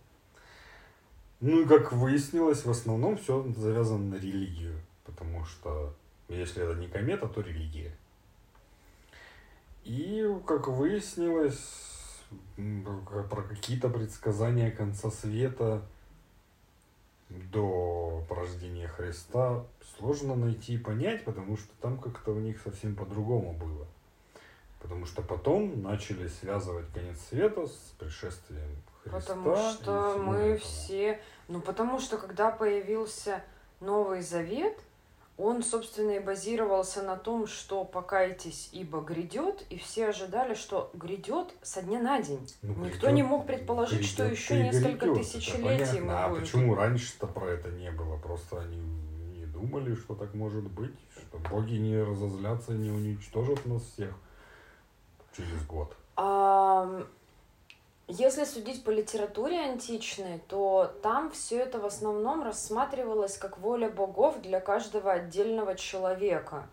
Ну 1.41 1.63
и 1.63 1.65
как 1.67 1.93
выяснилось, 1.93 2.65
в 2.65 2.71
основном 2.71 3.17
все 3.17 3.45
завязано 3.57 4.15
на 4.15 4.15
религию. 4.15 4.79
Потому 5.05 5.45
что 5.45 5.93
если 6.29 6.63
это 6.63 6.79
не 6.79 6.87
комета, 6.87 7.27
то 7.27 7.41
религия. 7.41 7.93
И, 9.85 10.25
как 10.47 10.69
выяснилось, 10.69 11.93
про 12.57 13.43
какие-то 13.43 13.89
предсказания 13.89 14.71
конца 14.71 15.11
света 15.11 15.83
до 17.29 18.25
порождения 18.29 18.89
Христа 18.89 19.65
сложно 19.97 20.37
найти 20.37 20.75
и 20.75 20.79
понять, 20.79 21.25
потому 21.25 21.57
что 21.57 21.71
там 21.81 21.99
как-то 21.99 22.33
у 22.33 22.39
них 22.39 22.61
совсем 22.61 22.95
по-другому 22.95 23.53
было. 23.53 23.87
Потому 24.81 25.07
что 25.07 25.23
потом 25.23 25.83
начали 25.83 26.27
связывать 26.29 26.87
конец 26.93 27.19
света 27.29 27.67
с 27.67 27.95
пришествием 27.99 28.77
Христа. 29.03 29.35
Потому 29.35 29.57
что 29.57 30.17
мы 30.19 30.37
этого. 30.37 30.59
все... 30.59 31.21
Ну, 31.49 31.61
потому 31.61 32.01
что 32.01 32.19
когда 32.19 32.51
появился 32.51 33.43
Новый 33.81 34.23
Завет, 34.23 34.79
он, 35.43 35.65
собственно, 35.65 36.13
и 36.13 36.21
базировался 36.21 37.03
на 37.03 37.17
том, 37.17 37.49
что 37.49 37.85
покайтесь, 37.85 38.69
ибо 38.73 39.01
грядет, 39.01 39.67
и 39.71 39.77
все 39.77 40.09
ожидали, 40.09 40.55
что 40.55 40.91
грядет 40.95 41.53
со 41.63 41.83
дня 41.83 42.01
на 42.01 42.23
день. 42.23 42.47
Ну, 42.63 42.75
Никто 42.85 43.09
грядет, 43.09 43.15
не 43.15 43.23
мог 43.25 43.47
предположить, 43.47 43.99
грядет, 43.99 44.13
что 44.13 44.25
еще 44.25 44.63
несколько 44.63 45.07
грядет, 45.07 45.15
тысячелетий 45.15 46.01
мы 46.01 46.13
А 46.13 46.33
почему 46.33 46.77
раньше-то 46.77 47.27
про 47.27 47.51
это 47.51 47.71
не 47.71 47.91
было? 47.91 48.17
Просто 48.19 48.61
они 48.61 48.77
не 48.77 49.47
думали, 49.47 49.97
что 49.97 50.15
так 50.15 50.33
может 50.35 50.71
быть, 50.71 50.95
что 51.11 51.39
боги 51.51 51.75
не 51.75 52.01
разозлятся, 52.01 52.73
не 52.73 52.91
уничтожат 52.91 53.67
нас 53.67 53.83
всех 53.83 54.15
через 55.37 55.67
год. 55.67 55.97
А, 56.15 57.05
если 58.09 58.45
судить 58.45 58.85
по 58.85 58.91
литературе 58.91 59.61
античной, 59.61 60.41
то 60.49 60.93
там 61.03 61.31
все 61.31 61.61
это 61.61 61.79
в 61.79 61.87
основном 61.87 62.43
рассматривалось 62.43 63.39
как 63.39 63.59
воля 63.59 63.89
богов 63.89 64.41
для 64.43 64.61
каждого 64.61 65.13
отдельного 65.13 65.77
человека. 65.77 66.69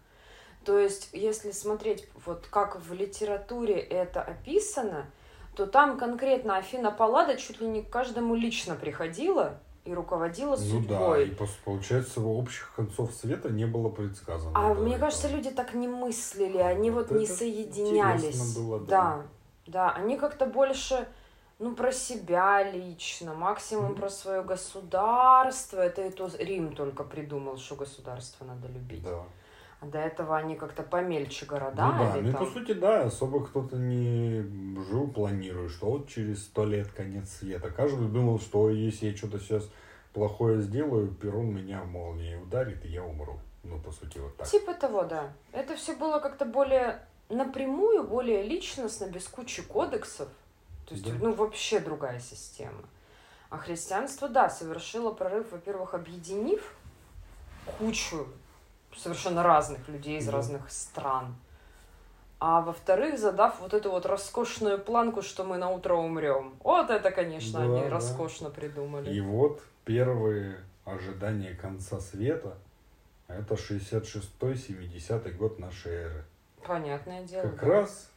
То 0.65 0.77
есть, 0.77 1.09
если 1.13 1.51
смотреть, 1.51 2.07
вот 2.25 2.47
как 2.47 2.79
в 2.81 2.93
литературе 2.93 3.79
это 3.79 4.21
описано, 4.21 5.05
то 5.55 5.65
там 5.65 5.97
конкретно 5.97 6.57
Афина 6.57 6.91
Паллада 6.91 7.37
чуть 7.37 7.61
ли 7.61 7.67
не 7.67 7.81
к 7.81 7.89
каждому 7.89 8.35
лично 8.35 8.75
приходила 8.75 9.59
и 9.85 9.93
руководила 9.93 10.51
ну 10.51 10.57
судьбой. 10.57 11.25
Да, 11.25 11.43
и 11.43 11.47
получается, 11.63 12.21
общих 12.21 12.71
концов 12.75 13.13
света 13.13 13.49
не 13.49 13.65
было 13.65 13.89
предсказано. 13.89 14.51
А 14.53 14.73
мне 14.73 14.95
этого. 14.95 15.07
кажется, 15.07 15.29
люди 15.29 15.49
так 15.49 15.73
не 15.73 15.87
мыслили, 15.87 16.57
они 16.57 16.91
вот, 16.91 17.09
вот 17.09 17.19
не 17.19 17.25
соединялись. 17.25 18.55
Было, 18.55 18.79
да. 18.79 18.85
да, 18.85 19.25
да, 19.67 19.91
они 19.91 20.17
как-то 20.17 20.45
больше 20.45 21.07
ну, 21.59 21.75
про 21.75 21.91
себя 21.91 22.63
лично, 22.63 23.33
максимум 23.33 23.93
про 23.93 24.09
свое 24.09 24.43
государство. 24.43 25.81
Это 25.81 26.05
и 26.05 26.09
то 26.09 26.29
Рим 26.39 26.73
только 26.73 27.03
придумал, 27.03 27.57
что 27.57 27.75
государство 27.75 28.45
надо 28.45 28.67
любить. 28.67 29.03
Да. 29.03 29.23
А 29.81 29.85
до 29.85 29.99
этого 29.99 30.35
они 30.35 30.55
как-то 30.55 30.83
помельче 30.83 31.45
города. 31.45 31.85
Ну 31.85 32.03
да, 32.03 32.15
ну 32.21 32.29
и 32.29 32.31
по 32.33 32.45
сути, 32.45 32.73
да, 32.73 33.03
особо 33.03 33.45
кто-то 33.45 33.77
не 33.77 34.41
жил, 34.83 35.09
планируя, 35.09 35.69
что 35.69 35.91
вот 35.91 36.09
через 36.09 36.43
сто 36.43 36.65
лет 36.65 36.91
конец 36.91 37.29
света. 37.29 37.69
Каждый 37.69 38.09
думал, 38.09 38.39
что 38.39 38.69
если 38.69 39.07
я 39.07 39.15
что-то 39.15 39.39
сейчас 39.39 39.69
плохое 40.13 40.61
сделаю, 40.61 41.09
Перун 41.09 41.53
меня 41.53 41.83
молнией 41.83 42.41
ударит, 42.41 42.85
и 42.85 42.89
я 42.89 43.03
умру. 43.03 43.39
Ну, 43.63 43.79
по 43.79 43.91
сути, 43.91 44.17
вот 44.17 44.35
так. 44.35 44.47
Типа 44.47 44.73
того, 44.73 45.03
да. 45.03 45.31
Это 45.51 45.75
все 45.75 45.95
было 45.95 46.19
как-то 46.19 46.45
более 46.45 47.01
напрямую, 47.29 48.03
более 48.03 48.43
личностно, 48.43 49.05
без 49.05 49.27
кучи 49.27 49.61
кодексов. 49.61 50.27
То 50.89 50.95
есть, 50.95 51.05
да. 51.05 51.13
ну, 51.19 51.33
вообще 51.33 51.79
другая 51.79 52.19
система. 52.19 52.81
А 53.51 53.57
христианство, 53.57 54.27
да, 54.27 54.49
совершило 54.49 55.11
прорыв, 55.11 55.51
во-первых, 55.51 55.93
объединив 55.93 56.75
кучу 57.77 58.27
совершенно 58.95 59.43
разных 59.43 59.87
людей 59.87 60.17
из 60.17 60.25
да. 60.25 60.31
разных 60.31 60.71
стран. 60.71 61.35
А 62.39 62.61
во-вторых, 62.61 63.19
задав 63.19 63.59
вот 63.59 63.73
эту 63.75 63.91
вот 63.91 64.07
роскошную 64.07 64.79
планку, 64.79 65.21
что 65.21 65.43
мы 65.43 65.57
на 65.57 65.69
утро 65.69 65.93
умрем. 65.93 66.55
Вот 66.63 66.89
это, 66.89 67.11
конечно, 67.11 67.59
да, 67.59 67.65
они 67.65 67.81
да. 67.81 67.89
роскошно 67.89 68.49
придумали. 68.49 69.13
И 69.13 69.21
вот 69.21 69.61
первые 69.85 70.57
ожидания 70.85 71.53
конца 71.53 71.99
света 71.99 72.57
это 73.27 73.53
66-70 73.53 75.31
год 75.33 75.59
нашей 75.59 75.91
эры. 75.91 76.25
Понятное 76.65 77.23
дело. 77.23 77.43
Как 77.43 77.59
да. 77.59 77.67
раз 77.67 78.09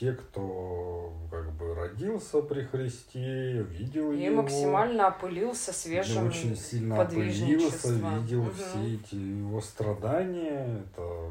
те, 0.00 0.12
кто 0.12 1.12
как 1.30 1.52
бы 1.52 1.74
родился 1.74 2.40
при 2.40 2.62
Христе, 2.62 3.62
видел 3.62 4.12
и 4.12 4.16
его. 4.16 4.26
И 4.26 4.30
максимально 4.30 5.08
опылился 5.08 5.74
свежим 5.74 6.28
Очень 6.28 6.56
сильно 6.56 7.02
опылился, 7.02 7.92
видел 7.92 8.40
угу. 8.44 8.52
все 8.52 8.94
эти 8.94 9.14
его 9.14 9.60
страдания. 9.60 10.80
Это... 10.80 11.30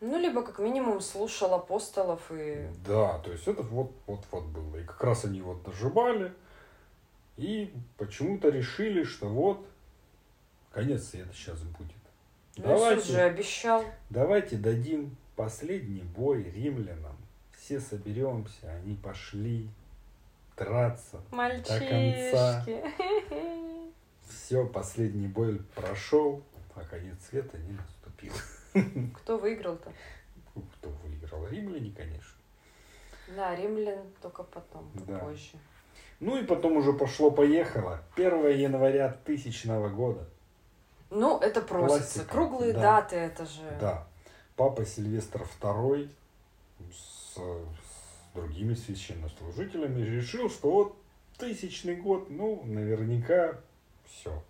Ну, 0.00 0.18
либо 0.20 0.42
как 0.42 0.60
минимум 0.60 1.00
слушал 1.00 1.52
апостолов 1.52 2.22
и... 2.30 2.68
Да, 2.86 3.18
то 3.18 3.32
есть 3.32 3.48
это 3.48 3.62
вот, 3.62 3.90
вот, 4.06 4.20
вот 4.30 4.44
было. 4.44 4.76
И 4.76 4.84
как 4.84 5.02
раз 5.02 5.24
они 5.24 5.42
вот 5.42 5.64
доживали. 5.64 6.32
И 7.36 7.74
почему-то 7.98 8.50
решили, 8.50 9.02
что 9.02 9.26
вот 9.26 9.66
конец 10.70 11.08
света 11.08 11.30
сейчас 11.34 11.60
будет. 11.62 11.90
Ну, 12.56 12.64
давайте, 12.68 13.12
же 13.12 13.20
обещал. 13.20 13.84
Давайте 14.10 14.56
дадим 14.56 15.16
последний 15.34 16.02
бой 16.02 16.44
римлянам 16.44 17.09
все 17.70 17.78
соберемся, 17.78 18.68
они 18.68 18.96
пошли 18.96 19.70
драться 20.56 21.20
Мальчишки. 21.30 21.68
до 21.68 21.78
конца. 22.34 22.64
Все, 24.28 24.66
последний 24.66 25.28
бой 25.28 25.62
прошел, 25.76 26.42
а 26.74 26.80
конец 26.80 27.14
света 27.28 27.58
не 27.58 27.74
наступил. 27.74 28.32
Кто 29.18 29.38
выиграл-то? 29.38 29.92
Кто 30.78 30.88
выиграл? 31.04 31.46
Римляне, 31.46 31.94
конечно. 31.96 32.38
Да, 33.36 33.54
римлян 33.54 34.02
только 34.20 34.42
потом, 34.42 34.90
да. 35.06 35.18
позже. 35.18 35.52
Ну 36.18 36.42
и 36.42 36.44
потом 36.44 36.76
уже 36.76 36.92
пошло-поехало. 36.92 38.02
1 38.16 38.48
января 38.48 39.16
тысячного 39.24 39.90
года. 39.90 40.28
Ну, 41.10 41.38
это 41.38 41.62
просится. 41.62 42.14
Классика. 42.18 42.32
Круглые 42.32 42.72
да. 42.72 42.80
даты, 42.80 43.14
это 43.14 43.46
же. 43.46 43.62
Да. 43.80 44.08
Папа 44.56 44.84
Сильвестр 44.84 45.46
II 45.60 46.10
с, 47.34 47.36
с 47.36 48.34
другими 48.34 48.74
священнослужителями 48.74 50.02
решил, 50.02 50.50
что 50.50 50.70
вот 50.70 50.96
тысячный 51.38 51.96
год, 51.96 52.30
ну, 52.30 52.62
наверняка 52.64 53.58
все. 54.04 54.42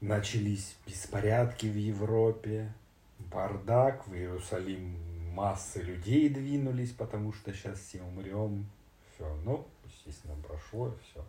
Начались 0.00 0.76
беспорядки 0.86 1.66
в 1.66 1.76
Европе, 1.76 2.72
бардак, 3.18 4.06
в 4.06 4.14
Иерусалим 4.14 4.96
массы 5.32 5.82
людей 5.82 6.28
двинулись, 6.28 6.92
потому 6.92 7.32
что 7.32 7.52
сейчас 7.52 7.78
все 7.80 8.02
умрем. 8.02 8.66
Все, 9.14 9.34
ну, 9.44 9.66
естественно, 9.84 10.36
прошло, 10.46 10.94
все. 11.10 11.24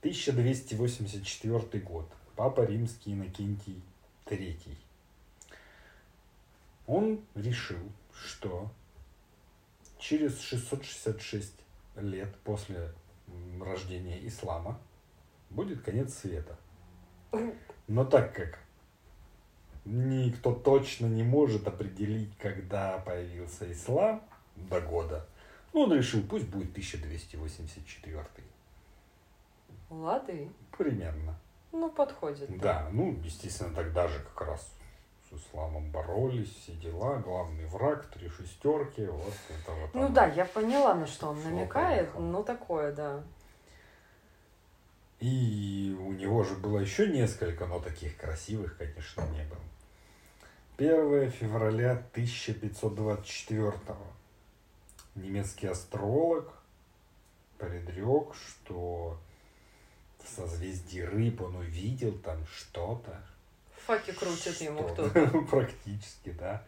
1284 0.00 1.84
год. 1.84 2.10
Папа 2.34 2.64
Римский 2.64 3.12
Иннокентий 3.12 3.82
III 4.26 4.76
Он 6.86 7.20
решил, 7.34 7.78
что 8.14 8.70
через 9.98 10.40
666 10.40 11.52
лет 11.96 12.34
после 12.44 12.92
рождения 13.60 14.26
ислама 14.26 14.78
будет 15.50 15.82
конец 15.82 16.14
света. 16.14 16.56
Но 17.88 18.04
так 18.04 18.34
как 18.34 18.58
никто 19.84 20.52
точно 20.54 21.06
не 21.06 21.22
может 21.22 21.66
определить, 21.66 22.36
когда 22.38 22.98
появился 22.98 23.70
ислам 23.70 24.22
до 24.56 24.80
года, 24.80 25.26
ну, 25.72 25.82
он 25.82 25.94
решил, 25.94 26.22
пусть 26.22 26.48
будет 26.48 26.70
1284. 26.70 28.26
Лады. 29.90 30.50
Примерно. 30.76 31.34
Ну, 31.72 31.90
подходит. 31.90 32.50
Да, 32.58 32.82
да 32.84 32.90
ну, 32.92 33.18
естественно, 33.24 33.74
тогда 33.74 34.08
же 34.08 34.18
как 34.20 34.48
раз 34.48 34.74
с 35.32 35.46
исламом 35.48 35.90
боролись, 35.90 36.54
все 36.54 36.72
дела, 36.74 37.18
главный 37.18 37.66
враг, 37.66 38.06
три 38.06 38.28
шестерки, 38.28 39.06
вот 39.06 39.34
это 39.48 39.72
вот. 39.72 39.94
Ну 39.94 40.08
да, 40.08 40.26
я 40.26 40.44
поняла, 40.44 40.94
на 40.94 41.06
что 41.06 41.28
он 41.28 41.42
намекает, 41.42 42.10
поехал. 42.10 42.20
ну 42.20 42.44
такое, 42.44 42.92
да. 42.92 43.22
И 45.20 45.96
у 46.00 46.12
него 46.12 46.42
же 46.42 46.56
было 46.56 46.78
еще 46.78 47.08
несколько, 47.08 47.66
но 47.66 47.78
таких 47.78 48.16
красивых, 48.16 48.76
конечно, 48.76 49.22
не 49.28 49.44
было. 49.44 49.60
1 50.78 51.30
февраля 51.30 51.92
1524 52.12 53.72
немецкий 55.14 55.68
астролог 55.68 56.52
предрек, 57.58 58.34
что 58.34 59.20
в 60.18 60.28
созвездии 60.28 61.00
рыб 61.00 61.42
он 61.42 61.56
увидел 61.56 62.18
там 62.18 62.44
что-то. 62.46 63.24
Факи 63.86 64.12
крутит 64.12 64.54
что 64.54 64.64
ему 64.64 64.84
кто-то. 64.84 65.26
Практически, 65.50 66.30
да. 66.30 66.62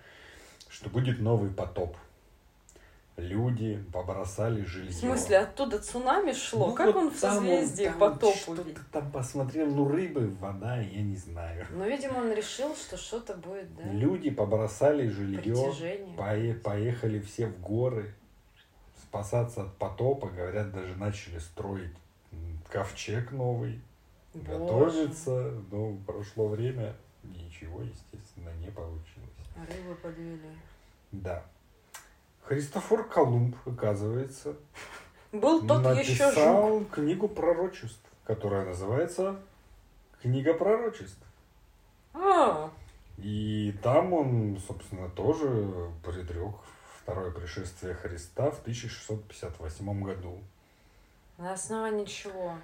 Что 0.69 0.91
будет 0.91 1.21
новый 1.21 1.51
потоп. 1.51 1.97
Люди 3.17 3.83
побросали 3.93 4.65
жилье. 4.65 4.91
В 4.91 4.95
смысле, 4.95 5.39
оттуда 5.39 5.79
цунами 5.79 6.33
шло? 6.33 6.69
Ну, 6.69 6.75
как 6.75 6.87
вот 6.87 6.97
он 6.97 7.11
в 7.11 7.17
созвездии 7.17 7.87
он, 7.87 7.99
потопу 7.99 8.37
Что-то 8.37 8.65
там 8.91 9.13
посмотрел, 9.13 9.69
ну 9.69 9.89
рыбы, 9.89 10.35
вода, 10.41 10.79
я 10.79 11.03
не 11.03 11.17
знаю. 11.17 11.65
Ну, 11.71 11.89
видимо, 11.89 12.19
он 12.19 12.33
решил, 12.33 12.75
что 12.75 12.97
что-то 12.97 13.35
будет, 13.35 13.73
да? 13.77 13.85
Люди 13.85 14.31
побросали 14.31 15.09
жилье, 15.09 15.55
пое- 16.19 16.59
поехали 16.59 17.21
все 17.21 17.47
в 17.47 17.61
горы 17.61 18.13
спасаться 19.01 19.63
от 19.63 19.77
потопа. 19.77 20.27
Говорят, 20.27 20.73
даже 20.73 20.97
начали 20.97 21.39
строить 21.39 21.95
ковчег 22.69 23.31
новый, 23.31 23.81
Боже. 24.35 24.59
готовится, 24.59 25.53
но 25.71 25.97
прошло 26.05 26.49
время, 26.49 26.97
ничего, 27.25 27.83
естественно, 27.83 28.51
не 28.61 28.71
получилось. 28.71 29.31
Рыбы 29.57 29.95
подвели. 29.97 30.57
Да. 31.13 31.43
Христофор 32.43 33.09
Колумб, 33.09 33.57
оказывается, 33.67 34.57
был 35.33 35.67
тот 35.67 35.85
еще 35.97 36.31
жук. 36.33 36.91
книгу 36.91 37.29
пророчеств, 37.29 38.05
которая 38.25 38.67
называется 38.67 39.41
Книга 40.21 40.55
пророчеств. 40.55 41.23
А. 42.15 42.71
И 43.19 43.75
там 43.83 44.13
он, 44.13 44.59
собственно, 44.67 45.09
тоже 45.11 45.91
предрек 46.03 46.55
второе 47.03 47.31
пришествие 47.31 47.95
Христа 47.95 48.51
в 48.51 48.61
1658 48.61 50.03
году. 50.03 50.39
На 51.37 51.53
основании 51.53 52.07
чего? 52.07 52.55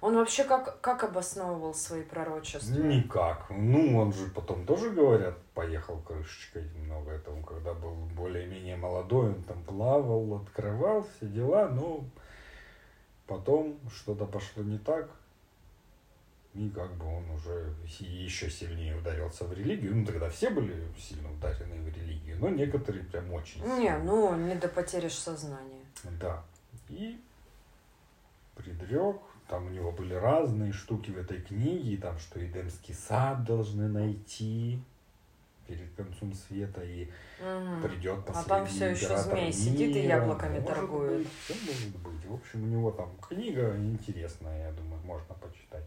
Он 0.00 0.14
вообще 0.16 0.44
как, 0.44 0.80
как 0.80 1.04
обосновывал 1.04 1.74
свои 1.74 2.02
пророчества? 2.02 2.74
Никак. 2.74 3.46
Ну, 3.50 3.98
он 3.98 4.12
же 4.12 4.28
потом 4.28 4.66
тоже, 4.66 4.90
говорят, 4.90 5.38
поехал 5.54 5.98
крышечкой 5.98 6.68
много 6.84 7.12
этому, 7.12 7.42
когда 7.42 7.72
был 7.72 7.94
более-менее 8.14 8.76
молодой, 8.76 9.30
он 9.30 9.42
там 9.42 9.62
плавал, 9.64 10.42
открывал 10.42 11.06
все 11.16 11.26
дела, 11.26 11.68
но 11.68 12.04
потом 13.26 13.78
что-то 13.90 14.26
пошло 14.26 14.62
не 14.62 14.78
так, 14.78 15.08
и 16.56 16.70
как 16.70 16.90
бы 16.94 17.04
он 17.06 17.30
уже 17.30 17.74
еще 18.00 18.50
сильнее 18.50 18.96
ударился 18.96 19.44
в 19.44 19.52
религию. 19.52 19.94
Ну, 19.94 20.06
тогда 20.06 20.30
все 20.30 20.48
были 20.50 20.74
сильно 20.98 21.30
ударены 21.30 21.82
в 21.82 21.88
религию, 21.88 22.38
но 22.38 22.48
некоторые 22.48 23.04
прям 23.04 23.30
очень 23.32 23.60
сильно. 23.60 23.78
Не, 23.78 23.98
ну, 23.98 24.34
не 24.36 24.54
до 24.54 24.68
потеряшь 24.68 25.14
сознания. 25.14 25.84
Да. 26.18 26.42
И 26.88 27.20
предрек, 28.54 29.20
там 29.48 29.66
у 29.66 29.70
него 29.70 29.92
были 29.92 30.14
разные 30.14 30.72
штуки 30.72 31.10
в 31.10 31.18
этой 31.18 31.40
книге, 31.40 31.98
там, 31.98 32.18
что 32.18 32.44
Эдемский 32.44 32.94
сад 32.94 33.44
должны 33.44 33.86
найти 33.88 34.80
перед 35.66 35.92
концом 35.94 36.32
света, 36.32 36.82
и 36.82 37.10
угу. 37.40 37.86
придет 37.86 38.24
последний 38.24 38.44
А 38.44 38.46
там 38.56 38.66
все 38.66 38.90
еще 38.90 39.16
змей 39.16 39.52
сидит 39.52 39.96
и 39.96 40.06
яблоками 40.06 40.60
может 40.60 40.74
торгует. 40.74 41.18
Быть, 41.18 41.28
все 41.44 41.54
может 41.54 41.96
быть. 41.98 42.24
В 42.26 42.34
общем, 42.34 42.64
у 42.64 42.66
него 42.66 42.90
там 42.90 43.10
книга 43.20 43.76
интересная, 43.76 44.68
я 44.68 44.72
думаю, 44.72 45.00
можно 45.04 45.34
почитать. 45.34 45.84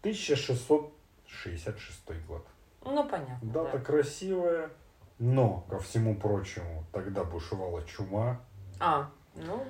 1666 0.00 2.26
год. 2.26 2.46
Ну, 2.84 3.08
понятно. 3.08 3.38
Дата 3.42 3.78
да. 3.78 3.84
красивая, 3.84 4.70
но, 5.18 5.66
ко 5.68 5.78
всему 5.78 6.14
прочему, 6.14 6.84
тогда 6.92 7.24
бушевала 7.24 7.82
чума. 7.84 8.40
А, 8.78 9.10
ну. 9.34 9.66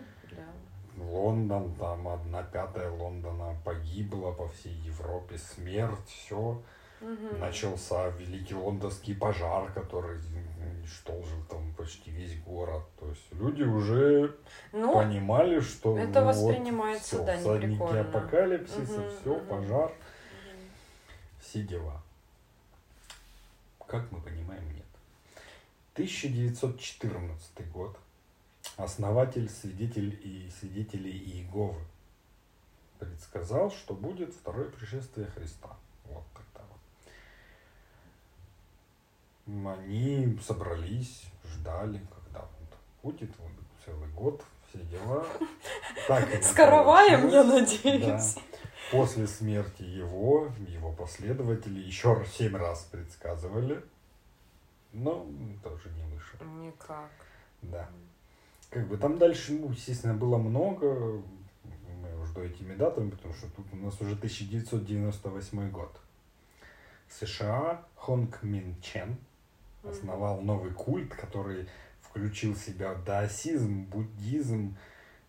Лондон, 1.02 1.74
там 1.74 2.08
одна 2.08 2.42
пятая 2.42 2.90
Лондона 2.90 3.56
погибла 3.64 4.32
по 4.32 4.48
всей 4.48 4.74
Европе, 4.74 5.38
смерть, 5.38 6.08
все. 6.08 6.62
Угу. 7.00 7.36
Начался 7.38 8.08
Великий 8.08 8.54
Лондонский 8.54 9.14
пожар, 9.14 9.70
который 9.72 10.18
уничтожил 10.58 11.38
там 11.48 11.72
почти 11.74 12.10
весь 12.10 12.40
город. 12.40 12.82
То 12.98 13.08
есть 13.08 13.32
люди 13.32 13.62
уже 13.62 14.34
ну, 14.72 14.94
понимали, 14.94 15.60
что 15.60 15.96
это 15.96 16.20
ну, 16.20 16.26
воспринимается, 16.26 17.18
вот, 17.18 17.28
все, 17.28 17.58
да, 17.58 17.66
не 17.66 18.00
апокалипсиса, 18.00 19.00
угу, 19.00 19.10
все, 19.20 19.32
угу. 19.32 19.46
пожар 19.46 19.92
все 21.48 21.62
дела. 21.62 22.02
Как 23.86 24.10
мы 24.12 24.20
понимаем, 24.20 24.64
нет. 24.74 24.84
1914 25.94 27.72
год. 27.72 27.96
Основатель 28.76 29.48
свидетель 29.48 30.18
и 30.22 30.50
свидетелей 30.50 31.16
Иеговы 31.18 31.80
предсказал, 32.98 33.70
что 33.70 33.94
будет 33.94 34.34
второе 34.34 34.68
пришествие 34.68 35.26
Христа. 35.28 35.76
Вот 36.04 36.24
тогда 36.34 36.66
вот. 39.46 39.78
Они 39.78 40.38
собрались, 40.40 41.24
ждали, 41.44 42.00
когда 42.14 42.40
он 42.40 42.48
будет, 43.02 43.30
вот, 43.38 43.50
целый 43.84 44.08
год, 44.10 44.44
все 44.68 44.78
дела. 44.84 45.26
Так 46.06 46.28
С 46.42 46.52
караваем, 46.52 47.28
я 47.28 47.44
надеюсь. 47.44 48.34
Да. 48.34 48.40
После 48.90 49.26
смерти 49.26 49.82
его, 49.82 50.50
его 50.66 50.92
последователи 50.92 51.80
еще 51.80 52.24
семь 52.32 52.56
раз 52.56 52.88
предсказывали, 52.90 53.84
но 54.92 55.26
тоже 55.62 55.90
не 55.90 56.02
вышло. 56.04 56.44
Никак. 56.44 57.10
Да. 57.60 57.88
Как 58.70 58.86
бы 58.86 58.96
там 58.98 59.18
дальше, 59.18 59.52
ну, 59.54 59.70
естественно, 59.70 60.14
было 60.14 60.36
много, 60.36 61.22
мы 61.64 62.26
жду 62.26 62.42
этими 62.42 62.74
датами, 62.74 63.10
потому 63.10 63.32
что 63.34 63.48
тут 63.48 63.66
у 63.72 63.76
нас 63.76 64.00
уже 64.00 64.14
1998 64.14 65.70
год. 65.70 65.98
США 67.08 67.82
Хонг 67.96 68.42
Мин 68.42 68.76
Чен 68.82 69.16
основал 69.82 70.42
новый 70.42 70.72
культ, 70.72 71.14
который 71.14 71.66
включил 72.02 72.54
в 72.54 72.58
себя 72.58 72.94
даосизм, 72.94 73.84
буддизм, 73.84 74.76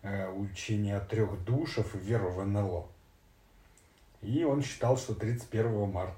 э, 0.02 0.30
учение 0.30 0.96
о 0.96 1.00
трех 1.00 1.42
душах 1.44 1.94
и 1.94 1.98
веру 1.98 2.30
в 2.30 2.44
НЛО. 2.44 2.88
И 4.22 4.44
он 4.44 4.62
считал, 4.62 4.98
что 4.98 5.14
31 5.14 5.90
марта 5.90 6.14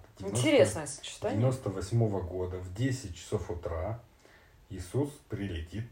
98 1.31 2.21
года 2.21 2.59
в 2.59 2.75
10 2.75 3.15
часов 3.15 3.49
утра 3.51 4.01
Иисус 4.71 5.11
прилетит, 5.29 5.87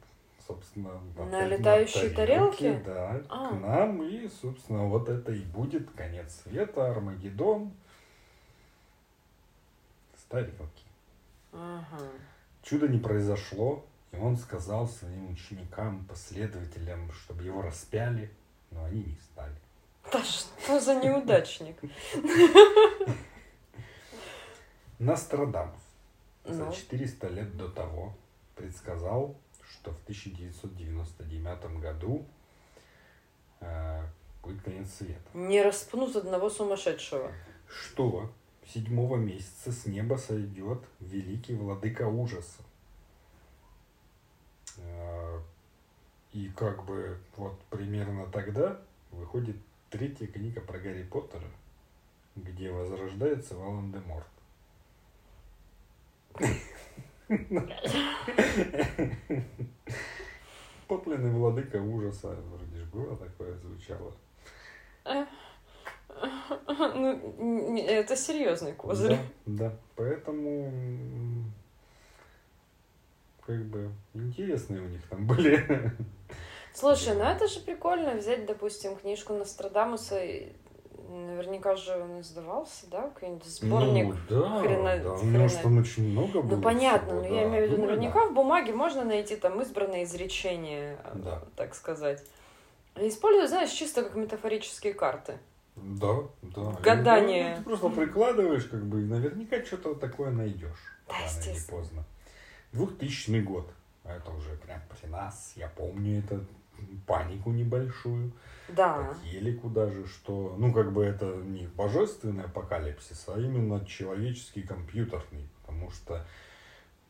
собственно, 0.50 1.00
на 1.16 1.46
летающей 1.46 2.10
тарелке, 2.10 2.74
тарелке 2.74 2.84
да, 2.84 3.22
а. 3.28 3.48
к 3.48 3.60
нам, 3.60 4.02
и, 4.02 4.28
собственно, 4.28 4.86
вот 4.86 5.08
это 5.08 5.32
и 5.32 5.42
будет 5.42 5.90
конец 5.92 6.42
света, 6.42 6.90
Армагеддон, 6.90 7.72
с 10.16 10.22
тарелки. 10.24 10.84
Ага. 11.52 12.08
Чудо 12.62 12.88
не 12.88 12.98
произошло, 12.98 13.84
и 14.12 14.16
он 14.16 14.36
сказал 14.36 14.88
своим 14.88 15.30
ученикам, 15.30 16.04
последователям, 16.06 17.12
чтобы 17.12 17.44
его 17.44 17.62
распяли, 17.62 18.30
но 18.70 18.84
они 18.84 19.04
не 19.04 19.16
стали. 19.32 19.54
Да 20.12 20.22
что 20.24 20.80
за 20.80 20.96
неудачник? 20.96 21.76
Нострадамус 24.98 25.80
за 26.44 26.72
400 26.72 27.28
ну. 27.28 27.34
лет 27.34 27.56
до 27.56 27.68
того 27.68 28.14
предсказал, 28.56 29.36
что 29.80 29.92
в 29.92 30.02
1999 30.02 31.80
году 31.80 32.26
э, 33.60 34.02
будет 34.42 34.62
конец 34.62 34.92
света. 34.92 35.22
Не 35.32 35.62
распнут 35.62 36.14
одного 36.16 36.50
сумасшедшего. 36.50 37.32
Что 37.66 38.30
седьмого 38.66 39.16
месяца 39.16 39.72
с 39.72 39.86
неба 39.86 40.16
сойдет 40.16 40.84
великий 41.00 41.54
владыка 41.54 42.06
ужаса. 42.08 42.62
Э, 44.76 45.40
и 46.32 46.50
как 46.50 46.84
бы 46.84 47.18
вот 47.36 47.58
примерно 47.70 48.26
тогда 48.26 48.78
выходит 49.10 49.56
третья 49.88 50.26
книга 50.26 50.60
про 50.60 50.78
Гарри 50.78 51.04
Поттера, 51.04 51.48
где 52.36 52.70
возрождается 52.70 53.56
Волан-де-Морт. 53.56 54.26
Подлинный 60.88 61.30
владыка 61.30 61.76
ужаса, 61.76 62.28
вроде 62.28 62.76
же 62.76 62.84
было 62.86 63.16
такое 63.16 63.56
звучало. 63.58 64.12
Ну, 66.66 67.76
это 67.86 68.16
серьезный 68.16 68.72
козырь. 68.72 69.16
Да, 69.46 69.68
да. 69.68 69.76
Поэтому 69.94 70.72
как 73.46 73.64
бы 73.66 73.92
интересные 74.14 74.80
у 74.82 74.88
них 74.88 75.02
там 75.08 75.26
были. 75.26 75.92
Слушай, 76.74 77.14
ну 77.14 77.22
это 77.22 77.46
же 77.46 77.60
прикольно 77.60 78.14
взять, 78.14 78.46
допустим, 78.46 78.96
книжку 78.96 79.32
Нострадамуса 79.34 80.20
Наверняка 81.10 81.74
же 81.74 81.92
он 82.00 82.20
издавался, 82.20 82.88
да? 82.88 83.10
Какой-нибудь 83.10 83.44
сборник 83.44 84.14
ну, 84.28 84.40
да, 84.40 84.60
хрена... 84.60 84.98
да, 85.02 85.12
у 85.14 85.24
него 85.24 85.48
там 85.60 85.78
очень 85.78 86.08
много 86.08 86.40
было. 86.40 86.56
Ну, 86.56 86.62
понятно, 86.62 87.08
всего, 87.08 87.22
но 87.22 87.28
да. 87.28 87.34
я 87.34 87.48
имею 87.48 87.66
в 87.66 87.70
виду, 87.70 87.80
ну, 87.80 87.86
наверняка 87.88 88.20
да. 88.20 88.26
в 88.28 88.34
бумаге 88.34 88.72
можно 88.72 89.02
найти 89.02 89.34
там 89.34 89.60
избранные 89.60 90.04
изречения, 90.04 90.98
да. 91.14 91.42
так 91.56 91.74
сказать. 91.74 92.22
Использую, 92.94 93.48
знаешь, 93.48 93.70
чисто 93.70 94.04
как 94.04 94.14
метафорические 94.14 94.94
карты. 94.94 95.38
Да, 95.74 96.18
да. 96.42 96.76
Гадание. 96.80 97.50
Ну, 97.50 97.56
ты 97.56 97.62
просто 97.64 97.88
прикладываешь, 97.88 98.64
как 98.66 98.84
бы, 98.84 99.02
и 99.02 99.04
наверняка 99.04 99.64
что-то 99.64 99.94
такое 99.94 100.30
найдешь. 100.30 100.78
Да, 101.08 101.14
рано 101.14 101.50
или 101.50 101.60
поздно. 101.68 102.04
2000 102.72 103.40
год. 103.40 103.68
Это 104.04 104.30
уже 104.30 104.54
прям 104.64 104.80
при 104.88 105.08
нас. 105.08 105.54
Я 105.56 105.68
помню 105.68 106.20
это 106.20 106.44
панику 107.06 107.50
небольшую. 107.50 108.32
Да. 108.74 109.14
Елику 109.24 109.68
даже, 109.68 110.06
что, 110.06 110.54
ну, 110.58 110.72
как 110.72 110.92
бы 110.92 111.04
это 111.04 111.26
не 111.36 111.66
божественный 111.66 112.44
апокалипсис, 112.44 113.24
а 113.28 113.38
именно 113.38 113.84
человеческий 113.84 114.62
компьютерный. 114.62 115.48
Потому 115.62 115.90
что 115.90 116.24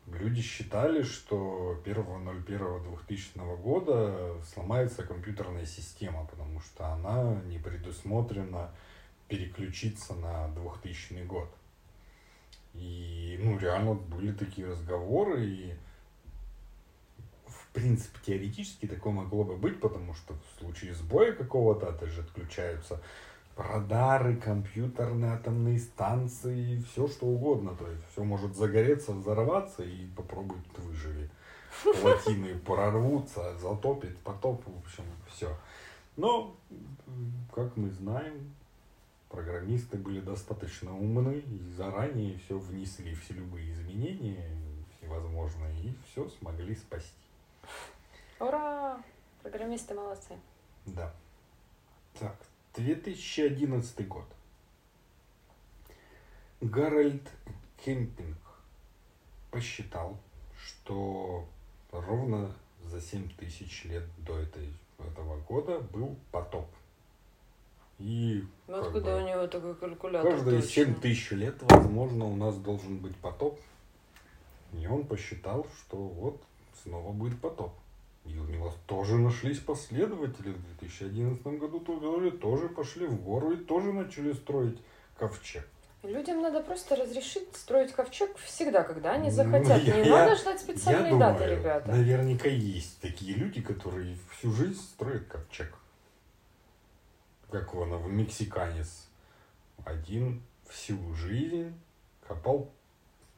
люди 0.07 0.41
считали, 0.41 1.03
что 1.03 1.81
1.01.2000 1.85 3.57
года 3.61 4.35
сломается 4.43 5.03
компьютерная 5.03 5.65
система, 5.65 6.25
потому 6.25 6.59
что 6.59 6.87
она 6.87 7.41
не 7.45 7.57
предусмотрена 7.59 8.71
переключиться 9.27 10.13
на 10.15 10.49
2000 10.49 11.23
год. 11.25 11.49
И, 12.73 13.37
ну, 13.41 13.57
реально 13.57 13.93
были 13.95 14.31
такие 14.31 14.67
разговоры, 14.67 15.45
и 15.45 15.73
в 17.71 17.73
принципе, 17.73 18.19
теоретически 18.25 18.85
такое 18.85 19.13
могло 19.13 19.45
бы 19.45 19.55
быть, 19.55 19.79
потому 19.79 20.13
что 20.13 20.33
в 20.33 20.59
случае 20.59 20.93
сбоя 20.93 21.31
какого-то, 21.31 21.87
это 21.87 22.05
же 22.05 22.21
отключаются 22.21 23.01
радары, 23.55 24.35
компьютерные 24.35 25.31
атомные 25.31 25.79
станции, 25.79 26.83
все 26.91 27.07
что 27.07 27.27
угодно. 27.27 27.73
То 27.75 27.89
есть 27.89 28.03
все 28.11 28.23
может 28.25 28.55
загореться, 28.57 29.13
взорваться 29.13 29.83
и 29.83 30.05
попробуй 30.17 30.57
выживи. 30.77 31.29
Плотины 31.83 32.57
прорвутся, 32.59 33.57
затопит, 33.57 34.17
потоп, 34.19 34.63
в 34.65 34.79
общем, 34.79 35.05
все. 35.29 35.55
Но, 36.17 36.53
как 37.53 37.77
мы 37.77 37.89
знаем, 37.89 38.53
программисты 39.29 39.97
были 39.97 40.19
достаточно 40.19 40.93
умны 40.93 41.39
и 41.39 41.59
заранее 41.77 42.37
все 42.39 42.59
внесли, 42.59 43.15
все 43.15 43.35
любые 43.35 43.71
изменения 43.71 44.57
всевозможные, 44.97 45.81
и 45.81 45.93
все 46.11 46.27
смогли 46.39 46.75
спасти. 46.75 47.20
Ура! 48.41 48.99
Программисты 49.43 49.93
молодцы. 49.93 50.35
Да. 50.87 51.13
Так, 52.19 52.35
2011 52.73 54.07
год. 54.07 54.25
Гарольд 56.59 57.29
Кемпинг 57.77 58.37
посчитал, 59.51 60.17
что 60.59 61.45
ровно 61.91 62.51
за 62.83 62.99
7 62.99 63.29
тысяч 63.37 63.85
лет 63.85 64.03
до 64.17 64.39
этой, 64.39 64.73
этого 64.97 65.39
года 65.41 65.79
был 65.79 66.15
потоп. 66.31 66.67
И 67.99 68.43
ну, 68.67 68.79
Откуда 68.79 69.17
бы, 69.17 69.23
у 69.23 69.27
него 69.27 69.45
такой 69.45 69.75
калькулятор? 69.75 70.31
Каждые 70.31 70.61
точно? 70.61 70.85
7 70.85 70.95
тысяч 70.95 71.31
лет, 71.31 71.61
возможно, 71.61 72.25
у 72.25 72.35
нас 72.35 72.57
должен 72.57 72.97
быть 72.97 73.15
потоп. 73.17 73.59
И 74.73 74.87
он 74.87 75.05
посчитал, 75.05 75.67
что 75.77 75.97
вот 75.97 76.41
снова 76.81 77.11
будет 77.11 77.39
потоп. 77.39 77.73
И 78.25 78.37
у 78.37 78.45
него 78.45 78.73
тоже 78.85 79.17
нашлись 79.17 79.59
последователи 79.59 80.49
в 80.51 80.77
2011 80.77 81.45
году, 81.59 81.79
то 81.79 82.31
тоже 82.31 82.69
пошли 82.69 83.07
в 83.07 83.21
гору 83.21 83.51
и 83.51 83.57
тоже 83.57 83.91
начали 83.93 84.33
строить 84.33 84.79
ковчег. 85.17 85.67
Людям 86.03 86.41
надо 86.41 86.61
просто 86.61 86.95
разрешить 86.95 87.55
строить 87.55 87.93
ковчег 87.93 88.35
всегда, 88.37 88.83
когда 88.83 89.11
они 89.11 89.29
захотят. 89.29 89.83
Ну, 89.85 89.93
Не 89.93 90.09
я, 90.09 90.17
надо 90.17 90.35
ждать 90.35 90.59
специальные 90.59 91.05
я 91.05 91.11
думаю, 91.11 91.33
даты, 91.33 91.45
ребята. 91.45 91.91
Наверняка 91.91 92.49
есть 92.49 92.99
такие 93.01 93.35
люди, 93.35 93.61
которые 93.61 94.17
всю 94.31 94.51
жизнь 94.51 94.79
строят 94.79 95.27
ковчег. 95.27 95.75
Как 97.51 97.75
он, 97.75 97.95
в 97.97 98.11
мексиканец. 98.11 99.07
Один 99.85 100.41
всю 100.69 101.13
жизнь 101.13 101.73
копал 102.27 102.71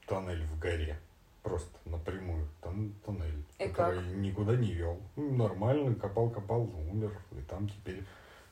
тоннель 0.08 0.46
в 0.46 0.58
горе. 0.58 1.00
Просто 1.44 1.78
напрямую 1.86 2.48
тон, 2.62 2.94
тоннель, 3.06 3.44
и 3.60 3.68
который 3.68 3.98
как? 3.98 4.16
никуда 4.16 4.56
не 4.56 4.72
вел. 4.72 4.98
Ну, 5.18 5.36
нормально, 5.36 5.94
копал-копал, 5.94 6.70
умер. 6.90 7.12
И 7.34 7.42
там 7.42 7.68
теперь 7.68 8.02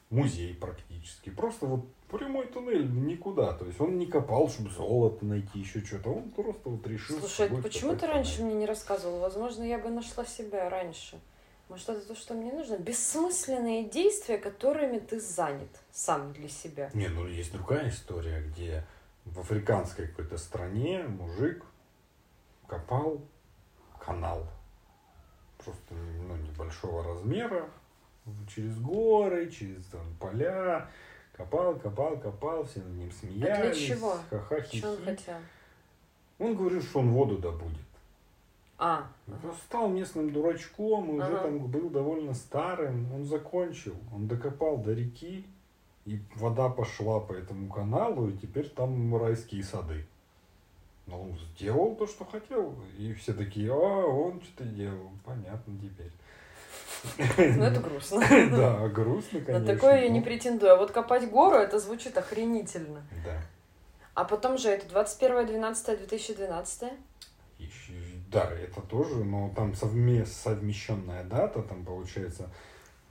музей 0.10 0.54
практически. 0.54 1.30
Просто 1.30 1.66
вот 1.66 1.86
прямой 2.10 2.48
туннель 2.48 2.86
никуда. 2.92 3.54
То 3.54 3.66
есть 3.66 3.80
он 3.80 3.98
не 3.98 4.08
копал, 4.08 4.50
чтобы 4.50 4.70
золото 4.70 5.26
найти, 5.26 5.60
еще 5.60 5.80
что-то. 5.80 6.10
Он 6.10 6.30
просто 6.32 6.70
вот 6.70 6.86
решил. 6.86 7.18
Слушай, 7.20 7.50
почему 7.62 7.96
ты 7.96 8.08
раньше 8.08 8.38
туннель. 8.38 8.52
мне 8.52 8.60
не 8.62 8.66
рассказывал? 8.66 9.20
Возможно, 9.20 9.64
я 9.64 9.80
бы 9.80 9.89
нашла 9.89 10.26
себя 10.26 10.70
раньше. 10.70 11.20
Может, 11.70 11.88
это 11.88 12.06
то, 12.06 12.16
что 12.16 12.34
мне 12.34 12.52
нужно? 12.52 12.78
Бессмысленные 12.78 13.86
действия, 13.86 14.38
которыми 14.38 15.00
ты 15.00 15.22
занят 15.22 15.70
сам 15.94 16.34
для 16.34 16.50
себя. 16.50 16.92
Не, 16.94 17.08
ну 17.08 17.26
есть 17.26 17.54
другая 17.54 17.89
история, 17.89 18.42
где 18.42 18.84
в 19.24 19.39
африканской 19.39 20.08
какой-то 20.08 20.38
стране 20.38 21.04
мужик 21.04 21.64
копал 22.72 23.22
канал. 24.00 24.48
Просто 25.58 25.94
ну, 25.94 26.36
небольшого 26.38 27.04
размера, 27.04 27.66
через 28.48 28.78
горы, 28.80 29.52
через 29.52 29.84
там, 29.86 30.02
поля. 30.20 30.90
Копал, 31.34 31.76
копал, 31.76 32.18
копал, 32.18 32.64
все 32.64 32.80
над 32.80 32.94
ним 32.94 33.12
смеялись. 33.12 33.58
А 33.58 33.62
для 33.62 33.74
чего? 33.74 34.16
ха 34.30 34.64
Что 34.64 34.92
он 34.92 35.04
хотел? 35.04 35.36
Он 36.40 36.56
говорил, 36.56 36.82
что 36.82 37.00
он 37.00 37.12
воду 37.12 37.38
добудет. 37.38 37.78
А. 38.78 39.08
Он 39.28 39.54
стал 39.66 39.90
местным 39.90 40.32
дурачком, 40.32 41.18
и 41.18 41.20
ага. 41.20 41.28
уже 41.28 41.44
там 41.44 41.60
был 41.68 41.90
довольно 41.90 42.34
старым. 42.34 43.14
Он 43.14 43.26
закончил, 43.26 43.96
он 44.14 44.28
докопал 44.28 44.78
до 44.78 44.94
реки, 44.94 45.46
и 46.06 46.20
вода 46.36 46.70
пошла 46.70 47.20
по 47.20 47.34
этому 47.34 47.72
каналу, 47.72 48.30
и 48.30 48.38
теперь 48.38 48.70
там 48.70 49.16
райские 49.16 49.64
сады. 49.64 50.06
Ну, 51.12 51.24
он 51.24 51.38
сделал 51.38 51.95
то, 51.95 52.07
что 52.07 52.26
хотел. 52.26 52.74
И 52.97 53.14
все 53.14 53.34
такие, 53.34 53.72
а, 53.72 53.76
он 53.76 54.41
что-то 54.41 54.64
делал. 54.64 55.12
Понятно 55.26 55.78
теперь. 55.78 56.12
Ну, 57.57 57.64
это 57.64 57.82
грустно. 57.82 58.24
Да, 58.51 58.88
грустно, 58.88 59.41
конечно. 59.41 59.59
На 59.59 59.66
такое 59.66 60.03
я 60.03 60.09
не 60.09 60.22
претендую. 60.22 60.72
А 60.72 60.78
вот 60.78 60.91
копать 60.91 61.30
гору, 61.30 61.57
это 61.57 61.80
звучит 61.80 62.18
охренительно. 62.18 63.03
Да. 63.26 63.41
А 64.14 64.24
потом 64.24 64.57
же 64.57 64.70
это 64.70 64.88
21.12.2012? 64.88 66.93
Да, 68.32 68.49
это 68.49 68.80
тоже, 68.82 69.26
но 69.26 69.51
там 69.55 69.76
совмещенная 69.76 71.26
дата, 71.26 71.62
там 71.62 71.84
получается 71.84 72.49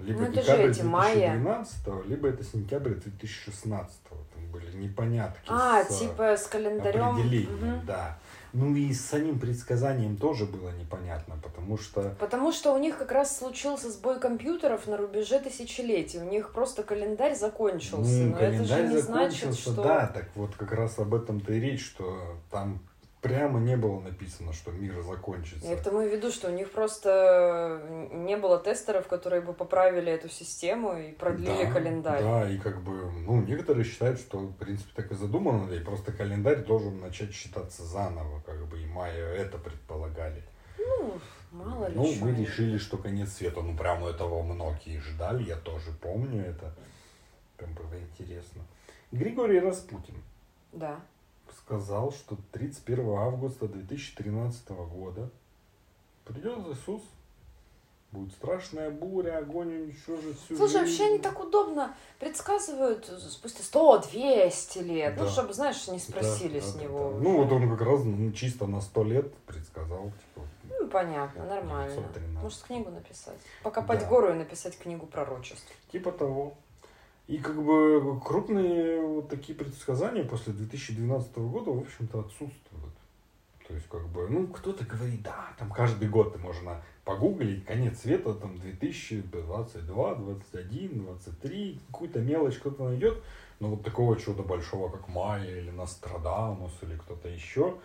либо 0.03 0.21
ну, 0.21 0.33
декабрь 0.33 0.73
2012, 0.73 1.77
либо 2.07 2.29
это 2.29 2.45
сентябрь 2.45 2.95
2016. 2.95 3.97
Там 4.09 4.51
были 4.53 4.77
непонятки. 4.77 5.49
А, 5.49 5.85
с 5.85 5.99
типа 5.99 6.37
с 6.37 6.47
календарем. 6.47 7.19
Угу. 7.19 7.87
да. 7.87 8.19
Ну 8.53 8.75
и 8.75 8.93
с 8.93 9.05
самим 9.05 9.39
предсказанием 9.39 10.17
тоже 10.17 10.45
было 10.45 10.71
непонятно, 10.71 11.37
потому 11.41 11.79
что... 11.79 12.17
Потому 12.19 12.53
что 12.53 12.73
у 12.73 12.79
них 12.79 12.99
как 12.99 13.13
раз 13.13 13.39
случился 13.39 13.91
сбой 13.91 14.19
компьютеров 14.19 14.89
на 14.89 14.97
рубеже 14.97 15.39
тысячелетий. 15.39 16.19
У 16.19 16.25
них 16.25 16.53
просто 16.53 16.83
календарь 16.83 17.37
закончился. 17.37 18.11
Ну, 18.11 18.31
Но 18.31 18.37
календарь 18.37 18.65
это 18.65 18.65
же 18.65 18.89
не 18.89 19.01
закончился, 19.01 19.47
значит, 19.47 19.61
что... 19.61 19.83
да, 19.83 20.07
так 20.09 20.31
вот 20.35 20.57
как 20.57 20.73
раз 20.73 20.99
об 20.99 21.15
этом-то 21.15 21.53
и 21.53 21.61
речь, 21.61 21.85
что 21.85 22.39
там 22.51 22.81
прямо 23.21 23.61
не 23.61 23.77
было 23.77 24.01
написано, 24.01 24.53
что 24.53 24.71
мир 24.71 25.01
закончится. 25.03 25.67
Я 25.67 25.77
к 25.77 25.83
тому 25.83 26.01
и 26.03 26.09
веду, 26.09 26.31
что 26.31 26.49
у 26.49 26.53
них 26.53 26.71
просто 26.71 27.81
не 28.13 28.37
было 28.37 28.59
тестеров, 28.59 29.07
которые 29.07 29.43
бы 29.43 29.53
поправили 29.53 30.11
эту 30.11 30.29
систему 30.29 30.99
и 30.99 31.13
продлили 31.13 31.65
да, 31.65 31.73
календарь. 31.73 32.23
Да, 32.23 32.51
и 32.51 32.59
как 32.59 32.83
бы, 32.83 33.11
ну, 33.11 33.43
некоторые 33.43 33.85
считают, 33.85 34.19
что, 34.19 34.39
в 34.39 34.57
принципе, 34.57 34.91
так 34.95 35.13
и 35.13 35.15
задумано, 35.15 35.71
и 35.73 35.81
просто 35.81 36.13
календарь 36.13 36.65
должен 36.65 37.01
начать 37.01 37.33
считаться 37.33 37.83
заново, 37.85 38.41
как 38.47 38.67
бы, 38.67 38.81
и 38.81 38.87
майя 38.87 39.27
это 39.27 39.59
предполагали. 39.59 40.43
Ну, 40.79 41.21
мало 41.53 41.87
ли 41.87 41.95
Ну, 41.95 42.15
мы 42.21 42.35
решили, 42.35 42.79
что 42.79 42.97
конец 42.97 43.33
света. 43.35 43.61
Ну, 43.61 43.77
прямо 43.77 44.09
этого 44.09 44.43
многие 44.43 44.99
ждали, 45.01 45.45
я 45.45 45.57
тоже 45.57 45.93
помню 46.01 46.43
это. 46.43 46.75
Прям 47.57 47.75
было 47.75 47.99
интересно. 47.99 48.63
Григорий 49.13 49.61
Распутин. 49.61 50.15
Да. 50.73 51.01
Сказал, 51.65 52.13
что 52.13 52.37
31 52.53 53.11
августа 53.11 53.69
2013 53.69 54.69
года 54.71 55.31
придет 56.25 56.59
Иисус 56.69 57.03
Будет 58.13 58.33
страшная 58.33 58.91
буря, 58.91 59.39
огонь 59.39 59.73
уничтожит 59.83 60.37
всю 60.37 60.57
Слушай, 60.57 60.81
жизнь. 60.81 60.85
вообще 60.85 61.05
они 61.05 61.19
так 61.21 61.39
удобно 61.39 61.95
предсказывают 62.19 63.07
спустя 63.07 63.63
100-200 63.63 64.83
лет. 64.83 65.13
Ну, 65.13 65.21
да. 65.21 65.25
Ну, 65.27 65.31
чтобы, 65.31 65.53
знаешь, 65.53 65.87
не 65.87 66.01
спросили 66.01 66.59
да, 66.59 66.67
с 66.67 66.75
да, 66.75 66.83
него. 66.83 67.13
Да. 67.13 67.19
Ну, 67.21 67.37
вот 67.37 67.53
он 67.53 67.71
как 67.71 67.87
раз 67.87 68.01
ну, 68.03 68.33
чисто 68.33 68.67
на 68.67 68.81
100 68.81 69.05
лет 69.05 69.35
предсказал. 69.47 70.07
Типа, 70.07 70.47
ну, 70.71 70.89
понятно, 70.89 71.45
нормально. 71.45 71.95
913. 71.95 72.43
Может, 72.43 72.63
книгу 72.63 72.91
написать. 72.91 73.39
Покопать 73.63 74.01
да. 74.01 74.07
гору 74.07 74.31
и 74.31 74.33
написать 74.33 74.77
книгу 74.77 75.07
пророчеств. 75.07 75.71
Типа 75.93 76.11
того. 76.11 76.55
И 77.31 77.39
как 77.39 77.63
бы 77.63 78.21
крупные 78.21 79.01
вот 79.01 79.29
такие 79.29 79.57
предсказания 79.57 80.25
после 80.25 80.53
2012 80.53 81.37
года, 81.37 81.71
в 81.71 81.79
общем-то, 81.79 82.19
отсутствуют. 82.19 82.95
То 83.69 83.73
есть, 83.73 83.87
как 83.89 84.05
бы, 84.09 84.29
ну, 84.29 84.49
кто-то 84.49 84.85
говорит, 84.85 85.23
да, 85.23 85.55
там 85.57 85.71
каждый 85.71 86.09
год 86.09 86.37
можно 86.41 86.83
погуглить, 87.05 87.65
конец 87.65 88.01
света, 88.01 88.35
там, 88.35 88.59
2022, 88.59 90.15
21, 90.17 91.05
23, 91.05 91.81
какую-то 91.87 92.19
мелочь 92.19 92.59
кто-то 92.59 92.89
найдет, 92.89 93.23
но 93.61 93.69
вот 93.69 93.85
такого 93.85 94.17
чуда 94.17 94.43
большого, 94.43 94.89
как 94.89 95.07
Майя 95.07 95.57
или 95.57 95.71
Нострадамус 95.71 96.73
или 96.83 96.97
кто-то 96.97 97.29
еще, 97.29 97.79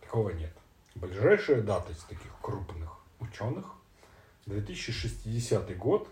такого 0.00 0.30
нет. 0.30 0.52
Ближайшая 0.96 1.62
дата 1.62 1.92
из 1.92 2.02
таких 2.02 2.32
крупных 2.42 2.90
ученых, 3.20 3.66
2060 4.46 5.78
год, 5.78 6.08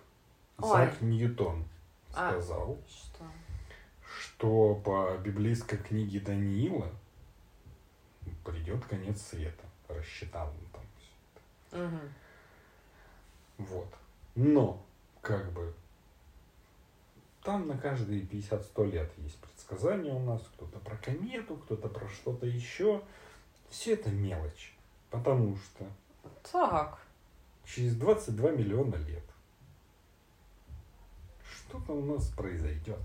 Зак 0.58 0.94
Ой. 1.00 1.08
Ньютон 1.08 1.64
а, 1.64 1.69
сказал, 2.12 2.78
а, 2.78 2.88
что? 2.88 3.24
что 4.20 4.74
по 4.76 5.16
библейской 5.18 5.76
книге 5.76 6.20
Даниила 6.20 6.90
придет 8.44 8.84
конец 8.84 9.20
света. 9.22 9.64
Рассчитал 9.88 10.48
он 10.48 10.66
там 10.72 10.82
все 10.98 11.78
это. 11.78 11.86
Угу. 11.86 13.66
Вот. 13.68 13.94
Но, 14.34 14.82
как 15.20 15.52
бы, 15.52 15.74
там 17.42 17.66
на 17.66 17.76
каждые 17.76 18.22
50-100 18.22 18.90
лет 18.90 19.12
есть 19.18 19.38
предсказания 19.40 20.12
у 20.12 20.20
нас. 20.20 20.42
Кто-то 20.54 20.78
про 20.78 20.96
комету, 20.96 21.56
кто-то 21.56 21.88
про 21.88 22.08
что-то 22.08 22.46
еще. 22.46 23.02
Все 23.68 23.94
это 23.94 24.10
мелочь. 24.10 24.74
Потому 25.10 25.56
что... 25.56 25.84
Так. 26.50 26.98
Через 27.64 27.96
22 27.96 28.50
миллиона 28.50 28.96
лет 28.96 29.24
что-то 31.70 31.92
у 31.92 32.04
нас 32.04 32.26
произойдет. 32.30 32.98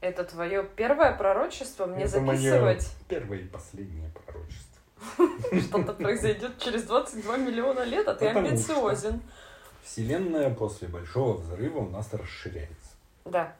Это 0.00 0.24
твое 0.24 0.66
первое 0.76 1.16
пророчество 1.16 1.86
мне 1.86 2.04
Это 2.04 2.20
записывать? 2.20 2.88
Первое 3.08 3.38
и 3.38 3.44
последнее 3.44 4.10
пророчество. 4.10 5.60
Что-то 5.60 5.92
произойдет 5.92 6.58
через 6.58 6.84
22 6.84 7.36
миллиона 7.36 7.84
лет, 7.84 8.08
а 8.08 8.14
ты 8.14 8.28
амбициозен. 8.28 9.20
Вселенная 9.82 10.54
после 10.54 10.88
большого 10.88 11.38
взрыва 11.38 11.80
у 11.80 11.90
нас 11.90 12.12
расширяется. 12.12 12.92
Да. 13.24 13.54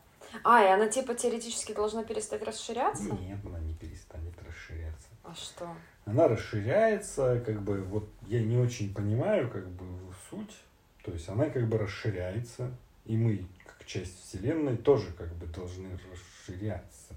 А, 0.44 0.62
и 0.62 0.68
она 0.68 0.88
типа 0.88 1.14
теоретически 1.14 1.72
должна 1.72 2.04
перестать 2.04 2.42
расширяться? 2.42 3.04
Нет, 3.04 3.38
она 3.44 3.58
не 3.60 3.74
перестанет 3.74 4.34
расширяться. 4.46 5.08
А 5.24 5.34
что? 5.34 5.68
Она 6.04 6.28
расширяется, 6.28 7.40
как 7.44 7.60
бы, 7.62 7.82
вот 7.82 8.08
я 8.26 8.40
не 8.40 8.58
очень 8.58 8.94
понимаю, 8.94 9.50
как 9.50 9.66
бы, 9.68 9.84
суть. 10.30 10.56
То 11.04 11.12
есть 11.12 11.28
она 11.28 11.46
как 11.46 11.66
бы 11.66 11.78
расширяется, 11.78 12.70
и 13.08 13.16
мы 13.16 13.44
часть 13.88 14.22
Вселенной 14.22 14.76
тоже 14.76 15.10
как 15.12 15.28
бы 15.34 15.46
должны 15.46 15.88
расширяться. 16.12 17.14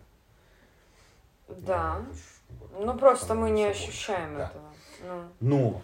Да. 1.50 2.02
Вот, 2.50 2.86
ну 2.86 2.98
просто 2.98 3.36
мы 3.36 3.50
не 3.50 3.64
собой. 3.64 3.72
ощущаем 3.72 4.38
да. 4.38 4.46
этого. 4.46 4.74
Ну. 5.02 5.32
Но 5.42 5.82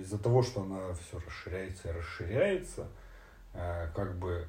из-за 0.00 0.18
того, 0.18 0.42
что 0.42 0.62
она 0.62 0.92
все 0.94 1.18
расширяется 1.18 1.88
и 1.88 1.92
расширяется, 1.92 2.86
э, 3.54 3.88
как 3.94 4.14
бы 4.16 4.46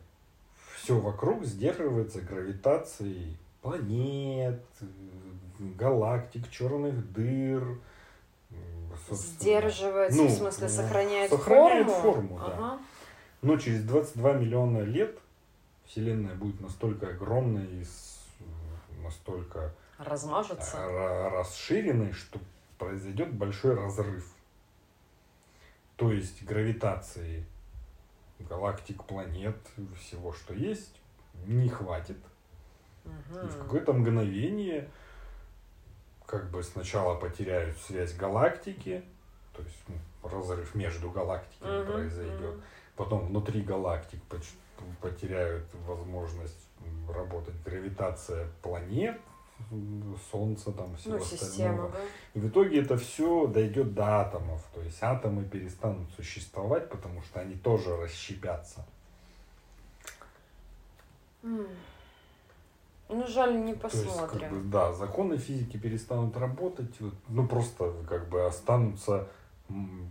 все 0.75 0.99
вокруг 0.99 1.45
сдерживается 1.45 2.19
гравитацией 2.19 3.37
планет, 3.61 4.61
галактик, 5.57 6.49
черных 6.51 7.13
дыр. 7.13 7.79
Сдерживается, 9.09 10.21
ну, 10.21 10.27
в 10.27 10.31
смысле, 10.31 10.69
сохраняет, 10.69 11.31
сохраняет 11.31 11.87
форму? 11.87 12.01
форму, 12.01 12.39
да. 12.39 12.45
Ага. 12.45 12.79
Но 13.41 13.57
через 13.57 13.83
22 13.83 14.33
миллиона 14.33 14.79
лет 14.79 15.17
Вселенная 15.85 16.35
будет 16.35 16.59
настолько 16.61 17.07
огромной 17.09 17.65
и 17.65 17.85
настолько 19.01 19.73
размажется, 19.97 20.77
расширенной, 21.29 22.13
что 22.13 22.39
произойдет 22.77 23.33
большой 23.33 23.75
разрыв. 23.75 24.25
То 25.95 26.11
есть 26.11 26.43
гравитации 26.43 27.45
галактик, 28.39 29.03
планет, 29.03 29.57
всего, 29.99 30.33
что 30.33 30.53
есть, 30.53 31.01
не 31.45 31.69
хватит. 31.69 32.17
Угу. 33.05 33.39
И 33.39 33.47
в 33.47 33.57
какое-то 33.57 33.93
мгновение 33.93 34.89
как 36.25 36.49
бы 36.51 36.63
сначала 36.63 37.15
потеряют 37.15 37.77
связь 37.77 38.15
галактики, 38.15 39.03
то 39.53 39.63
есть 39.63 39.83
ну, 39.87 40.29
разрыв 40.29 40.75
между 40.75 41.09
галактиками 41.09 41.81
угу, 41.81 41.91
произойдет, 41.93 42.55
угу. 42.55 42.61
Потом 42.99 43.27
внутри 43.27 43.61
галактик 43.61 44.19
потеряют 44.99 45.65
возможность 45.87 46.67
работать 47.07 47.55
гравитация 47.63 48.49
планет, 48.61 49.17
Солнца, 50.31 50.71
там 50.73 50.95
всего 50.97 51.15
ну, 51.15 51.21
остального. 51.21 51.49
Система, 51.49 51.89
да? 51.89 51.99
И 52.33 52.39
в 52.39 52.49
итоге 52.49 52.81
это 52.81 52.97
все 52.97 53.47
дойдет 53.47 53.93
до 53.93 54.21
атомов. 54.21 54.65
То 54.73 54.81
есть 54.81 55.01
атомы 55.01 55.43
перестанут 55.45 56.09
существовать, 56.15 56.89
потому 56.89 57.21
что 57.21 57.39
они 57.39 57.55
тоже 57.55 57.95
расщепятся. 57.95 58.85
Ну, 61.41 61.67
жаль, 63.27 63.63
не 63.63 63.73
посмотрим. 63.73 64.13
То 64.13 64.23
есть, 64.23 64.41
как 64.41 64.51
бы, 64.51 64.69
да, 64.69 64.93
законы 64.93 65.37
физики 65.37 65.77
перестанут 65.77 66.35
работать, 66.37 66.93
ну, 67.29 67.47
просто 67.47 67.93
как 68.07 68.27
бы 68.29 68.45
останутся 68.45 69.27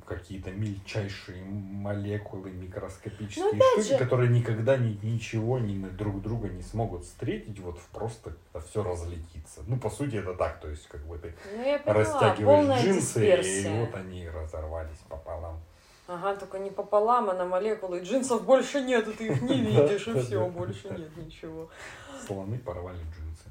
какие-то 0.07 0.51
мельчайшие 0.51 1.45
молекулы, 1.45 2.51
микроскопические 2.51 3.61
штуки, 3.61 3.89
же... 3.89 3.99
которые 3.99 4.31
никогда 4.31 4.77
ни, 4.77 4.99
ничего 5.03 5.59
ни 5.59 5.79
друг 5.89 6.23
друга 6.23 6.49
не 6.49 6.63
смогут 6.63 7.05
встретить, 7.05 7.59
вот 7.61 7.79
просто 7.93 8.33
все 8.69 8.83
разлетится. 8.83 9.63
Ну, 9.67 9.79
по 9.79 9.91
сути, 9.91 10.17
это 10.17 10.35
так, 10.35 10.61
то 10.61 10.69
есть, 10.69 10.87
как 10.89 11.01
бы 11.07 11.19
ты 11.19 11.35
ну, 11.57 11.79
поняла, 11.85 12.01
растягиваешь 12.01 12.83
джинсы, 12.83 13.21
дисперсия. 13.21 13.77
и 13.77 13.81
вот 13.81 13.95
они 13.95 14.29
разорвались 14.29 14.99
пополам. 15.09 15.61
Ага, 16.07 16.37
только 16.37 16.59
не 16.59 16.71
пополам, 16.71 17.29
а 17.29 17.35
на 17.35 17.45
молекулы. 17.45 18.01
Джинсов 18.01 18.45
больше 18.45 18.81
нет, 18.81 19.05
ты 19.19 19.27
их 19.27 19.43
не 19.43 19.61
видишь, 19.61 20.09
и 20.09 20.21
все, 20.21 20.47
больше 20.49 20.89
нет 20.89 21.15
ничего. 21.17 21.69
Слоны 22.27 22.59
порвали 22.59 22.99
джинсы. 22.99 23.45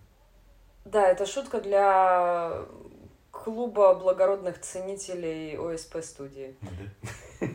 Да, 0.85 1.07
это 1.07 1.25
шутка 1.25 1.61
для 1.61 2.65
клуба 3.47 3.93
благородных 3.93 4.59
ценителей 4.59 5.57
ОСП 5.57 6.03
студии. 6.03 6.53
Да. 7.39 7.47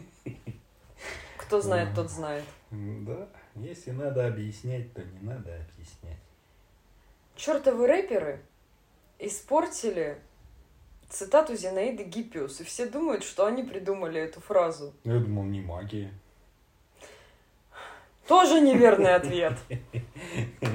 Кто 1.37 1.61
знает, 1.61 1.95
тот 1.95 2.11
знает. 2.11 2.45
Да, 2.71 3.29
если 3.57 3.91
надо 3.91 4.27
объяснять, 4.27 4.95
то 4.95 5.03
не 5.03 5.19
надо 5.19 5.55
объяснять. 5.55 6.17
Чертовы 7.37 7.87
рэперы 7.87 8.41
испортили 9.19 10.17
цитату 11.11 11.57
Зинаиды 11.57 12.05
Гиппиус, 12.05 12.63
и 12.63 12.65
все 12.65 12.87
думают, 12.87 13.23
что 13.23 13.45
они 13.45 13.63
придумали 13.63 14.19
эту 14.19 14.41
фразу. 14.41 14.95
Я 15.05 15.19
думал, 15.19 15.45
не 15.45 15.61
магия. 15.61 16.11
Тоже 18.27 18.63
неверный 18.63 19.15
ответ. 19.15 19.59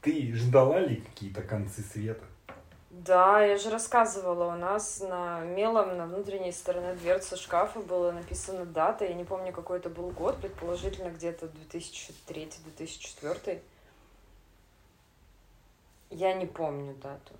Ты 0.00 0.34
ждала 0.34 0.80
ли 0.80 0.96
какие-то 0.96 1.42
концы 1.42 1.82
света? 1.82 2.24
Да, 2.90 3.40
я 3.40 3.56
же 3.56 3.70
рассказывала, 3.70 4.52
у 4.52 4.58
нас 4.58 4.98
на 4.98 5.42
мелом 5.42 5.96
на 5.96 6.06
внутренней 6.06 6.50
стороне 6.50 6.94
дверцы 6.94 7.36
шкафа 7.36 7.78
была 7.78 8.10
написана 8.10 8.64
дата, 8.66 9.04
я 9.04 9.14
не 9.14 9.22
помню, 9.22 9.52
какой 9.52 9.78
это 9.78 9.88
был 9.88 10.10
год, 10.10 10.40
предположительно 10.40 11.10
где-то 11.10 11.46
2003-2004. 11.70 13.62
Я 16.10 16.34
не 16.34 16.46
помню 16.46 16.94
дату. 16.94 17.32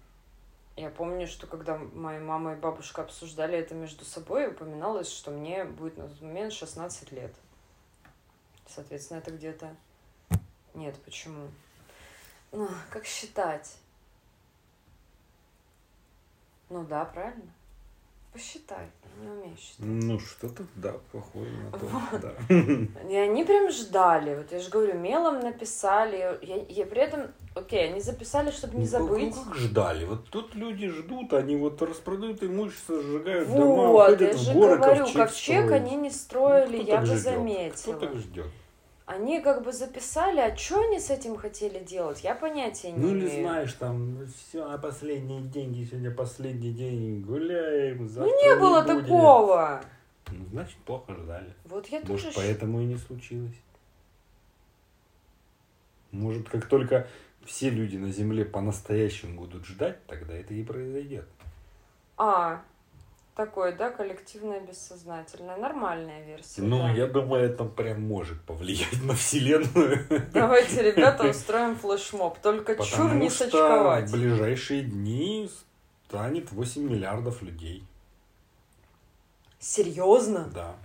Я 0.77 0.89
помню, 0.89 1.27
что 1.27 1.49
когда 1.49 1.77
моя 1.77 2.21
мама 2.21 2.53
и 2.53 2.57
бабушка 2.57 3.03
обсуждали 3.03 3.59
это 3.59 3.75
между 3.75 4.05
собой, 4.05 4.47
упоминалось, 4.47 5.11
что 5.11 5.33
мне 5.33 5.65
будет 5.65 5.99
на 5.99 6.09
тот 6.09 6.21
момент 6.21 6.53
16 6.53 7.11
лет. 7.11 7.35
Соответственно, 8.69 9.19
это 9.19 9.33
где-то... 9.33 9.75
Нет, 10.75 10.95
почему? 11.05 11.49
Ну, 12.53 12.69
как 12.91 13.05
считать? 13.05 13.77
Ну 16.71 16.85
да, 16.89 17.05
правильно. 17.05 17.53
Посчитай, 18.33 18.87
не 19.21 19.29
умеешь 19.29 19.59
считать. 19.59 19.81
Ну, 19.81 20.21
что-то, 20.21 20.63
да, 20.77 20.95
похоже 21.11 21.51
на 21.51 21.71
то, 21.73 21.85
вот. 21.85 22.21
да. 22.21 23.11
И 23.11 23.17
они 23.17 23.43
прям 23.43 23.73
ждали, 23.73 24.37
вот 24.37 24.53
я 24.53 24.61
же 24.61 24.71
говорю, 24.71 24.97
мелом 24.97 25.41
написали, 25.41 26.39
я, 26.41 26.65
я 26.69 26.87
при 26.87 27.03
этом, 27.03 27.33
окей, 27.57 27.91
они 27.91 28.01
записали, 28.01 28.53
чтобы 28.53 28.75
не 28.75 28.85
ну, 28.85 28.87
забыть. 28.87 29.35
Ну, 29.35 29.45
как 29.45 29.57
ждали? 29.57 30.05
Вот 30.05 30.29
тут 30.29 30.55
люди 30.55 30.89
ждут, 30.89 31.33
они 31.33 31.57
вот 31.57 31.83
распродают 31.83 32.45
имущество, 32.45 33.03
сжигают 33.03 33.49
вот, 33.49 33.59
дома, 33.59 33.91
уходят 33.91 34.21
я 34.21 34.39
же 34.39 34.53
в 34.53 34.55
горы, 34.55 34.77
говорю, 34.77 35.05
ковчег, 35.07 35.17
ковчег 35.17 35.71
они 35.73 35.97
не 35.97 36.11
строили, 36.11 36.77
ну, 36.77 36.85
я 36.85 37.01
бы 37.01 37.07
ждет? 37.07 37.19
заметила. 37.19 37.95
Кто 37.97 38.07
так 38.07 38.15
ждет? 38.15 38.47
Они 39.11 39.41
как 39.41 39.65
бы 39.65 39.73
записали, 39.73 40.39
а 40.39 40.57
что 40.57 40.87
они 40.87 41.01
с 41.01 41.11
этим 41.11 41.37
хотели 41.37 41.83
делать? 41.83 42.23
Я 42.23 42.37
понятия 42.37 42.93
не 42.93 42.99
ну, 42.99 43.11
имею. 43.11 43.19
Ну, 43.19 43.27
или 43.27 43.43
знаешь, 43.43 43.73
там, 43.73 44.19
все, 44.29 44.71
а 44.71 44.79
последние 44.79 45.41
деньги, 45.43 45.85
сегодня 45.85 46.13
последний 46.13 46.71
день, 46.71 47.21
гуляем, 47.21 48.09
завтра 48.09 48.33
Ну, 48.33 48.41
не 48.41 48.55
было 48.61 48.83
будет. 48.83 49.03
такого. 49.03 49.81
Ну, 50.31 50.45
значит, 50.53 50.77
плохо 50.85 51.13
ждали. 51.17 51.53
Вот 51.65 51.89
я 51.89 51.99
Может, 52.07 52.27
тоже... 52.27 52.37
поэтому 52.37 52.83
и 52.83 52.85
не 52.85 52.97
случилось. 52.99 53.57
Может, 56.13 56.49
как 56.49 56.67
только 56.67 57.09
все 57.45 57.69
люди 57.69 57.97
на 57.97 58.13
Земле 58.13 58.45
по-настоящему 58.45 59.41
будут 59.41 59.67
ждать, 59.67 60.07
тогда 60.07 60.35
это 60.35 60.55
и 60.55 60.63
произойдет. 60.63 61.27
А, 62.17 62.63
Такое, 63.41 63.75
да, 63.75 63.89
коллективное 63.89 64.61
бессознательное. 64.61 65.57
Нормальная 65.57 66.23
версия. 66.27 66.61
Ну, 66.61 66.77
да. 66.81 66.91
я 66.91 67.07
думаю, 67.07 67.45
это 67.45 67.65
прям 67.65 68.03
может 68.03 68.39
повлиять 68.43 69.03
на 69.03 69.15
Вселенную. 69.15 70.05
Давайте, 70.31 70.83
ребята, 70.83 71.27
устроим 71.27 71.75
флешмоб. 71.75 72.39
Только 72.41 72.75
Потому 72.75 73.09
чур 73.09 73.15
не 73.15 73.31
что 73.31 73.45
сочковать. 73.45 74.11
в 74.11 74.13
ближайшие 74.13 74.83
дни 74.83 75.49
станет 76.07 76.53
8 76.53 76.83
миллиардов 76.83 77.41
людей. 77.41 77.83
Серьезно? 79.59 80.51
Да. 80.55 80.77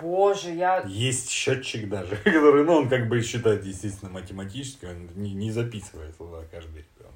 Боже, 0.00 0.50
я... 0.50 0.82
Есть 0.88 1.30
счетчик 1.30 1.88
даже, 1.88 2.16
который, 2.24 2.64
ну, 2.64 2.78
он 2.78 2.88
как 2.88 3.08
бы 3.08 3.22
считает, 3.22 3.64
естественно, 3.64 4.10
математически, 4.10 4.86
он 4.86 5.08
не, 5.14 5.34
не 5.34 5.52
записывает 5.52 6.16
туда 6.16 6.38
каждый 6.50 6.78
ребенок. 6.78 7.14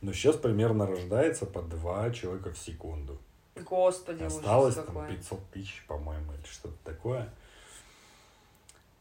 Но 0.00 0.14
сейчас 0.14 0.36
примерно 0.36 0.86
рождается 0.86 1.44
по 1.44 1.60
два 1.60 2.10
человека 2.12 2.50
в 2.50 2.56
секунду. 2.56 3.20
Господи, 3.56 4.24
Осталось 4.24 4.74
там 4.74 4.86
какой. 4.86 5.08
500 5.08 5.50
тысяч, 5.50 5.84
по-моему, 5.86 6.32
или 6.32 6.44
что-то 6.44 6.76
такое. 6.84 7.32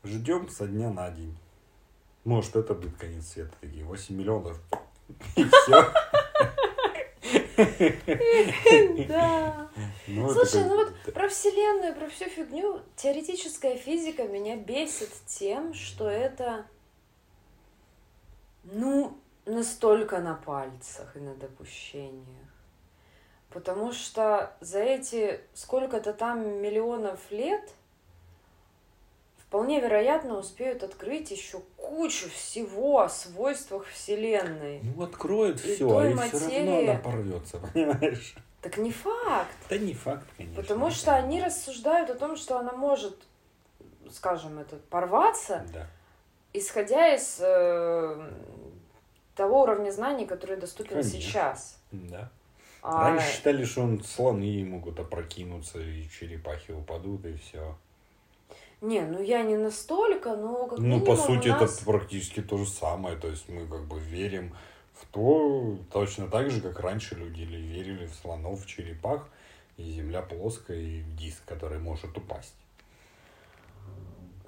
Ждем 0.04 0.50
со 0.50 0.68
дня 0.68 0.90
на 0.90 1.10
день. 1.12 1.38
Может, 2.24 2.56
это 2.56 2.74
будет 2.74 2.98
конец 2.98 3.28
света. 3.28 3.54
Такие 3.62 3.84
8 3.84 4.16
миллионов. 4.16 4.60
И 5.36 5.44
все. 5.44 5.94
Да. 9.08 9.70
Ну, 10.08 10.30
Слушай, 10.34 10.64
ну 10.66 10.76
вот 10.78 11.14
про 11.14 11.28
Вселенную, 11.30 11.96
про 11.96 12.08
всю 12.10 12.26
фигню, 12.26 12.82
теоретическая 12.96 13.78
физика 13.78 14.28
меня 14.28 14.58
бесит 14.58 15.12
тем, 15.26 15.74
что 15.74 16.10
это, 16.10 16.66
ну, 18.64 19.18
настолько 19.46 20.20
на 20.20 20.36
пальцах 20.36 21.16
и 21.16 21.20
на 21.20 21.36
допущениях. 21.36 22.41
Потому 23.54 23.92
что 23.92 24.54
за 24.62 24.80
эти 24.80 25.42
сколько-то 25.54 26.14
там 26.14 26.62
миллионов 26.62 27.20
лет 27.32 27.74
вполне 29.38 29.82
вероятно 29.82 30.38
успеют 30.38 30.84
открыть 30.84 31.32
еще 31.32 31.62
кучу 31.76 32.30
всего 32.30 33.02
о 33.02 33.10
свойствах 33.10 33.86
Вселенной. 33.88 34.80
Ну, 34.96 35.04
откроют 35.04 35.64
и 35.66 35.76
все, 35.76 35.98
а 35.98 36.08
и 36.08 36.14
материи... 36.14 36.38
все 36.38 36.58
равно 36.58 36.80
она 36.80 37.00
порвется, 37.00 37.58
понимаешь? 37.58 38.36
Так 38.62 38.78
не 38.78 38.92
факт. 38.92 39.56
Да 39.70 39.78
не 39.78 39.94
факт, 39.94 40.26
конечно. 40.38 40.62
Потому 40.62 40.90
что 40.92 41.14
они 41.14 41.42
рассуждают 41.44 42.10
о 42.10 42.16
том, 42.16 42.38
что 42.38 42.58
она 42.58 42.72
может, 42.72 43.18
скажем, 44.12 44.60
это 44.60 44.78
порваться, 44.90 45.66
да. 45.74 45.88
исходя 46.54 47.14
из 47.14 47.40
э, 47.42 48.32
того 49.36 49.64
уровня 49.64 49.92
знаний, 49.92 50.26
который 50.26 50.58
доступен 50.58 50.92
конечно. 50.92 51.20
сейчас. 51.20 51.80
Да. 51.92 52.32
А... 52.82 53.10
Раньше 53.10 53.36
считали, 53.36 53.64
что 53.64 53.82
он 53.82 54.04
слоны 54.04 54.66
могут 54.66 55.00
опрокинуться, 55.00 55.80
и 55.80 56.10
черепахи 56.10 56.72
упадут, 56.72 57.26
и 57.26 57.36
все. 57.36 57.76
Не, 58.82 59.02
ну 59.02 59.22
я 59.22 59.44
не 59.44 59.58
настолько, 59.58 60.36
но 60.36 60.66
как 60.66 60.80
Ну, 60.80 61.02
по 61.02 61.16
сути, 61.16 61.50
нас... 61.50 61.76
это 61.76 61.86
практически 61.86 62.42
то 62.42 62.58
же 62.58 62.66
самое. 62.66 63.16
То 63.16 63.28
есть 63.28 63.48
мы 63.48 63.68
как 63.68 63.86
бы 63.86 64.00
верим 64.00 64.56
в 64.94 65.06
то, 65.06 65.78
точно 65.92 66.28
так 66.28 66.50
же, 66.50 66.62
как 66.62 66.80
раньше 66.80 67.16
люди 67.16 67.42
верили 67.42 68.08
в 68.08 68.16
слонов, 68.16 68.64
в 68.64 68.66
черепах, 68.66 69.28
и 69.78 69.84
земля 69.84 70.24
плоская, 70.24 70.78
и 70.78 71.04
диск, 71.18 71.46
который 71.46 71.80
может 71.80 72.18
упасть. 72.18 72.56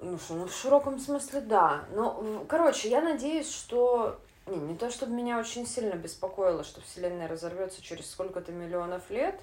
Ну 0.00 0.18
что, 0.18 0.34
ну 0.34 0.46
в 0.46 0.52
широком 0.52 0.98
смысле 0.98 1.40
да. 1.40 1.84
Ну, 1.94 2.44
короче, 2.48 2.90
я 2.90 3.00
надеюсь, 3.00 3.50
что 3.50 4.18
не, 4.46 4.56
не 4.56 4.76
то, 4.76 4.90
чтобы 4.90 5.12
меня 5.12 5.38
очень 5.38 5.66
сильно 5.66 5.94
беспокоило, 5.94 6.64
что 6.64 6.80
Вселенная 6.80 7.28
разорвется 7.28 7.82
через 7.82 8.10
сколько-то 8.10 8.52
миллионов 8.52 9.10
лет, 9.10 9.40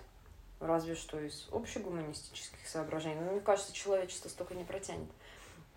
разве 0.60 0.96
что 0.96 1.20
из 1.20 1.48
общегуманистических 1.52 2.68
соображений. 2.68 3.20
Но 3.22 3.32
мне 3.32 3.42
кажется, 3.42 3.74
человечество 3.74 4.30
столько 4.30 4.54
не 4.54 4.64
протянет 4.64 5.10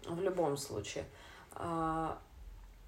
в 0.05 0.21
любом 0.21 0.57
случае. 0.57 1.05
А, 1.53 2.19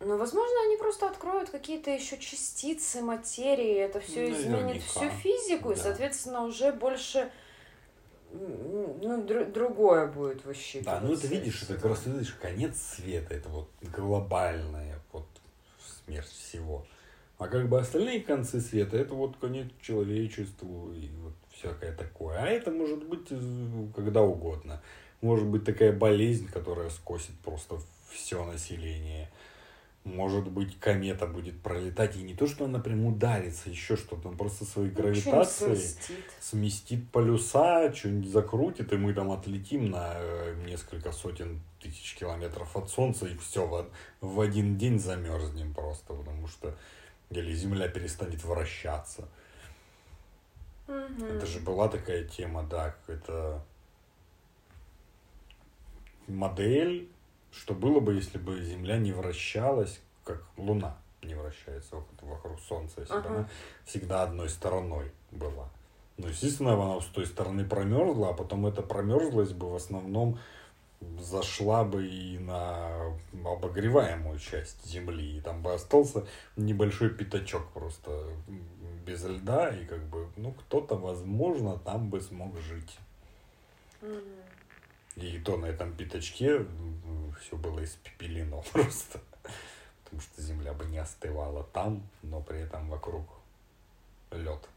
но, 0.00 0.18
возможно, 0.18 0.54
они 0.66 0.76
просто 0.76 1.08
откроют 1.08 1.48
какие-то 1.48 1.90
еще 1.90 2.18
частицы 2.18 3.00
материи, 3.00 3.74
это 3.76 4.00
все 4.00 4.28
ну, 4.28 4.34
изменит 4.34 4.82
всю 4.82 5.08
физику, 5.08 5.68
да. 5.68 5.74
и, 5.74 5.76
соответственно, 5.76 6.42
уже 6.42 6.72
больше 6.72 7.30
ну, 8.32 9.22
др- 9.22 9.50
другое 9.50 10.06
будет 10.06 10.44
высчитываться. 10.44 11.00
Да, 11.00 11.06
ну 11.06 11.14
это 11.14 11.26
видишь, 11.26 11.62
это 11.62 11.88
раз 11.88 12.04
видишь, 12.06 12.34
конец 12.34 12.76
света, 12.76 13.34
это 13.34 13.48
вот 13.48 13.70
глобальное, 13.80 14.95
смерть 16.06 16.28
всего. 16.28 16.86
А 17.38 17.48
как 17.48 17.68
бы 17.68 17.78
остальные 17.78 18.20
концы 18.20 18.60
света, 18.60 18.96
это 18.96 19.14
вот 19.14 19.36
конец 19.36 19.68
человечеству 19.82 20.92
и 20.94 21.08
вот 21.22 21.34
всякое 21.52 21.92
такое. 21.94 22.38
А 22.38 22.46
это 22.46 22.70
может 22.70 23.04
быть 23.04 23.28
когда 23.94 24.22
угодно. 24.22 24.80
Может 25.20 25.46
быть 25.46 25.64
такая 25.64 25.92
болезнь, 25.92 26.48
которая 26.50 26.88
скосит 26.88 27.38
просто 27.44 27.78
все 28.10 28.44
население. 28.44 29.30
Может 30.06 30.48
быть, 30.52 30.78
комета 30.78 31.26
будет 31.26 31.60
пролетать, 31.60 32.16
и 32.16 32.22
не 32.22 32.32
то, 32.34 32.46
что 32.46 32.66
она 32.66 32.78
прям 32.78 33.04
ударится, 33.06 33.68
еще 33.70 33.96
что-то, 33.96 34.28
он 34.28 34.36
просто 34.36 34.64
своей 34.64 34.90
ну, 34.90 34.94
гравитацией 34.94 35.76
сместит. 35.76 36.24
сместит 36.40 37.10
полюса, 37.10 37.92
что-нибудь 37.92 38.30
закрутит, 38.30 38.92
и 38.92 38.96
мы 38.96 39.12
там 39.14 39.32
отлетим 39.32 39.90
на 39.90 40.12
э, 40.14 40.54
несколько 40.64 41.10
сотен 41.10 41.60
тысяч 41.80 42.14
километров 42.14 42.76
от 42.76 42.88
Солнца, 42.88 43.26
и 43.26 43.36
все, 43.36 43.66
в, 43.66 43.84
в 44.20 44.40
один 44.40 44.78
день 44.78 45.00
замерзнем 45.00 45.74
просто, 45.74 46.14
потому 46.14 46.46
что 46.46 46.76
или 47.30 47.52
Земля 47.52 47.88
перестанет 47.88 48.44
вращаться. 48.44 49.28
Угу. 50.86 51.24
Это 51.24 51.46
же 51.46 51.58
была 51.58 51.88
такая 51.88 52.22
тема, 52.22 52.62
да, 52.62 52.94
это 53.08 53.60
модель 56.28 57.08
что 57.56 57.74
было 57.74 58.00
бы, 58.00 58.14
если 58.14 58.38
бы 58.38 58.62
Земля 58.62 58.98
не 58.98 59.12
вращалась, 59.12 60.00
как 60.24 60.44
Луна 60.56 60.96
не 61.22 61.34
вращается 61.34 61.96
вокруг, 62.20 62.60
Солнца, 62.60 63.00
если 63.00 63.20
бы 63.20 63.26
она 63.26 63.48
всегда 63.84 64.22
одной 64.22 64.48
стороной 64.48 65.10
была. 65.30 65.68
Ну, 66.18 66.28
естественно, 66.28 66.74
она 66.74 67.00
с 67.00 67.06
той 67.06 67.26
стороны 67.26 67.64
промерзла, 67.64 68.30
а 68.30 68.32
потом 68.32 68.66
эта 68.66 68.82
промерзлость 68.82 69.54
бы 69.54 69.70
в 69.70 69.74
основном 69.74 70.38
зашла 71.20 71.84
бы 71.84 72.06
и 72.06 72.38
на 72.38 73.14
обогреваемую 73.44 74.38
часть 74.38 74.86
Земли. 74.86 75.38
И 75.38 75.40
там 75.40 75.62
бы 75.62 75.74
остался 75.74 76.26
небольшой 76.56 77.10
пятачок 77.10 77.68
просто 77.72 78.28
без 79.04 79.24
льда, 79.24 79.68
и 79.68 79.84
как 79.84 80.02
бы, 80.04 80.28
ну, 80.36 80.52
кто-то, 80.52 80.96
возможно, 80.96 81.78
там 81.78 82.08
бы 82.08 82.20
смог 82.20 82.58
жить. 82.60 82.98
Mm-hmm. 84.00 84.45
И 85.16 85.38
то 85.38 85.56
на 85.56 85.66
этом 85.66 85.94
пятачке 85.94 86.66
все 87.40 87.56
было 87.56 87.82
испепелено 87.82 88.62
просто. 88.72 89.20
Потому 90.05 90.20
что 90.20 90.43
земля 90.43 90.72
бы 90.72 90.84
не 90.84 90.98
остывала 90.98 91.64
там, 91.64 92.06
но 92.22 92.40
при 92.40 92.60
этом 92.60 92.88
вокруг 92.88 93.26
лед. 94.30 94.68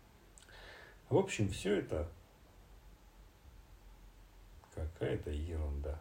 В 1.09 1.17
общем, 1.17 1.49
все 1.49 1.79
это 1.79 2.07
какая-то 4.73 5.29
ерунда. 5.29 5.99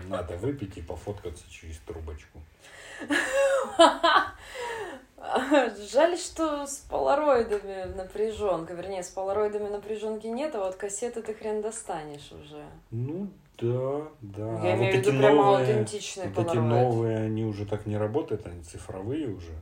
Надо 0.00 0.36
выпить 0.36 0.76
и 0.76 0.82
пофоткаться 0.82 1.48
через 1.50 1.78
трубочку. 1.78 2.42
Жаль, 5.92 6.16
что 6.16 6.66
с 6.66 6.78
полароидами 6.78 7.94
напряженка. 7.94 8.74
Вернее, 8.74 9.02
с 9.02 9.08
полароидами 9.08 9.68
напряженки 9.68 10.26
нет, 10.26 10.54
а 10.54 10.64
вот 10.64 10.76
кассеты 10.76 11.22
ты 11.22 11.34
хрен 11.34 11.60
достанешь 11.60 12.32
уже. 12.32 12.64
Ну 12.90 13.28
да, 13.58 14.08
да. 14.22 14.66
Я 14.66 14.72
а 14.72 14.76
имею 14.76 14.94
в 14.94 14.96
виду 14.96 15.18
прямо 15.18 15.44
новые, 15.44 15.74
аутентичные 15.74 16.28
Вот 16.30 16.46
эти 16.46 16.56
новые, 16.56 17.18
они 17.18 17.44
уже 17.44 17.66
так 17.66 17.86
не 17.86 17.98
работают, 17.98 18.46
они 18.46 18.62
цифровые 18.62 19.28
уже. 19.28 19.52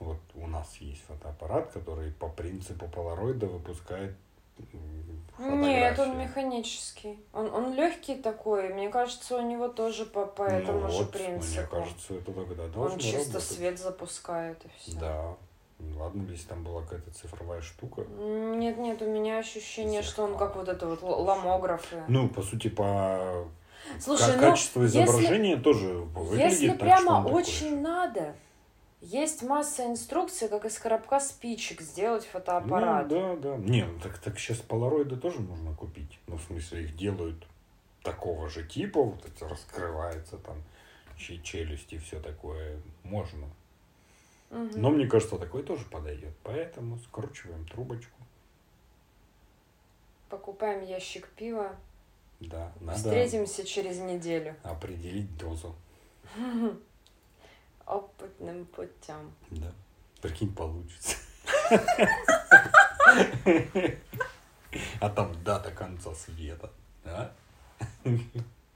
Вот 0.00 0.18
у 0.34 0.46
нас 0.46 0.76
есть 0.78 1.02
фотоаппарат, 1.06 1.70
который 1.72 2.10
по 2.12 2.28
принципу 2.28 2.88
полароида 2.88 3.46
выпускает 3.46 4.16
Нет, 5.38 5.98
он 5.98 6.18
механический. 6.18 7.18
Он, 7.32 7.52
он 7.54 7.74
легкий 7.74 8.16
такой. 8.16 8.72
Мне 8.74 8.88
кажется, 8.90 9.36
у 9.38 9.40
него 9.40 9.68
тоже 9.68 10.04
по, 10.04 10.26
по 10.26 10.44
ну 10.44 10.50
этому 10.50 10.80
вот, 10.80 10.92
же 10.92 11.04
принципу. 11.06 11.60
Мне 11.60 11.66
кажется, 11.66 12.14
это 12.14 12.32
тогда 12.32 12.66
должно 12.68 12.94
Он 12.94 12.98
чисто 12.98 13.18
работать. 13.18 13.42
свет 13.42 13.78
запускает 13.78 14.64
и 14.64 14.68
все. 14.78 14.98
Да. 14.98 15.36
Ладно, 15.96 16.26
если 16.30 16.46
там 16.46 16.62
была 16.62 16.82
какая-то 16.82 17.10
цифровая 17.10 17.62
штука. 17.62 18.02
Нет, 18.02 18.76
нет, 18.76 19.00
у 19.00 19.06
меня 19.06 19.38
ощущение, 19.38 20.02
Зеркало. 20.02 20.12
что 20.12 20.22
он 20.24 20.36
как 20.38 20.56
вот 20.56 20.68
это 20.68 20.86
вот 20.86 21.02
ломограф. 21.02 21.90
Ну, 22.06 22.28
по 22.28 22.42
сути, 22.42 22.68
по 22.68 23.46
Слушай, 23.98 24.36
ну, 24.36 24.40
качество 24.40 24.84
изображения 24.84 25.50
если, 25.50 25.62
тоже 25.62 25.86
выглядит 25.86 26.52
Если 26.52 26.68
так, 26.68 26.80
прямо 26.80 27.26
очень 27.26 27.70
такой. 27.70 27.80
надо, 27.80 28.34
есть 29.00 29.42
масса 29.42 29.86
инструкций, 29.86 30.48
как 30.48 30.66
из 30.66 30.78
коробка 30.78 31.20
спичек 31.20 31.80
сделать 31.80 32.26
фотоаппарат. 32.26 33.10
Ну, 33.10 33.36
да, 33.36 33.36
да. 33.36 33.56
Не, 33.56 33.84
ну 33.84 33.98
так, 33.98 34.18
так 34.18 34.38
сейчас 34.38 34.58
полароиды 34.58 35.16
тоже 35.16 35.40
можно 35.40 35.74
купить. 35.74 36.18
Ну, 36.26 36.36
в 36.36 36.42
смысле, 36.42 36.84
их 36.84 36.96
делают 36.96 37.46
такого 38.02 38.48
же 38.48 38.66
типа, 38.66 39.02
вот 39.02 39.24
это 39.24 39.48
раскрывается 39.48 40.36
там 40.38 40.62
челюсти 41.16 41.96
и 41.96 41.98
все 41.98 42.20
такое. 42.20 42.80
Можно. 43.02 43.46
Угу. 44.50 44.70
Но 44.76 44.90
мне 44.90 45.06
кажется, 45.06 45.38
такой 45.38 45.62
тоже 45.62 45.84
подойдет. 45.86 46.34
Поэтому 46.42 46.98
скручиваем 46.98 47.66
трубочку. 47.66 48.18
Покупаем 50.28 50.84
ящик 50.84 51.28
пива. 51.28 51.74
Да, 52.40 52.72
надо 52.80 52.98
Встретимся 52.98 53.64
через 53.64 53.98
неделю. 53.98 54.56
Определить 54.62 55.36
дозу. 55.36 55.74
опытным 57.90 58.64
путем. 58.66 59.32
Да. 59.50 59.72
Прикинь, 60.20 60.54
получится. 60.54 61.16
А 65.00 65.08
там 65.10 65.42
дата 65.42 65.70
конца 65.72 66.14
света. 66.14 66.70
Да? 67.04 67.32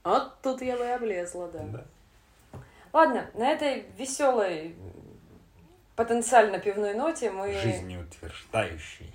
Вот 0.03 0.41
тут 0.41 0.61
я 0.61 0.77
бы 0.77 0.85
облезла, 0.87 1.47
да. 1.47 1.63
да. 1.63 1.85
Ладно, 2.91 3.29
на 3.33 3.49
этой 3.49 3.85
веселой, 3.97 4.75
потенциально 5.95 6.59
пивной 6.59 6.93
ноте 6.93 7.31
мы... 7.31 7.53
Жизнеутверждающей. 7.53 9.13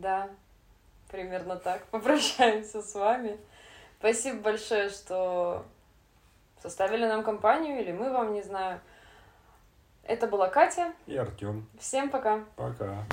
Да, 0.00 0.30
примерно 1.10 1.56
так. 1.56 1.84
Попрощаемся 1.90 2.82
с 2.82 2.94
вами. 2.94 3.38
Спасибо 3.98 4.40
большое, 4.40 4.90
что 4.90 5.64
составили 6.62 7.04
нам 7.06 7.24
компанию, 7.24 7.80
или 7.80 7.92
мы 7.92 8.12
вам, 8.12 8.32
не 8.32 8.42
знаю. 8.42 8.80
Это 10.04 10.26
была 10.26 10.48
Катя. 10.48 10.92
И 11.06 11.16
Артем. 11.16 11.68
Всем 11.78 12.10
пока. 12.10 12.44
Пока. 12.56 13.04